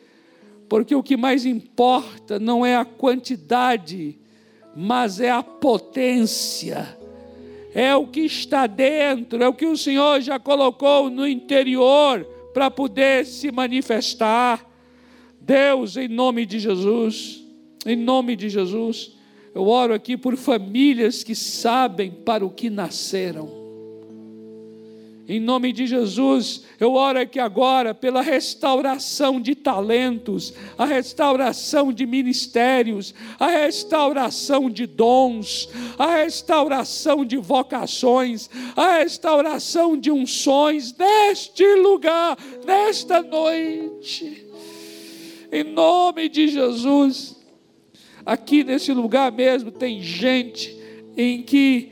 Porque 0.67 0.95
o 0.95 1.03
que 1.03 1.15
mais 1.15 1.45
importa 1.45 2.39
não 2.39 2.65
é 2.65 2.75
a 2.75 2.85
quantidade, 2.85 4.17
mas 4.75 5.19
é 5.19 5.29
a 5.29 5.43
potência. 5.43 6.97
É 7.73 7.95
o 7.95 8.07
que 8.07 8.21
está 8.21 8.67
dentro, 8.67 9.43
é 9.43 9.47
o 9.47 9.53
que 9.53 9.65
o 9.65 9.77
Senhor 9.77 10.21
já 10.21 10.37
colocou 10.39 11.09
no 11.09 11.27
interior 11.27 12.23
para 12.53 12.69
poder 12.69 13.25
se 13.25 13.51
manifestar. 13.51 14.72
Deus, 15.43 15.97
em 15.97 16.07
nome 16.07 16.45
de 16.45 16.59
Jesus, 16.59 17.43
em 17.85 17.95
nome 17.95 18.35
de 18.35 18.49
Jesus, 18.49 19.11
eu 19.53 19.67
oro 19.67 19.93
aqui 19.93 20.17
por 20.17 20.35
famílias 20.35 21.23
que 21.23 21.35
sabem 21.35 22.11
para 22.11 22.45
o 22.45 22.49
que 22.49 22.69
nasceram 22.69 23.63
em 25.27 25.39
nome 25.39 25.71
de 25.71 25.87
Jesus, 25.87 26.63
eu 26.77 26.95
oro 26.95 27.17
aqui 27.21 27.39
agora 27.39 27.93
pela 27.93 28.21
restauração 28.21 29.39
de 29.39 29.55
talentos, 29.55 30.53
a 30.77 30.83
restauração 30.83 31.93
de 31.93 32.05
ministérios, 32.05 33.13
a 33.39 33.47
restauração 33.47 34.69
de 34.69 34.85
dons, 34.85 35.69
a 35.97 36.17
restauração 36.17 37.23
de 37.23 37.37
vocações, 37.37 38.49
a 38.75 38.97
restauração 38.97 39.97
de 39.97 40.11
unções 40.11 40.93
neste 40.97 41.65
lugar, 41.75 42.37
nesta 42.65 43.23
noite. 43.23 44.42
Em 45.53 45.63
nome 45.63 46.29
de 46.29 46.47
Jesus, 46.47 47.39
aqui 48.25 48.63
nesse 48.63 48.91
lugar 48.91 49.31
mesmo 49.31 49.69
tem 49.69 50.01
gente 50.01 50.75
em 51.15 51.43
que 51.43 51.91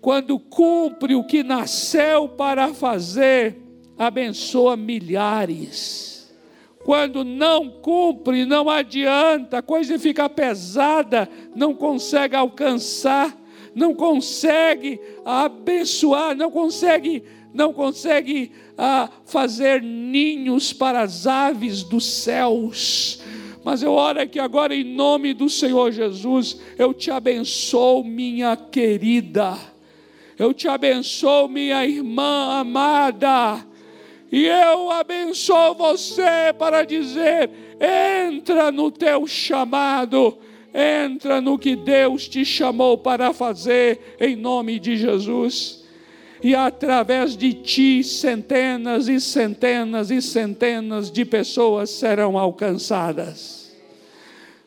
quando 0.00 0.38
cumpre 0.38 1.14
o 1.14 1.22
que 1.22 1.42
nasceu 1.42 2.30
para 2.30 2.72
fazer, 2.72 3.58
abençoa 3.98 4.74
milhares. 4.74 6.34
Quando 6.82 7.22
não 7.22 7.68
cumpre, 7.68 8.46
não 8.46 8.70
adianta, 8.70 9.58
a 9.58 9.62
coisa 9.62 9.98
fica 9.98 10.26
pesada, 10.30 11.28
não 11.54 11.74
consegue 11.74 12.34
alcançar, 12.34 13.36
não 13.74 13.94
consegue 13.94 14.98
abençoar, 15.26 16.34
não 16.34 16.50
consegue, 16.50 17.22
não 17.52 17.72
consegue 17.72 18.52
ah, 18.76 19.08
fazer 19.24 19.82
ninhos 19.82 20.72
para 20.72 21.02
as 21.02 21.26
aves 21.26 21.82
dos 21.82 22.04
céus. 22.04 23.22
Mas 23.64 23.82
eu 23.82 23.92
oro 23.92 24.20
aqui 24.20 24.40
agora 24.40 24.74
em 24.74 24.84
nome 24.84 25.34
do 25.34 25.48
Senhor 25.48 25.92
Jesus, 25.92 26.58
eu 26.78 26.92
te 26.92 27.10
abençoo, 27.10 28.02
minha 28.02 28.56
querida 28.56 29.72
eu 30.42 30.52
te 30.52 30.68
abençoo, 30.68 31.48
minha 31.48 31.86
irmã 31.86 32.60
amada. 32.60 33.64
E 34.30 34.46
eu 34.46 34.90
abençoo 34.90 35.74
você 35.74 36.52
para 36.58 36.84
dizer: 36.84 37.50
entra 37.80 38.72
no 38.72 38.90
teu 38.90 39.26
chamado, 39.26 40.38
entra 40.74 41.40
no 41.40 41.58
que 41.58 41.76
Deus 41.76 42.28
te 42.28 42.44
chamou 42.44 42.98
para 42.98 43.32
fazer, 43.32 44.16
em 44.20 44.34
nome 44.34 44.78
de 44.78 44.96
Jesus. 44.96 45.81
E 46.42 46.54
através 46.54 47.36
de 47.36 47.52
ti, 47.52 48.02
centenas 48.02 49.08
e 49.08 49.20
centenas 49.20 50.10
e 50.10 50.20
centenas 50.20 51.10
de 51.10 51.24
pessoas 51.24 51.90
serão 51.90 52.36
alcançadas 52.36 53.62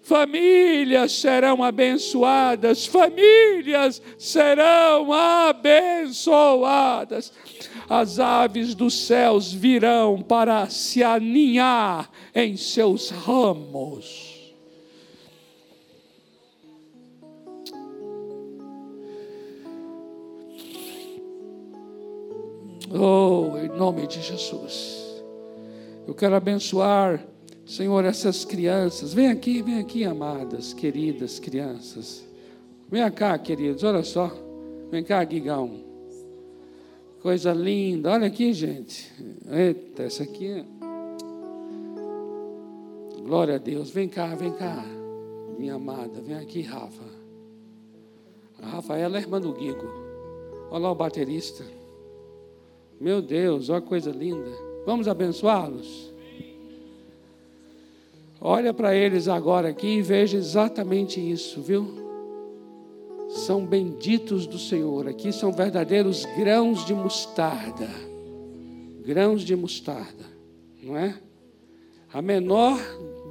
famílias 0.05 1.11
serão 1.13 1.63
abençoadas, 1.63 2.86
famílias 2.86 3.99
serão 4.19 5.11
abençoadas. 5.11 5.63
As 7.89 8.19
aves 8.19 8.76
dos 8.76 9.07
céus 9.07 9.51
virão 9.51 10.21
para 10.21 10.69
se 10.69 11.01
aninhar 11.03 12.07
em 12.36 12.55
seus 12.55 13.09
ramos. 13.09 14.34
Oh, 22.97 23.57
em 23.57 23.67
nome 23.67 24.07
de 24.07 24.21
Jesus. 24.21 25.23
Eu 26.07 26.13
quero 26.13 26.35
abençoar 26.35 27.25
Senhor, 27.65 28.05
essas 28.05 28.45
crianças, 28.45 29.11
vem 29.11 29.27
aqui, 29.27 29.63
vem 29.63 29.79
aqui, 29.79 30.05
amadas, 30.05 30.71
queridas 30.71 31.39
crianças. 31.39 32.23
Vem 32.87 33.11
cá, 33.11 33.35
queridos, 33.39 33.83
olha 33.83 34.03
só. 34.03 34.31
Vem 34.91 35.03
cá, 35.03 35.23
Guigão. 35.23 35.83
Coisa 37.23 37.53
linda, 37.53 38.11
olha 38.11 38.27
aqui, 38.27 38.53
gente. 38.53 39.11
Eita, 39.49 40.03
essa 40.03 40.21
aqui 40.21 40.47
é. 40.47 40.65
Glória 43.23 43.55
a 43.55 43.57
Deus. 43.57 43.89
Vem 43.89 44.07
cá, 44.07 44.35
vem 44.35 44.51
cá, 44.51 44.85
minha 45.57 45.73
amada. 45.73 46.21
Vem 46.21 46.35
aqui, 46.35 46.61
Rafa. 46.61 47.03
A 48.61 48.67
Rafaela 48.67 49.17
é 49.17 49.21
irmã 49.21 49.41
do 49.41 49.51
Guigo. 49.53 49.87
Olha 50.69 50.83
lá 50.83 50.91
o 50.91 50.95
baterista. 50.95 51.65
Meu 52.99 53.21
Deus, 53.21 53.69
olha 53.69 53.81
coisa 53.81 54.11
linda. 54.11 54.51
Vamos 54.85 55.07
abençoá-los? 55.07 56.13
Olha 58.39 58.73
para 58.73 58.95
eles 58.95 59.27
agora 59.27 59.69
aqui 59.69 59.97
e 59.97 60.01
veja 60.01 60.37
exatamente 60.37 61.19
isso, 61.19 61.61
viu? 61.61 61.87
São 63.29 63.65
benditos 63.65 64.45
do 64.45 64.59
Senhor. 64.59 65.07
Aqui 65.07 65.31
são 65.31 65.51
verdadeiros 65.51 66.25
grãos 66.37 66.85
de 66.85 66.93
mostarda. 66.93 67.89
Grãos 69.03 69.43
de 69.43 69.55
mostarda, 69.55 70.25
não 70.81 70.95
é? 70.95 71.19
A 72.13 72.21
menor 72.21 72.79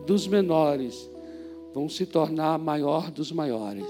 dos 0.06 0.26
menores 0.26 1.10
vão 1.72 1.88
se 1.88 2.06
tornar 2.06 2.54
a 2.54 2.58
maior 2.58 3.10
dos 3.10 3.32
maiores. 3.32 3.86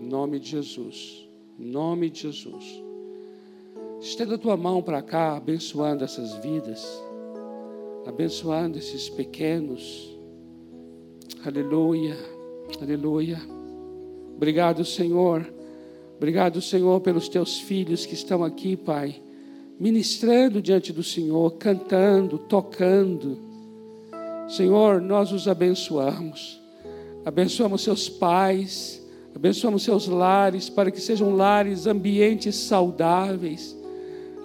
Em 0.00 0.06
nome 0.06 0.38
de 0.40 0.50
Jesus. 0.50 1.28
Em 1.58 1.66
nome 1.66 2.10
de 2.10 2.22
Jesus. 2.22 2.83
Estenda 4.04 4.34
a 4.34 4.38
tua 4.38 4.54
mão 4.54 4.82
para 4.82 5.00
cá, 5.00 5.34
abençoando 5.34 6.04
essas 6.04 6.34
vidas, 6.34 6.86
abençoando 8.06 8.76
esses 8.76 9.08
pequenos. 9.08 10.14
Aleluia, 11.42 12.14
aleluia. 12.82 13.40
Obrigado, 14.36 14.84
Senhor. 14.84 15.50
Obrigado, 16.18 16.60
Senhor, 16.60 17.00
pelos 17.00 17.30
teus 17.30 17.58
filhos 17.60 18.04
que 18.04 18.12
estão 18.12 18.44
aqui, 18.44 18.76
Pai, 18.76 19.22
ministrando 19.80 20.60
diante 20.60 20.92
do 20.92 21.02
Senhor, 21.02 21.52
cantando, 21.52 22.36
tocando. 22.36 23.38
Senhor, 24.46 25.00
nós 25.00 25.32
os 25.32 25.48
abençoamos. 25.48 26.60
Abençoamos 27.24 27.82
seus 27.82 28.06
pais, 28.06 29.02
abençoamos 29.34 29.82
seus 29.82 30.06
lares, 30.06 30.68
para 30.68 30.90
que 30.90 31.00
sejam 31.00 31.34
lares, 31.34 31.86
ambientes 31.86 32.54
saudáveis, 32.54 33.74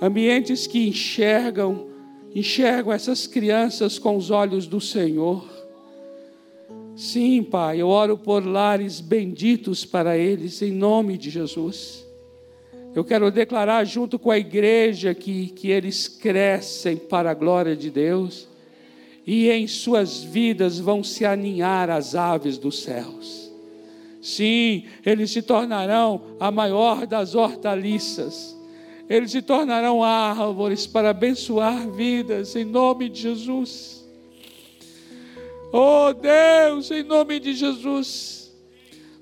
ambientes 0.01 0.67
que 0.67 0.87
enxergam, 0.87 1.87
enxergam 2.33 2.93
essas 2.93 3.27
crianças 3.27 3.99
com 3.99 4.15
os 4.15 4.31
olhos 4.31 4.67
do 4.67 4.79
Senhor. 4.79 5.47
Sim, 6.95 7.43
Pai, 7.43 7.81
eu 7.81 7.87
oro 7.87 8.17
por 8.17 8.45
lares 8.45 8.99
benditos 8.99 9.85
para 9.85 10.17
eles, 10.17 10.61
em 10.61 10.71
nome 10.71 11.17
de 11.17 11.29
Jesus. 11.29 12.05
Eu 12.93 13.05
quero 13.05 13.31
declarar 13.31 13.85
junto 13.85 14.17
com 14.17 14.31
a 14.31 14.37
igreja 14.37 15.13
que, 15.13 15.47
que 15.49 15.69
eles 15.69 16.07
crescem 16.07 16.97
para 16.97 17.31
a 17.31 17.33
glória 17.33 17.75
de 17.75 17.89
Deus 17.89 18.47
e 19.25 19.49
em 19.49 19.67
suas 19.67 20.23
vidas 20.23 20.79
vão 20.79 21.03
se 21.03 21.23
aninhar 21.23 21.89
as 21.89 22.15
aves 22.15 22.57
dos 22.57 22.81
céus. 22.81 23.49
Sim, 24.21 24.85
eles 25.05 25.31
se 25.31 25.41
tornarão 25.41 26.35
a 26.39 26.51
maior 26.51 27.05
das 27.05 27.35
hortaliças. 27.35 28.58
Eles 29.09 29.31
se 29.31 29.41
tornarão 29.41 30.03
árvores 30.03 30.85
para 30.85 31.09
abençoar 31.09 31.89
vidas 31.89 32.55
em 32.55 32.63
nome 32.63 33.09
de 33.09 33.21
Jesus. 33.21 34.05
Oh 35.73 36.13
Deus, 36.13 36.91
em 36.91 37.03
nome 37.03 37.39
de 37.39 37.53
Jesus. 37.53 38.53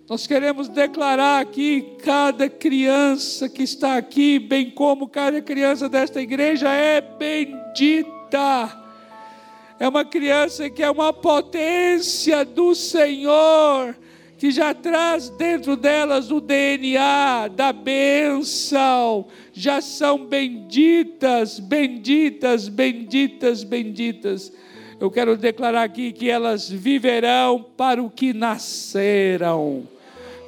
Nós 0.10 0.28
queremos 0.28 0.68
declarar 0.68 1.42
aqui 1.42 1.96
cada 2.04 2.50
criança 2.50 3.48
que 3.48 3.64
está 3.64 3.98
aqui, 3.98 4.40
bem 4.40 4.70
como 4.70 5.08
cada 5.08 5.42
criança 5.42 5.88
desta 5.88 6.22
igreja 6.22 6.70
é 6.70 7.02
bendita 7.02 8.88
é 9.80 9.88
uma 9.88 10.04
criança 10.04 10.70
que 10.70 10.82
é 10.82 10.90
uma 10.90 11.14
potência 11.14 12.44
do 12.44 12.74
Senhor, 12.74 13.96
que 14.38 14.52
já 14.52 14.74
traz 14.74 15.30
dentro 15.30 15.76
delas 15.76 16.30
o 16.30 16.40
DNA 16.40 17.48
da 17.48 17.74
bênção, 17.74 19.26
já 19.52 19.82
são 19.82 20.26
benditas, 20.26 21.60
benditas, 21.60 22.68
benditas, 22.68 23.64
benditas. 23.64 24.54
Eu 25.00 25.10
quero 25.10 25.36
declarar 25.36 25.84
aqui 25.84 26.12
que 26.12 26.30
elas 26.30 26.70
viverão 26.70 27.66
para 27.76 28.02
o 28.02 28.10
que 28.10 28.32
nasceram. 28.32 29.84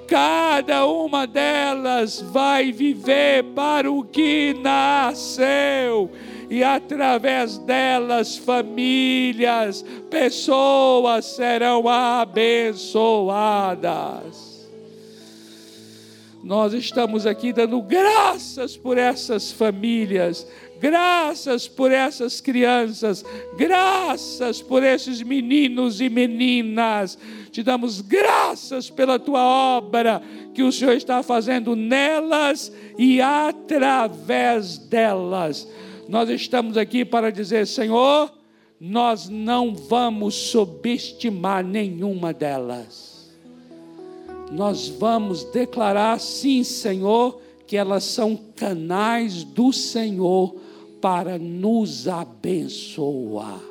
Cada 0.07 0.85
uma 0.87 1.25
delas 1.27 2.19
vai 2.19 2.71
viver 2.71 3.43
para 3.55 3.91
o 3.91 4.03
que 4.03 4.55
nasceu 4.61 6.11
e 6.49 6.63
através 6.63 7.59
delas 7.59 8.35
famílias, 8.35 9.85
pessoas 10.09 11.25
serão 11.25 11.87
abençoadas. 11.87 13.19
Nós 16.43 16.73
estamos 16.73 17.27
aqui 17.27 17.53
dando 17.53 17.79
graças 17.81 18.75
por 18.75 18.97
essas 18.97 19.51
famílias, 19.51 20.47
graças 20.79 21.67
por 21.67 21.91
essas 21.91 22.41
crianças, 22.41 23.23
graças 23.55 24.59
por 24.61 24.81
esses 24.81 25.21
meninos 25.21 26.01
e 26.01 26.09
meninas. 26.09 27.19
Te 27.51 27.61
damos 27.61 28.01
graças 28.01 28.89
pela 28.89 29.19
tua 29.19 29.43
obra 29.43 30.23
que 30.53 30.63
o 30.63 30.71
Senhor 30.71 30.93
está 30.93 31.21
fazendo 31.21 31.75
nelas 31.75 32.71
e 32.97 33.21
através 33.21 34.79
delas 34.79 35.67
nós 36.09 36.27
estamos 36.27 36.75
aqui 36.75 37.05
para 37.05 37.31
dizer: 37.31 37.67
Senhor, 37.67 38.33
nós 38.79 39.29
não 39.29 39.75
vamos 39.75 40.33
subestimar 40.33 41.63
nenhuma 41.63 42.33
delas. 42.33 43.29
Nós 44.51 44.87
vamos 44.87 45.43
declarar, 45.43 46.19
sim, 46.19 46.63
Senhor, 46.63 47.39
que 47.67 47.77
elas 47.77 48.05
são 48.05 48.35
canais 48.55 49.43
do 49.43 49.71
Senhor 49.71 50.55
para 50.99 51.37
nos 51.37 52.07
abençoar. 52.07 53.61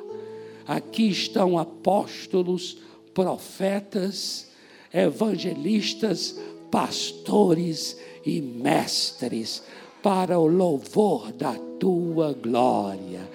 Aqui 0.65 1.09
estão 1.09 1.57
apóstolos, 1.57 2.77
profetas, 3.13 4.49
evangelistas, 4.93 6.39
pastores 6.71 7.99
e 8.25 8.39
mestres 8.39 9.61
para 10.01 10.39
o 10.39 10.47
louvor 10.47 11.31
da 11.31 11.53
tua 11.79 12.33
glória. 12.33 13.29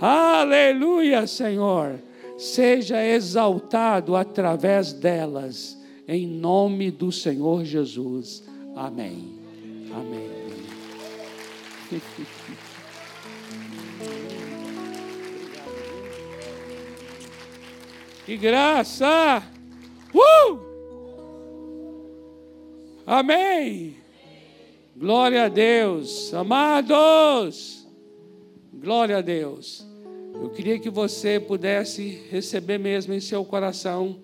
Aleluia, 0.00 1.26
Senhor. 1.26 1.98
Seja 2.38 3.02
exaltado 3.02 4.14
através 4.14 4.92
delas, 4.92 5.76
em 6.06 6.26
nome 6.26 6.90
do 6.90 7.10
Senhor 7.10 7.64
Jesus. 7.64 8.44
Amém. 8.74 9.38
Amém. 9.94 10.30
Que 18.26 18.36
graça! 18.36 19.40
Uh! 20.12 20.58
Amém. 23.06 23.96
Glória 24.98 25.44
a 25.44 25.48
Deus, 25.48 26.32
amados. 26.32 27.86
Glória 28.72 29.18
a 29.18 29.20
Deus. 29.20 29.86
Eu 30.32 30.48
queria 30.48 30.78
que 30.78 30.88
você 30.88 31.38
pudesse 31.38 32.22
receber 32.30 32.78
mesmo 32.78 33.12
em 33.12 33.20
seu 33.20 33.44
coração 33.44 34.20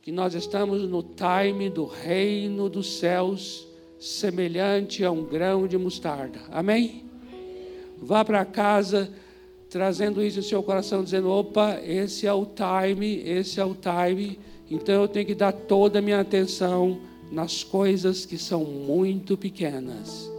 que 0.00 0.10
nós 0.10 0.32
estamos 0.32 0.88
no 0.88 1.02
time 1.02 1.68
do 1.68 1.84
reino 1.84 2.70
dos 2.70 2.98
céus, 2.98 3.68
semelhante 3.98 5.04
a 5.04 5.10
um 5.10 5.22
grão 5.26 5.68
de 5.68 5.76
mostarda. 5.76 6.40
Amém? 6.50 7.04
Vá 7.98 8.24
para 8.24 8.46
casa 8.46 9.12
trazendo 9.68 10.24
isso 10.24 10.38
em 10.38 10.42
seu 10.42 10.62
coração, 10.62 11.04
dizendo: 11.04 11.28
opa, 11.28 11.78
esse 11.84 12.26
é 12.26 12.32
o 12.32 12.46
time, 12.46 13.16
esse 13.28 13.60
é 13.60 13.64
o 13.64 13.74
time. 13.74 14.38
Então 14.70 15.02
eu 15.02 15.06
tenho 15.06 15.26
que 15.26 15.34
dar 15.34 15.52
toda 15.52 15.98
a 15.98 16.02
minha 16.02 16.20
atenção 16.20 16.98
nas 17.30 17.64
coisas 17.64 18.24
que 18.24 18.38
são 18.38 18.64
muito 18.64 19.36
pequenas, 19.36 20.30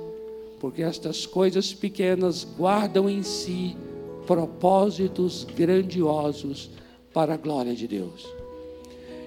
porque 0.60 0.82
estas 0.82 1.26
coisas 1.26 1.74
pequenas 1.74 2.48
guardam 2.58 3.10
em 3.10 3.24
si 3.24 3.76
propósitos 4.26 5.46
grandiosos 5.56 6.70
para 7.14 7.36
a 7.36 7.38
glória 7.38 7.76
de 7.76 7.88
Deus. 7.88 8.26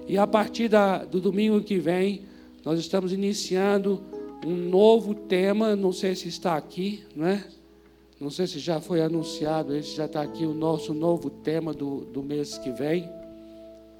E 0.07 0.17
a 0.17 0.25
partir 0.25 0.67
da, 0.67 1.03
do 1.05 1.21
domingo 1.21 1.61
que 1.61 1.77
vem, 1.77 2.23
nós 2.65 2.79
estamos 2.79 3.13
iniciando 3.13 4.01
um 4.45 4.55
novo 4.55 5.13
tema, 5.13 5.75
não 5.75 5.93
sei 5.93 6.15
se 6.15 6.27
está 6.27 6.55
aqui, 6.55 7.03
não 7.15 7.27
é? 7.27 7.45
Não 8.19 8.29
sei 8.29 8.47
se 8.47 8.59
já 8.59 8.81
foi 8.81 9.01
anunciado, 9.01 9.73
esse 9.75 9.95
já 9.95 10.05
está 10.05 10.21
aqui 10.21 10.45
o 10.45 10.53
nosso 10.53 10.93
novo 10.93 11.29
tema 11.29 11.73
do, 11.73 12.01
do 12.05 12.21
mês 12.21 12.57
que 12.57 12.69
vem. 12.71 13.09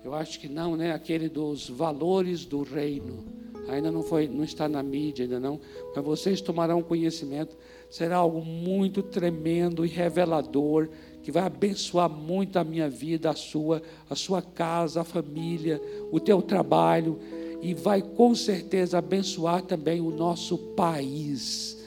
Eu 0.03 0.13
acho 0.13 0.39
que 0.39 0.47
não, 0.47 0.75
né? 0.75 0.93
Aquele 0.93 1.27
dos 1.27 1.69
valores 1.69 2.45
do 2.45 2.63
reino 2.63 3.39
ainda 3.67 3.91
não 3.91 4.01
foi, 4.01 4.27
não 4.27 4.43
está 4.43 4.67
na 4.67 4.81
mídia 4.81 5.25
ainda 5.25 5.39
não, 5.39 5.59
mas 5.95 6.03
vocês 6.03 6.41
tomarão 6.41 6.81
conhecimento. 6.81 7.55
Será 7.89 8.17
algo 8.17 8.43
muito 8.43 9.01
tremendo 9.03 9.85
e 9.85 9.89
revelador 9.89 10.89
que 11.21 11.31
vai 11.31 11.43
abençoar 11.43 12.09
muito 12.09 12.57
a 12.57 12.63
minha 12.63 12.89
vida, 12.89 13.29
a 13.29 13.35
sua, 13.35 13.81
a 14.09 14.15
sua 14.15 14.41
casa, 14.41 15.01
a 15.01 15.03
família, 15.03 15.81
o 16.11 16.19
teu 16.19 16.41
trabalho 16.41 17.19
e 17.61 17.73
vai 17.73 18.01
com 18.01 18.33
certeza 18.33 18.97
abençoar 18.97 19.61
também 19.63 19.99
o 19.99 20.11
nosso 20.11 20.57
país. 20.57 21.77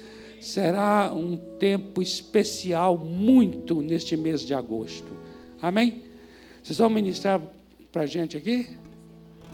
Será 0.41 1.13
um 1.15 1.37
tempo 1.37 2.03
especial 2.03 2.99
muito 2.99 3.81
neste 3.81 4.17
mês 4.17 4.43
de 4.43 4.55
agosto. 4.55 5.13
Amém? 5.61 6.03
Vocês 6.63 6.79
vão 6.79 6.91
ministrar 6.91 7.41
para 7.93 8.03
a 8.03 8.07
gente 8.07 8.37
aqui? 8.37 8.77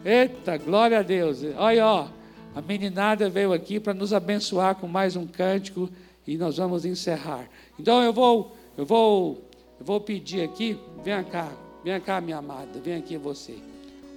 Eita, 0.04 0.56
glória 0.56 1.00
a 1.00 1.02
Deus. 1.02 1.40
Olha, 1.56 1.86
ó. 1.86 2.08
A 2.54 2.62
meninada 2.62 3.28
veio 3.28 3.52
aqui 3.52 3.78
para 3.78 3.92
nos 3.92 4.12
abençoar 4.12 4.76
com 4.76 4.86
mais 4.86 5.16
um 5.16 5.26
cântico 5.26 5.88
e 6.26 6.36
nós 6.36 6.56
vamos 6.56 6.84
encerrar. 6.84 7.48
Então 7.78 8.02
eu 8.02 8.12
vou, 8.12 8.56
eu 8.76 8.86
vou, 8.86 9.44
eu 9.78 9.84
vou 9.84 10.00
pedir 10.00 10.42
aqui, 10.42 10.78
vem 11.04 11.22
cá, 11.24 11.48
vem 11.84 12.00
cá, 12.00 12.20
minha 12.20 12.38
amada, 12.38 12.80
vem 12.82 12.96
aqui 12.96 13.16
você. 13.16 13.58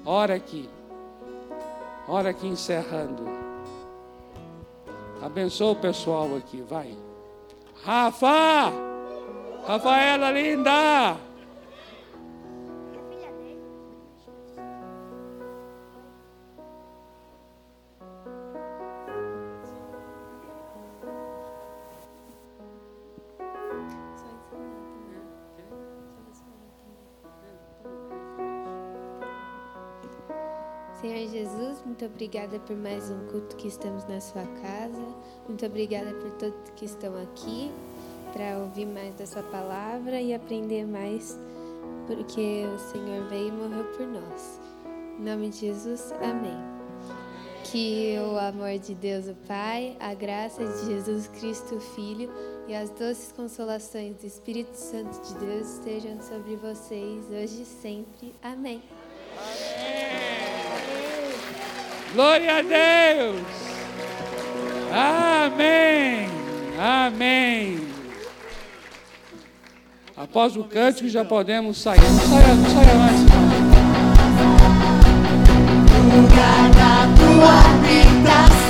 Ora 0.05 0.35
aqui. 0.35 0.69
Ora 2.07 2.29
aqui 2.29 2.47
encerrando. 2.47 3.23
Abençoa 5.21 5.71
o 5.71 5.75
pessoal 5.75 6.35
aqui, 6.35 6.63
vai. 6.67 6.95
Rafa! 7.83 8.71
Rafaela 9.67 10.31
linda! 10.31 11.30
Senhor 31.01 31.31
Jesus, 31.31 31.81
muito 31.83 32.05
obrigada 32.05 32.59
por 32.59 32.77
mais 32.77 33.09
um 33.09 33.25
culto 33.31 33.55
que 33.55 33.67
estamos 33.67 34.07
na 34.07 34.21
sua 34.21 34.45
casa. 34.61 35.03
Muito 35.47 35.65
obrigada 35.65 36.13
por 36.13 36.29
todos 36.33 36.69
que 36.75 36.85
estão 36.85 37.19
aqui 37.23 37.71
para 38.31 38.59
ouvir 38.59 38.85
mais 38.85 39.15
da 39.15 39.25
sua 39.25 39.41
palavra 39.41 40.21
e 40.21 40.31
aprender 40.31 40.85
mais, 40.85 41.39
porque 42.05 42.65
o 42.67 42.77
Senhor 42.77 43.27
veio 43.29 43.47
e 43.47 43.51
morreu 43.51 43.83
por 43.97 44.05
nós. 44.05 44.59
Em 45.17 45.23
nome 45.23 45.49
de 45.49 45.57
Jesus, 45.61 46.13
amém. 46.21 46.59
Que 47.63 48.17
o 48.19 48.37
amor 48.37 48.77
de 48.77 48.93
Deus, 48.93 49.27
o 49.27 49.35
Pai, 49.47 49.97
a 49.99 50.13
graça 50.13 50.63
de 50.63 50.85
Jesus 50.85 51.27
Cristo, 51.29 51.77
o 51.77 51.79
Filho, 51.79 52.29
e 52.67 52.75
as 52.75 52.91
doces 52.91 53.31
consolações 53.31 54.17
do 54.17 54.27
Espírito 54.27 54.75
Santo 54.75 55.19
de 55.19 55.33
Deus 55.43 55.67
estejam 55.67 56.21
sobre 56.21 56.55
vocês 56.57 57.25
hoje 57.31 57.63
e 57.63 57.65
sempre. 57.65 58.35
Amém. 58.43 58.83
Glória 62.13 62.57
a 62.57 62.61
Deus! 62.61 63.41
Amém! 64.91 66.27
Amém! 66.77 67.87
Após 70.17 70.55
o 70.57 70.63
cântico 70.63 71.07
já 71.07 71.23
podemos 71.23 71.77
sair. 71.77 72.01
Não 72.01 72.19
saia, 72.19 72.53
não 72.53 72.69
saia 72.69 72.95
mais. 72.95 73.21
lugar 76.15 76.69
da 76.71 77.07
tua 77.17 77.53
habitação, 77.71 78.60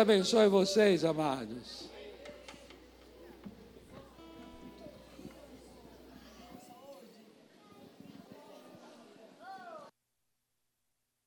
abençoe 0.00 0.48
vocês, 0.48 1.04
amados. 1.04 1.29